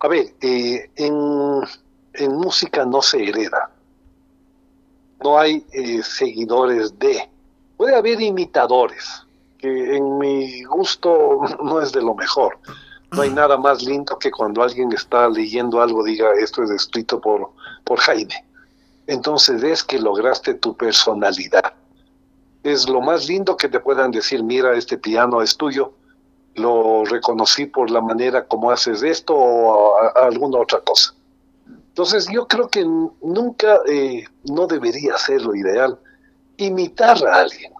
A 0.00 0.08
ver, 0.08 0.34
eh, 0.40 0.90
en, 0.96 1.60
en, 2.14 2.36
música 2.36 2.86
no 2.86 3.02
se 3.02 3.22
hereda. 3.22 3.70
No 5.22 5.38
hay 5.38 5.64
eh, 5.72 6.02
seguidores 6.02 6.98
de. 6.98 7.28
Puede 7.76 7.94
haber 7.94 8.20
imitadores 8.20 9.26
que 9.58 9.96
en 9.96 10.18
mi 10.18 10.64
gusto 10.64 11.40
no 11.62 11.80
es 11.80 11.92
de 11.92 12.00
lo 12.00 12.14
mejor. 12.14 12.58
No 13.12 13.22
hay 13.22 13.30
nada 13.30 13.58
más 13.58 13.82
lindo 13.82 14.18
que 14.18 14.30
cuando 14.30 14.62
alguien 14.62 14.90
está 14.92 15.28
leyendo 15.28 15.82
algo 15.82 16.02
diga 16.04 16.30
esto 16.40 16.62
es 16.62 16.70
escrito 16.70 17.20
por, 17.20 17.50
por 17.84 17.98
Jaime. 17.98 18.44
Entonces 19.06 19.62
es 19.62 19.84
que 19.84 19.98
lograste 19.98 20.54
tu 20.54 20.76
personalidad. 20.76 21.74
Es 22.62 22.88
lo 22.88 23.00
más 23.00 23.26
lindo 23.28 23.56
que 23.56 23.68
te 23.68 23.80
puedan 23.80 24.12
decir, 24.12 24.42
mira, 24.42 24.76
este 24.76 24.96
piano 24.96 25.42
es 25.42 25.56
tuyo, 25.56 25.92
lo 26.60 27.04
reconocí 27.04 27.66
por 27.66 27.90
la 27.90 28.00
manera 28.00 28.46
como 28.46 28.70
haces 28.70 29.02
esto 29.02 29.34
o 29.34 29.96
alguna 30.16 30.58
otra 30.58 30.80
cosa. 30.80 31.14
Entonces 31.66 32.28
yo 32.32 32.46
creo 32.46 32.68
que 32.68 32.84
nunca, 32.84 33.80
eh, 33.88 34.24
no 34.44 34.66
debería 34.66 35.16
ser 35.18 35.42
lo 35.42 35.54
ideal, 35.54 35.98
imitar 36.56 37.26
a 37.26 37.40
alguien 37.40 37.72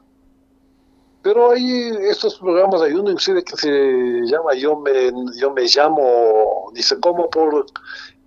pero 1.22 1.50
hay 1.50 1.90
estos 2.02 2.38
programas, 2.38 2.80
hay 2.80 2.92
uno 2.92 3.10
inclusive 3.10 3.44
que 3.44 3.56
se 3.56 4.22
llama 4.24 4.54
Yo 4.54 4.76
me, 4.76 5.10
yo 5.38 5.52
me 5.52 5.64
llamo, 5.64 6.70
dice, 6.74 6.98
¿cómo 6.98 7.28
por 7.28 7.66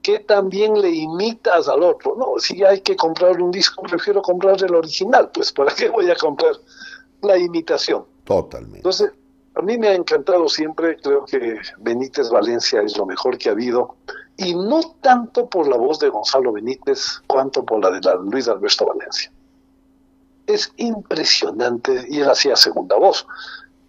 qué 0.03 0.19
también 0.19 0.79
le 0.79 0.89
imitas 0.91 1.67
al 1.67 1.81
otro? 1.81 2.15
No, 2.15 2.33
si 2.37 2.63
hay 2.63 2.81
que 2.81 2.95
comprar 2.95 3.41
un 3.41 3.51
disco, 3.51 3.81
prefiero 3.81 4.21
comprar 4.21 4.63
el 4.63 4.75
original, 4.75 5.31
pues 5.33 5.51
¿para 5.51 5.73
qué 5.73 5.89
voy 5.89 6.09
a 6.11 6.15
comprar 6.15 6.53
la 7.21 7.37
imitación? 7.37 8.05
Totalmente. 8.25 8.77
Entonces, 8.77 9.11
A 9.55 9.61
mí 9.61 9.77
me 9.77 9.87
ha 9.89 9.93
encantado 9.93 10.49
siempre, 10.49 10.97
creo 10.97 11.25
que 11.25 11.59
Benítez 11.77 12.29
Valencia 12.29 12.81
es 12.81 12.97
lo 12.97 13.05
mejor 13.05 13.37
que 13.37 13.49
ha 13.49 13.51
habido, 13.51 13.95
y 14.35 14.55
no 14.55 14.81
tanto 15.01 15.47
por 15.47 15.67
la 15.67 15.77
voz 15.77 15.99
de 15.99 16.09
Gonzalo 16.09 16.53
Benítez, 16.53 17.21
cuanto 17.27 17.63
por 17.63 17.81
la 17.81 17.91
de 17.91 18.01
Luis 18.23 18.47
Alberto 18.47 18.87
Valencia. 18.87 19.31
Es 20.47 20.73
impresionante, 20.77 22.05
y 22.09 22.21
él 22.21 22.29
hacía 22.29 22.55
segunda 22.55 22.95
voz. 22.95 23.27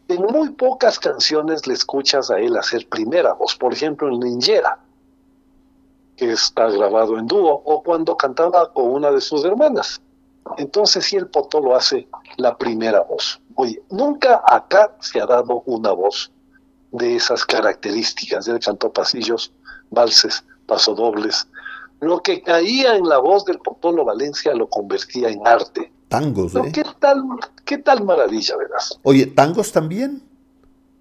En 0.09 0.21
muy 0.23 0.51
pocas 0.51 0.99
canciones 0.99 1.67
le 1.67 1.73
escuchas 1.73 2.31
a 2.31 2.39
él 2.39 2.57
hacer 2.59 2.87
primera 2.89 3.33
voz, 3.33 3.57
por 3.57 3.73
ejemplo 3.73 4.09
en 4.09 4.21
Ninjera, 4.21 4.79
que 6.17 6.33
está 6.33 6.69
grabado 6.69 7.19
en 7.19 7.27
dúo, 7.27 7.63
o 7.65 7.83
cuando 7.83 8.17
cantaba 8.19 8.71
con 8.73 8.91
una 8.91 9.11
de 9.11 9.23
sus 9.23 9.45
hermanas. 9.47 10.01
Entonces 10.59 11.07
sí 11.07 11.17
el 11.17 11.29
Potó 11.29 11.61
lo 11.61 11.75
hace 11.75 12.07
la 12.37 12.57
primera 12.59 13.01
voz. 13.01 13.41
Oye, 13.57 13.83
nunca 13.91 14.43
acá 14.47 14.97
se 15.01 15.21
ha 15.21 15.27
dado 15.27 15.63
una 15.67 15.93
voz 15.93 16.31
de 16.93 17.17
esas 17.17 17.45
características. 17.45 18.49
Él 18.49 18.59
cantó 18.61 18.93
pasillos, 18.93 19.53
valses, 19.91 20.45
pasodobles. 20.67 21.47
Lo 22.01 22.21
que 22.21 22.43
caía 22.43 22.97
en 22.97 23.09
la 23.09 23.19
voz 23.19 23.45
del 23.45 23.59
Potolo 23.59 24.05
Valencia 24.05 24.55
lo 24.55 24.69
convertía 24.69 25.29
en 25.29 25.47
arte. 25.47 25.93
Tangos, 26.09 26.55
¿eh? 26.55 26.71
¿Qué 26.73 26.85
tal, 26.99 27.25
qué 27.65 27.79
tal 27.79 28.05
maravilla, 28.05 28.57
verás? 28.57 28.99
Oye, 29.03 29.27
¿tangos 29.27 29.73
también? 29.73 30.23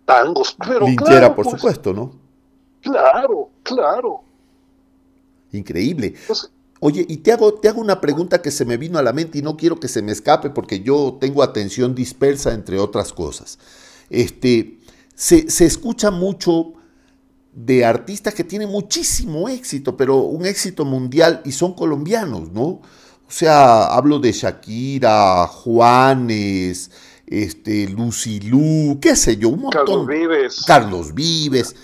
Tangos, 0.06 0.56
pero 0.68 0.86
Linchera, 0.86 1.36
por 1.36 1.45
pues. 1.45 1.56
supuesto, 1.56 1.93
¿no? 1.93 2.12
Claro, 2.82 3.49
claro. 3.64 4.22
Increíble. 5.51 6.16
Pues, 6.28 6.51
Oye, 6.86 7.06
y 7.08 7.16
te 7.16 7.32
hago, 7.32 7.54
te 7.54 7.70
hago 7.70 7.80
una 7.80 8.02
pregunta 8.02 8.42
que 8.42 8.52
se 8.52 8.66
me 8.66 8.76
vino 8.76 9.00
a 9.00 9.02
la 9.02 9.14
mente 9.14 9.38
y 9.38 9.42
no 9.42 9.56
quiero 9.56 9.80
que 9.80 9.88
se 9.88 10.02
me 10.02 10.12
escape 10.12 10.50
porque 10.50 10.82
yo 10.82 11.18
tengo 11.18 11.42
atención 11.42 11.96
dispersa, 11.96 12.54
entre 12.54 12.78
otras 12.78 13.14
cosas. 13.14 13.58
Este, 14.10 14.80
se, 15.16 15.50
se 15.50 15.66
escucha 15.66 16.12
mucho 16.12 16.74
de 17.54 17.86
artistas 17.86 18.34
que 18.34 18.44
tienen 18.44 18.68
muchísimo 18.68 19.48
éxito, 19.48 19.96
pero 19.96 20.18
un 20.24 20.46
éxito 20.46 20.84
mundial 20.84 21.42
y 21.46 21.54
son 21.54 21.74
colombianos, 21.74 22.52
¿no? 22.52 22.64
O 22.64 22.82
sea, 23.30 23.86
hablo 23.86 24.20
de 24.20 24.34
Shakira, 24.34 25.48
Juanes, 25.48 26.92
este, 27.26 27.88
Lucilú, 27.88 29.00
qué 29.00 29.16
sé 29.16 29.38
yo, 29.38 29.48
un 29.48 29.62
montón. 29.62 29.86
Carlos 29.86 30.08
Vives. 30.08 30.64
Carlos 30.68 31.14
Vives. 31.14 31.76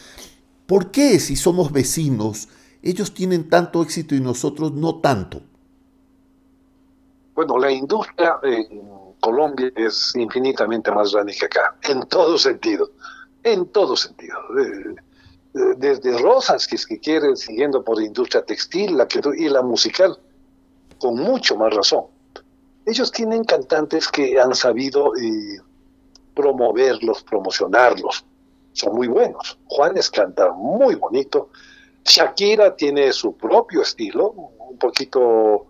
¿Por 0.65 0.91
qué 0.91 1.21
si 1.21 1.37
somos 1.37 1.71
vecinos? 1.71 2.49
Ellos 2.81 3.13
tienen 3.13 3.49
tanto 3.49 3.81
éxito 3.81 4.15
y 4.15 4.21
nosotros 4.21 4.71
no 4.73 4.99
tanto? 4.99 5.41
Bueno, 7.35 7.57
la 7.57 7.71
industria 7.71 8.37
en 8.43 8.81
Colombia 9.19 9.71
es 9.75 10.13
infinitamente 10.15 10.91
más 10.91 11.13
grande 11.13 11.35
que 11.37 11.45
acá, 11.45 11.75
en 11.83 12.01
todo 12.07 12.37
sentido, 12.37 12.91
en 13.43 13.65
todo 13.67 13.95
sentido. 13.95 14.37
Desde 15.77 16.17
Rosas, 16.17 16.67
que 16.67 16.75
es 16.75 16.85
que 16.85 16.99
quiere, 16.99 17.35
siguiendo 17.35 17.83
por 17.83 17.97
la 17.97 18.05
industria 18.05 18.43
textil 18.43 18.97
la 18.97 19.07
que, 19.07 19.21
y 19.37 19.49
la 19.49 19.61
musical, 19.61 20.17
con 20.99 21.15
mucho 21.15 21.55
más 21.55 21.73
razón. 21.73 22.05
Ellos 22.85 23.11
tienen 23.11 23.43
cantantes 23.43 24.07
que 24.07 24.39
han 24.39 24.55
sabido 24.55 25.15
eh, 25.15 25.59
promoverlos, 26.33 27.23
promocionarlos. 27.23 28.25
Son 28.73 28.95
muy 28.95 29.07
buenos. 29.07 29.57
Juanes 29.65 30.09
canta 30.09 30.51
muy 30.51 30.95
bonito 30.95 31.49
Shakira 32.09 32.75
tiene 32.75 33.13
su 33.13 33.37
propio 33.37 33.83
estilo, 33.83 34.31
un 34.31 34.77
poquito 34.79 35.67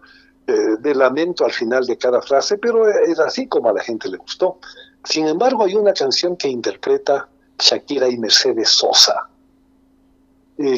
eh, 0.47 0.77
de 0.79 0.95
lamento 0.95 1.43
al 1.43 1.51
final 1.51 1.85
de 1.85 1.97
cada 1.97 2.21
frase, 2.21 2.57
pero 2.57 2.87
es 2.87 3.19
así 3.19 3.47
como 3.47 3.69
a 3.69 3.73
la 3.73 3.83
gente 3.83 4.07
le 4.07 4.17
gustó. 4.17 4.59
Sin 5.03 5.27
embargo, 5.27 5.65
hay 5.65 5.75
una 5.75 5.93
canción 5.93 6.37
que 6.37 6.47
interpreta 6.47 7.27
Shakira 7.59 8.07
y 8.07 8.17
Mercedes 8.17 8.69
Sosa. 8.69 9.29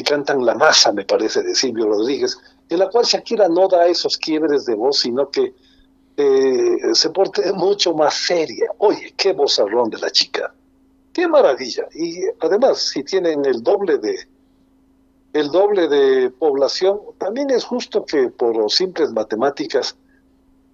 cantan 0.04 0.44
La 0.44 0.54
Masa, 0.56 0.92
me 0.92 1.04
parece, 1.04 1.42
de 1.42 1.54
Silvio 1.54 1.86
Rodríguez, 1.86 2.36
en 2.68 2.80
la 2.80 2.90
cual 2.90 3.04
Shakira 3.04 3.48
no 3.48 3.68
da 3.68 3.86
esos 3.86 4.16
quiebres 4.16 4.66
de 4.66 4.74
voz, 4.74 4.98
sino 4.98 5.30
que 5.30 5.54
eh, 6.16 6.76
se 6.92 7.10
porte 7.10 7.52
mucho 7.52 7.94
más 7.94 8.14
seria. 8.14 8.66
Oye, 8.78 9.14
qué 9.16 9.32
vozarrón 9.32 9.90
de 9.90 9.98
la 9.98 10.10
chica. 10.10 10.52
Qué 11.12 11.28
maravilla. 11.28 11.86
Y 11.94 12.20
además, 12.40 12.78
si 12.78 13.04
tienen 13.04 13.44
el 13.44 13.62
doble 13.62 13.98
de, 13.98 14.18
el 15.32 15.48
doble 15.50 15.88
de 15.88 16.30
población, 16.30 17.00
también 17.18 17.50
es 17.50 17.64
justo 17.64 18.04
que 18.04 18.28
por 18.28 18.70
simples 18.70 19.12
matemáticas 19.12 19.96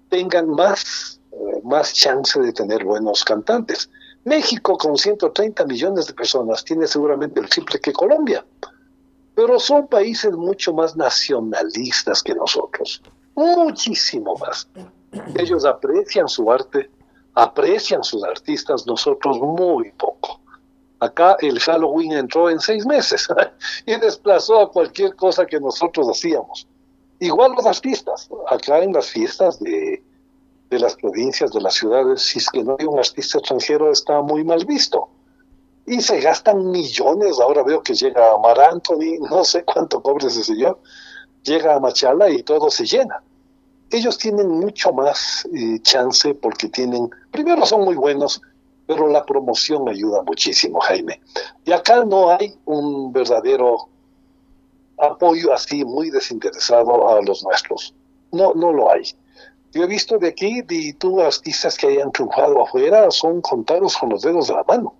tengan 0.08 0.48
más, 0.50 1.20
eh, 1.32 1.60
más 1.64 1.92
chance 1.92 2.40
de 2.40 2.52
tener 2.52 2.84
buenos 2.84 3.24
cantantes. 3.24 3.88
México 4.24 4.76
con 4.76 4.96
130 4.96 5.64
millones 5.64 6.06
de 6.06 6.14
personas 6.14 6.64
tiene 6.64 6.86
seguramente 6.86 7.40
el 7.40 7.48
triple 7.48 7.80
que 7.80 7.92
Colombia, 7.92 8.44
pero 9.34 9.60
son 9.60 9.86
países 9.86 10.32
mucho 10.32 10.72
más 10.72 10.96
nacionalistas 10.96 12.22
que 12.22 12.34
nosotros, 12.34 13.00
muchísimo 13.36 14.34
más. 14.36 14.68
Ellos 15.36 15.64
aprecian 15.64 16.28
su 16.28 16.50
arte, 16.50 16.90
aprecian 17.34 18.02
sus 18.02 18.24
artistas, 18.24 18.86
nosotros 18.86 19.38
muy 19.38 19.92
poco. 19.92 20.40
Acá 21.00 21.36
el 21.40 21.60
Halloween 21.60 22.12
entró 22.12 22.50
en 22.50 22.58
seis 22.58 22.84
meses 22.84 23.28
y 23.86 23.96
desplazó 23.96 24.60
a 24.60 24.70
cualquier 24.70 25.14
cosa 25.14 25.46
que 25.46 25.60
nosotros 25.60 26.08
hacíamos. 26.08 26.66
Igual 27.20 27.52
los 27.52 27.66
artistas. 27.66 28.28
Acá 28.48 28.80
en 28.82 28.92
las 28.92 29.08
fiestas 29.08 29.60
de, 29.60 30.02
de 30.70 30.78
las 30.78 30.96
provincias, 30.96 31.52
de 31.52 31.60
las 31.60 31.74
ciudades, 31.74 32.22
si 32.22 32.38
es 32.38 32.48
que 32.48 32.62
no 32.62 32.76
hay 32.78 32.86
un 32.86 32.98
artista 32.98 33.38
extranjero, 33.38 33.90
está 33.90 34.20
muy 34.22 34.44
mal 34.44 34.64
visto. 34.64 35.08
Y 35.86 36.00
se 36.00 36.20
gastan 36.20 36.70
millones. 36.70 37.40
Ahora 37.40 37.62
veo 37.62 37.82
que 37.82 37.94
llega 37.94 38.32
a 38.32 38.38
Mar 38.38 38.60
Anthony, 38.60 39.18
no 39.30 39.44
sé 39.44 39.64
cuánto 39.64 40.02
cobre 40.02 40.26
ese 40.26 40.44
señor. 40.44 40.80
Llega 41.44 41.76
a 41.76 41.80
Machala 41.80 42.28
y 42.28 42.42
todo 42.42 42.70
se 42.70 42.84
llena. 42.84 43.22
Ellos 43.90 44.18
tienen 44.18 44.48
mucho 44.48 44.92
más 44.92 45.48
eh, 45.54 45.78
chance 45.80 46.34
porque 46.34 46.68
tienen, 46.68 47.08
primero 47.30 47.64
son 47.64 47.84
muy 47.84 47.94
buenos, 47.94 48.42
pero 48.88 49.06
la 49.06 49.24
promoción 49.26 49.86
ayuda 49.86 50.22
muchísimo, 50.22 50.80
Jaime. 50.80 51.20
Y 51.66 51.72
acá 51.72 52.06
no 52.06 52.30
hay 52.30 52.56
un 52.64 53.12
verdadero 53.12 53.90
apoyo 54.96 55.52
así 55.52 55.84
muy 55.84 56.08
desinteresado 56.08 57.06
a 57.10 57.20
los 57.20 57.44
nuestros. 57.44 57.94
No, 58.32 58.54
no 58.54 58.72
lo 58.72 58.90
hay. 58.90 59.02
Yo 59.72 59.82
he 59.82 59.86
visto 59.86 60.16
de 60.16 60.28
aquí, 60.28 60.64
y 60.70 60.94
tú 60.94 61.20
artistas 61.20 61.76
que 61.76 61.88
hayan 61.88 62.10
triunfado 62.12 62.62
afuera 62.62 63.10
son 63.10 63.42
contados 63.42 63.94
con 63.98 64.08
los 64.08 64.22
dedos 64.22 64.48
de 64.48 64.54
la 64.54 64.64
mano. 64.64 64.94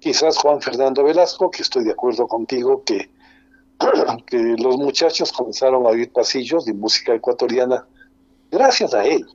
Quizás 0.00 0.38
Juan 0.38 0.62
Fernando 0.62 1.04
Velasco, 1.04 1.50
que 1.50 1.60
estoy 1.60 1.84
de 1.84 1.92
acuerdo 1.92 2.26
contigo, 2.26 2.82
que, 2.82 3.10
que 4.26 4.38
los 4.56 4.78
muchachos 4.78 5.30
comenzaron 5.32 5.84
a 5.84 5.90
oír 5.90 6.10
pasillos 6.10 6.64
de 6.64 6.72
música 6.72 7.14
ecuatoriana 7.14 7.86
gracias 8.50 8.94
a 8.94 9.04
él. 9.04 9.26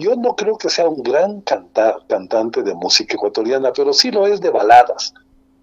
Yo 0.00 0.16
no 0.16 0.34
creo 0.34 0.56
que 0.56 0.70
sea 0.70 0.88
un 0.88 1.02
gran 1.02 1.42
cantante 1.42 2.62
de 2.62 2.74
música 2.74 3.16
ecuatoriana, 3.16 3.70
pero 3.70 3.92
sí 3.92 4.10
lo 4.10 4.26
es 4.26 4.40
de 4.40 4.48
baladas. 4.48 5.12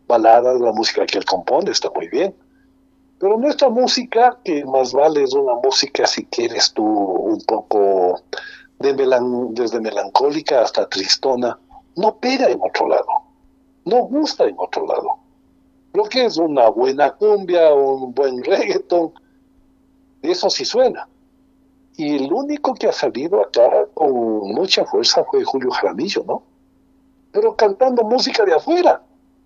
Baladas, 0.07 0.61
la 0.61 0.71
música 0.73 1.07
que 1.07 1.17
él 1.17 1.25
compone 1.25 1.71
está 1.71 1.89
muy 1.89 2.07
bien. 2.07 2.35
Pero 3.19 3.37
nuestra 3.37 3.69
música, 3.69 4.37
que 4.43 4.63
más 4.63 4.93
vale 4.93 5.23
es 5.23 5.33
una 5.33 5.55
música, 5.55 6.05
si 6.05 6.23
quieres 6.27 6.71
tú, 6.71 6.85
un 6.85 7.41
poco 7.45 8.21
de 8.77 8.93
desde 9.53 9.81
melancólica 9.81 10.61
hasta 10.61 10.87
tristona, 10.87 11.57
no 11.95 12.15
pega 12.17 12.47
en 12.47 12.59
otro 12.61 12.89
lado, 12.89 13.07
no 13.85 14.03
gusta 14.03 14.43
en 14.45 14.55
otro 14.59 14.85
lado. 14.85 15.17
Lo 15.93 16.03
que 16.03 16.25
es 16.25 16.37
una 16.37 16.69
buena 16.69 17.09
cumbia 17.15 17.73
un 17.73 18.13
buen 18.13 18.43
reggaeton, 18.43 19.13
eso 20.21 20.47
sí 20.51 20.63
suena. 20.63 21.07
Y 21.97 22.15
el 22.15 22.31
único 22.31 22.75
que 22.75 22.87
ha 22.87 22.93
salido 22.93 23.41
acá 23.41 23.87
con 23.95 24.13
mucha 24.53 24.85
fuerza 24.85 25.23
fue 25.23 25.43
Julio 25.43 25.71
Jaramillo, 25.71 26.23
¿no? 26.27 26.43
Pero 27.31 27.55
cantando 27.55 28.03
música 28.03 28.45
de 28.45 28.53
afuera, 28.53 29.01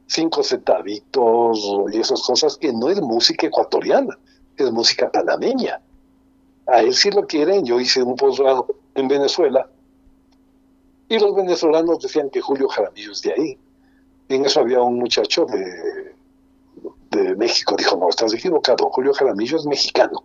cinco 0.05 0.43
centavitos 0.43 1.65
y 1.93 1.99
esas 1.99 2.21
cosas 2.21 2.57
que 2.57 2.73
no 2.73 2.89
es 2.89 3.01
música 3.01 3.47
ecuatoriana, 3.47 4.19
es 4.57 4.69
música 4.69 5.09
panameña. 5.09 5.79
A 6.67 6.81
él 6.81 6.93
sí 6.93 7.09
lo 7.09 7.25
quieren, 7.25 7.63
yo 7.63 7.79
hice 7.79 8.03
un 8.03 8.17
posgrado 8.17 8.67
en 8.95 9.07
Venezuela 9.07 9.69
y 11.07 11.19
los 11.19 11.33
venezolanos 11.33 11.99
decían 11.99 12.29
que 12.29 12.41
Julio 12.41 12.67
Jaramillo 12.67 13.13
es 13.13 13.21
de 13.21 13.31
ahí. 13.31 13.57
En 14.27 14.45
eso 14.45 14.59
había 14.59 14.81
un 14.81 14.99
muchacho 14.99 15.45
de, 15.45 16.15
de 17.11 17.35
México, 17.37 17.75
dijo, 17.77 17.95
no, 17.95 18.09
estás 18.09 18.33
equivocado, 18.33 18.89
Julio 18.89 19.13
Jaramillo 19.13 19.55
es 19.55 19.65
mexicano 19.65 20.21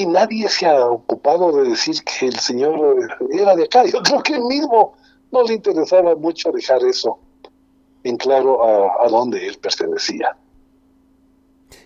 y 0.00 0.06
nadie 0.06 0.48
se 0.48 0.64
ha 0.64 0.86
ocupado 0.86 1.52
de 1.52 1.68
decir 1.68 1.96
que 2.02 2.26
el 2.26 2.38
señor 2.38 3.06
era 3.30 3.54
de 3.54 3.64
acá. 3.64 3.84
Yo 3.84 4.02
creo 4.02 4.22
que 4.22 4.34
él 4.34 4.44
mismo 4.44 4.94
no 5.30 5.42
le 5.42 5.54
interesaba 5.54 6.16
mucho 6.16 6.50
dejar 6.52 6.82
eso 6.84 7.18
en 8.02 8.16
claro 8.16 8.64
a, 9.04 9.08
dónde 9.10 9.46
él 9.46 9.58
pertenecía. 9.60 10.36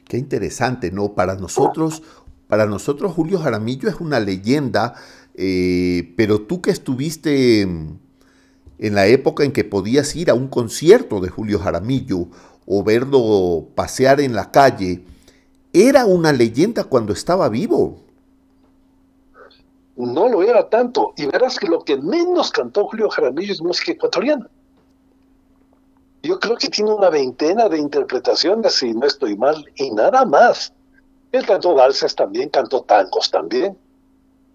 Qué 0.06 0.16
interesante, 0.16 0.92
¿no? 0.92 1.14
Para 1.14 1.34
nosotros, 1.34 2.04
para 2.46 2.66
nosotros 2.66 3.12
Julio 3.12 3.40
Jaramillo 3.40 3.88
es 3.88 3.96
una 3.96 4.20
leyenda, 4.20 4.94
eh, 5.34 6.14
pero 6.16 6.42
tú 6.42 6.60
que 6.60 6.70
estuviste 6.70 7.62
en 7.62 7.98
la 8.78 9.06
época 9.08 9.42
en 9.42 9.50
que 9.50 9.64
podías 9.64 10.14
ir 10.14 10.30
a 10.30 10.34
un 10.34 10.46
concierto 10.46 11.18
de 11.18 11.30
Julio 11.30 11.58
Jaramillo 11.58 12.28
o 12.64 12.84
verlo 12.84 13.66
pasear 13.74 14.20
en 14.20 14.34
la 14.34 14.52
calle, 14.52 15.04
era 15.72 16.06
una 16.06 16.32
leyenda 16.32 16.84
cuando 16.84 17.12
estaba 17.12 17.48
vivo. 17.48 18.03
No 19.96 20.28
lo 20.28 20.42
era 20.42 20.68
tanto. 20.68 21.12
Y 21.16 21.26
verás 21.26 21.58
que 21.58 21.66
lo 21.66 21.84
que 21.84 21.96
menos 21.96 22.50
cantó 22.50 22.86
Julio 22.86 23.08
Jaramillo 23.10 23.52
es 23.52 23.62
música 23.62 23.92
ecuatoriana. 23.92 24.48
Yo 26.22 26.40
creo 26.40 26.56
que 26.56 26.68
tiene 26.68 26.92
una 26.92 27.10
veintena 27.10 27.68
de 27.68 27.78
interpretaciones, 27.78 28.74
si 28.74 28.94
no 28.94 29.06
estoy 29.06 29.36
mal, 29.36 29.64
y 29.76 29.90
nada 29.90 30.24
más. 30.24 30.72
Él 31.32 31.44
cantó 31.44 31.74
valses 31.74 32.14
también, 32.14 32.48
cantó 32.48 32.82
tangos 32.82 33.30
también. 33.30 33.76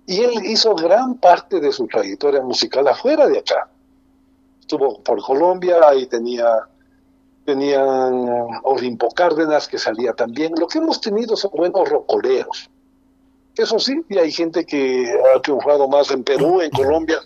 Y 0.07 0.21
él 0.21 0.45
hizo 0.45 0.73
gran 0.75 1.15
parte 1.15 1.59
de 1.59 1.71
su 1.71 1.85
trayectoria 1.85 2.41
musical 2.41 2.87
afuera 2.87 3.27
de 3.27 3.37
acá. 3.39 3.69
Estuvo 4.59 4.99
por 5.01 5.21
Colombia 5.21 5.93
y 5.95 6.07
tenía 6.07 6.67
tenían 7.45 8.27
Olimpo 8.63 9.09
Cárdenas 9.09 9.67
que 9.67 9.79
salía 9.79 10.13
también. 10.13 10.53
Lo 10.57 10.67
que 10.67 10.77
hemos 10.77 11.01
tenido 11.01 11.35
son 11.35 11.51
buenos 11.51 11.89
rocoleros. 11.89 12.69
Eso 13.59 13.77
sí, 13.77 14.01
y 14.07 14.17
hay 14.17 14.31
gente 14.31 14.65
que 14.65 15.13
ha 15.35 15.41
triunfado 15.41 15.85
más 15.89 16.09
en 16.11 16.23
Perú, 16.23 16.61
en 16.61 16.69
Colombia, 16.69 17.19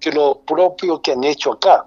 que 0.00 0.10
lo 0.10 0.40
propio 0.40 1.00
que 1.00 1.12
han 1.12 1.22
hecho 1.22 1.52
acá. 1.52 1.86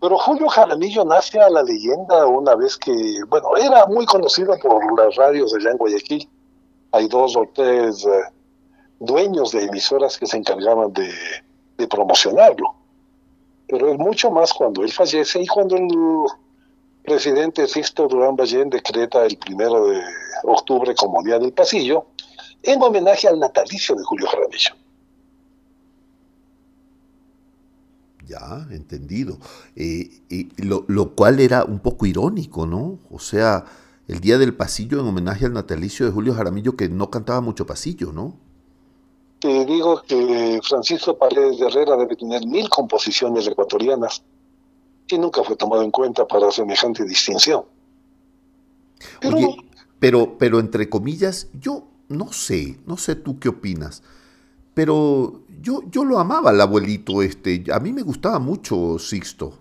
Pero 0.00 0.18
Julio 0.18 0.48
Jaramillo 0.48 1.04
nace 1.04 1.38
a 1.38 1.48
la 1.48 1.62
leyenda 1.62 2.26
una 2.26 2.56
vez 2.56 2.76
que, 2.76 2.92
bueno, 3.28 3.56
era 3.56 3.86
muy 3.86 4.06
conocido 4.06 4.58
por 4.58 4.98
las 4.98 5.14
radios 5.14 5.52
de 5.52 5.60
allá 5.60 5.70
en 5.70 5.76
Guayaquil. 5.76 6.28
Hay 6.90 7.06
dos 7.06 7.36
o 7.36 7.48
tres 7.54 8.04
eh, 8.04 8.22
dueños 8.98 9.52
de 9.52 9.66
emisoras 9.66 10.18
que 10.18 10.26
se 10.26 10.38
encargaban 10.38 10.92
de, 10.92 11.08
de 11.78 11.86
promocionarlo. 11.86 12.74
Pero 13.68 13.92
es 13.92 13.98
mucho 13.98 14.32
más 14.32 14.52
cuando 14.52 14.82
él 14.82 14.90
fallece 14.90 15.42
y 15.42 15.46
cuando 15.46 15.76
el 15.76 15.88
presidente 17.04 17.68
Sixto 17.68 18.08
Durán 18.08 18.34
Ballén 18.34 18.68
decreta 18.68 19.24
el 19.24 19.38
primero 19.38 19.86
de 19.86 20.02
octubre 20.42 20.92
como 20.96 21.22
Día 21.22 21.38
del 21.38 21.52
Pasillo, 21.52 22.06
en 22.62 22.82
homenaje 22.82 23.28
al 23.28 23.38
natalicio 23.38 23.94
de 23.94 24.04
Julio 24.04 24.26
Jaramillo. 24.26 24.74
Ya, 28.26 28.66
entendido. 28.70 29.38
Eh, 29.76 30.48
lo, 30.58 30.84
lo, 30.88 31.14
cual 31.14 31.40
era 31.40 31.64
un 31.64 31.80
poco 31.80 32.06
irónico, 32.06 32.66
¿no? 32.66 32.98
O 33.10 33.18
sea, 33.18 33.64
el 34.08 34.20
Día 34.20 34.38
del 34.38 34.54
Pasillo 34.54 35.00
en 35.00 35.06
homenaje 35.06 35.46
al 35.46 35.52
natalicio 35.52 36.06
de 36.06 36.12
Julio 36.12 36.34
Jaramillo, 36.34 36.76
que 36.76 36.88
no 36.88 37.10
cantaba 37.10 37.40
mucho 37.40 37.66
pasillo, 37.66 38.12
¿no? 38.12 38.36
Te 39.38 39.64
digo 39.64 40.02
que 40.02 40.60
Francisco 40.62 41.18
Paredes 41.18 41.58
de 41.58 41.66
Herrera 41.66 41.96
debe 41.96 42.14
tener 42.14 42.46
mil 42.46 42.68
composiciones 42.68 43.46
ecuatorianas 43.48 44.22
que 45.06 45.18
nunca 45.18 45.42
fue 45.42 45.56
tomado 45.56 45.82
en 45.82 45.90
cuenta 45.90 46.26
para 46.26 46.50
semejante 46.52 47.04
distinción. 47.04 47.64
Pero, 49.20 49.36
pero, 49.98 50.38
pero 50.38 50.60
entre 50.60 50.88
comillas, 50.88 51.48
yo 51.60 51.88
no 52.12 52.32
sé, 52.32 52.78
no 52.86 52.96
sé 52.96 53.16
tú 53.16 53.38
qué 53.38 53.48
opinas, 53.48 54.02
pero 54.74 55.42
yo, 55.60 55.82
yo 55.90 56.04
lo 56.04 56.18
amaba 56.18 56.50
el 56.50 56.60
abuelito 56.60 57.22
este, 57.22 57.64
a 57.72 57.78
mí 57.78 57.92
me 57.92 58.02
gustaba 58.02 58.38
mucho 58.38 58.98
Sixto. 58.98 59.58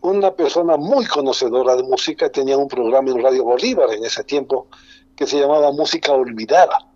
Una 0.00 0.32
persona 0.32 0.76
muy 0.76 1.06
conocedora 1.06 1.74
de 1.76 1.82
música 1.82 2.30
tenía 2.30 2.56
un 2.56 2.68
programa 2.68 3.10
en 3.10 3.22
Radio 3.22 3.44
Bolívar 3.44 3.92
en 3.92 4.04
ese 4.04 4.22
tiempo 4.24 4.68
que 5.16 5.26
se 5.26 5.40
llamaba 5.40 5.72
Música 5.72 6.12
Olvidada. 6.12 6.86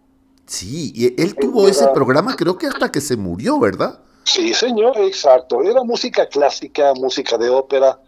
Sí, 0.46 0.92
y 0.94 1.20
él 1.20 1.34
tuvo 1.34 1.66
ese 1.66 1.88
programa 1.88 2.36
creo 2.36 2.56
que 2.56 2.66
hasta 2.66 2.90
que 2.90 3.00
se 3.00 3.16
murió, 3.16 3.58
¿verdad? 3.58 4.00
Sí, 4.24 4.54
señor, 4.54 4.96
exacto. 4.98 5.62
Era 5.62 5.82
música 5.82 6.28
clásica, 6.28 6.92
música 6.94 7.36
de 7.38 7.50
ópera, 7.50 7.98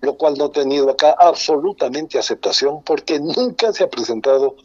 lo 0.00 0.16
cual 0.16 0.34
no 0.38 0.46
ha 0.46 0.52
tenido 0.52 0.90
acá 0.90 1.16
absolutamente 1.18 2.18
aceptación 2.18 2.82
porque 2.84 3.18
nunca 3.18 3.72
se 3.72 3.84
ha 3.84 3.88
presentado 3.90 4.56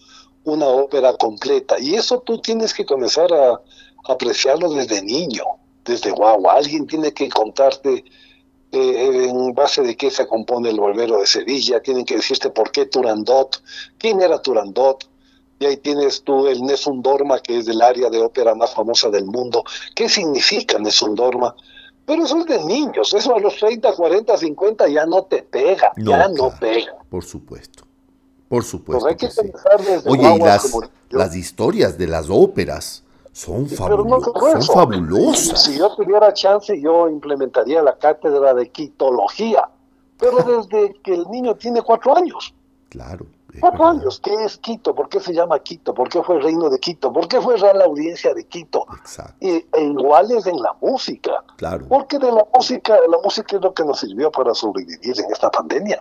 una 0.44 0.68
ópera 0.68 1.14
completa. 1.14 1.80
Y 1.80 1.96
eso 1.96 2.22
tú 2.22 2.40
tienes 2.40 2.74
que 2.74 2.86
comenzar 2.86 3.32
a 3.34 3.62
apreciarlo 4.08 4.70
desde 4.74 5.02
niño, 5.02 5.44
desde 5.86 6.12
guagua. 6.12 6.54
Alguien 6.54 6.88
tiene 6.88 7.14
que 7.14 7.30
contarte 7.30 8.04
eh, 8.72 9.28
en 9.30 9.54
base 9.54 9.82
de 9.82 9.98
qué 9.98 10.12
se 10.12 10.28
compone 10.28 10.70
el 10.70 10.80
Volvero 10.80 11.20
de 11.20 11.26
Sevilla, 11.26 11.82
tienen 11.82 12.06
que 12.06 12.18
decirte 12.18 12.52
por 12.52 12.72
qué 12.72 12.86
Turandot, 12.86 13.62
quién 13.98 14.22
era 14.22 14.42
Turandot, 14.42 15.10
y 15.60 15.66
ahí 15.66 15.78
tienes 15.78 16.24
tú 16.24 16.48
el 16.48 16.62
Nessun 16.62 17.02
Dorma, 17.02 17.40
que 17.40 17.58
es 17.58 17.66
del 17.66 17.82
área 17.82 18.10
de 18.10 18.22
ópera 18.22 18.56
más 18.56 18.74
famosa 18.74 19.10
del 19.10 19.26
mundo. 19.26 19.64
¿Qué 19.96 20.08
significa 20.08 20.78
Nessun 20.78 21.16
Dorma? 21.16 21.56
Pero 22.06 22.24
eso 22.24 22.40
es 22.40 22.46
de 22.46 22.64
niños, 22.64 23.14
eso 23.14 23.36
a 23.36 23.40
los 23.40 23.56
30, 23.58 23.94
40, 23.94 24.38
50 24.38 24.88
ya 24.88 25.06
no 25.06 25.24
te 25.24 25.44
pega, 25.44 25.92
ya 25.98 26.28
no 26.30 26.52
pega. 26.60 26.96
Por 27.10 27.24
supuesto, 27.24 27.84
por 28.50 28.64
supuesto. 28.64 29.06
Oye, 30.06 30.36
y 30.36 30.40
las, 30.40 30.78
las 31.10 31.36
historias 31.36 31.98
de 31.98 32.08
las 32.08 32.30
óperas 32.30 33.04
son, 33.32 33.70
son 33.70 34.62
fabulosas. 34.64 35.64
Si 35.64 35.78
yo 35.78 35.96
tuviera 35.96 36.34
chance, 36.34 36.80
yo 36.82 37.08
implementaría 37.08 37.82
la 37.82 37.96
cátedra 37.98 38.54
de 38.56 38.70
quitología, 38.70 39.70
pero 40.18 40.38
desde 40.44 40.96
que 41.02 41.14
el 41.14 41.26
niño 41.30 41.56
tiene 41.56 41.82
cuatro 41.82 42.18
años. 42.18 42.54
Claro. 42.90 43.28
Cuatro 43.60 43.86
años, 43.86 44.20
¿qué 44.20 44.34
es 44.46 44.58
Quito? 44.58 44.94
¿Por 44.94 45.10
qué 45.10 45.20
se 45.20 45.34
llama 45.34 45.58
Quito? 45.60 45.94
¿Por 45.94 46.08
qué 46.08 46.22
fue 46.22 46.36
el 46.36 46.44
reino 46.44 46.70
de 46.70 46.80
Quito? 46.80 47.12
¿Por 47.12 47.28
qué 47.28 47.42
fue 47.42 47.58
la 47.58 47.86
audiencia 47.86 48.34
de 48.34 48.46
Quito? 48.46 48.86
Exacto. 48.98 49.34
E, 49.42 49.66
iguales 49.82 50.46
en 50.46 50.62
la 50.62 50.76
música. 50.80 51.44
Claro. 51.58 51.88
Porque 51.90 52.20
de 52.20 52.32
la 52.32 52.46
música, 52.54 52.96
la 53.10 53.18
música 53.24 53.56
es 53.56 53.62
lo 53.62 53.74
que 53.74 53.84
nos 53.84 54.00
sirvió 54.00 54.32
para 54.32 54.54
sobrevivir 54.54 55.20
en 55.20 55.32
esta 55.32 55.50
pandemia. 55.50 56.00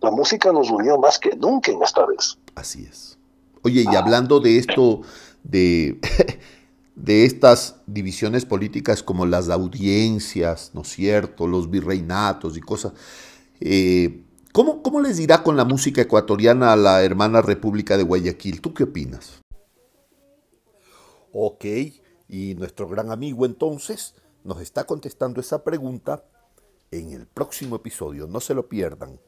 La 0.00 0.10
música 0.10 0.52
nos 0.52 0.70
unió 0.70 0.98
más 0.98 1.18
que 1.18 1.34
nunca 1.36 1.72
en 1.72 1.82
esta 1.82 2.04
vez. 2.06 2.38
Así 2.54 2.86
es. 2.88 3.18
Oye, 3.62 3.84
y 3.90 3.96
hablando 3.96 4.40
de 4.40 4.58
esto, 4.58 5.02
de, 5.42 5.98
de 6.94 7.24
estas 7.24 7.76
divisiones 7.86 8.44
políticas 8.44 9.02
como 9.02 9.26
las 9.26 9.48
audiencias, 9.48 10.70
¿no 10.74 10.82
es 10.82 10.88
cierto? 10.88 11.46
Los 11.46 11.70
virreinatos 11.70 12.56
y 12.56 12.60
cosas. 12.60 12.92
Eh, 13.60 14.22
¿Cómo, 14.56 15.02
les 15.02 15.18
dirá 15.18 15.42
con 15.42 15.58
la 15.58 15.66
música 15.66 16.00
ecuatoriana 16.00 16.72
a 16.72 16.76
la 16.76 17.02
hermana 17.04 17.42
República 17.42 17.98
de 17.98 18.04
Guayaquil? 18.04 18.62
¿Tú 18.62 18.72
qué 18.72 18.84
opinas? 18.84 19.42
Ok, 21.34 21.64
y 22.26 22.54
nuestro 22.54 22.88
gran 22.88 23.12
amigo 23.12 23.44
entonces 23.44 24.14
nos 24.44 24.62
está 24.62 24.84
contestando 24.84 25.42
esa 25.42 25.62
pregunta 25.62 26.24
en 26.90 27.10
el 27.10 27.26
próximo 27.26 27.76
episodio. 27.76 28.26
No 28.26 28.40
se 28.40 28.54
lo 28.54 28.66
pierdan. 28.66 29.20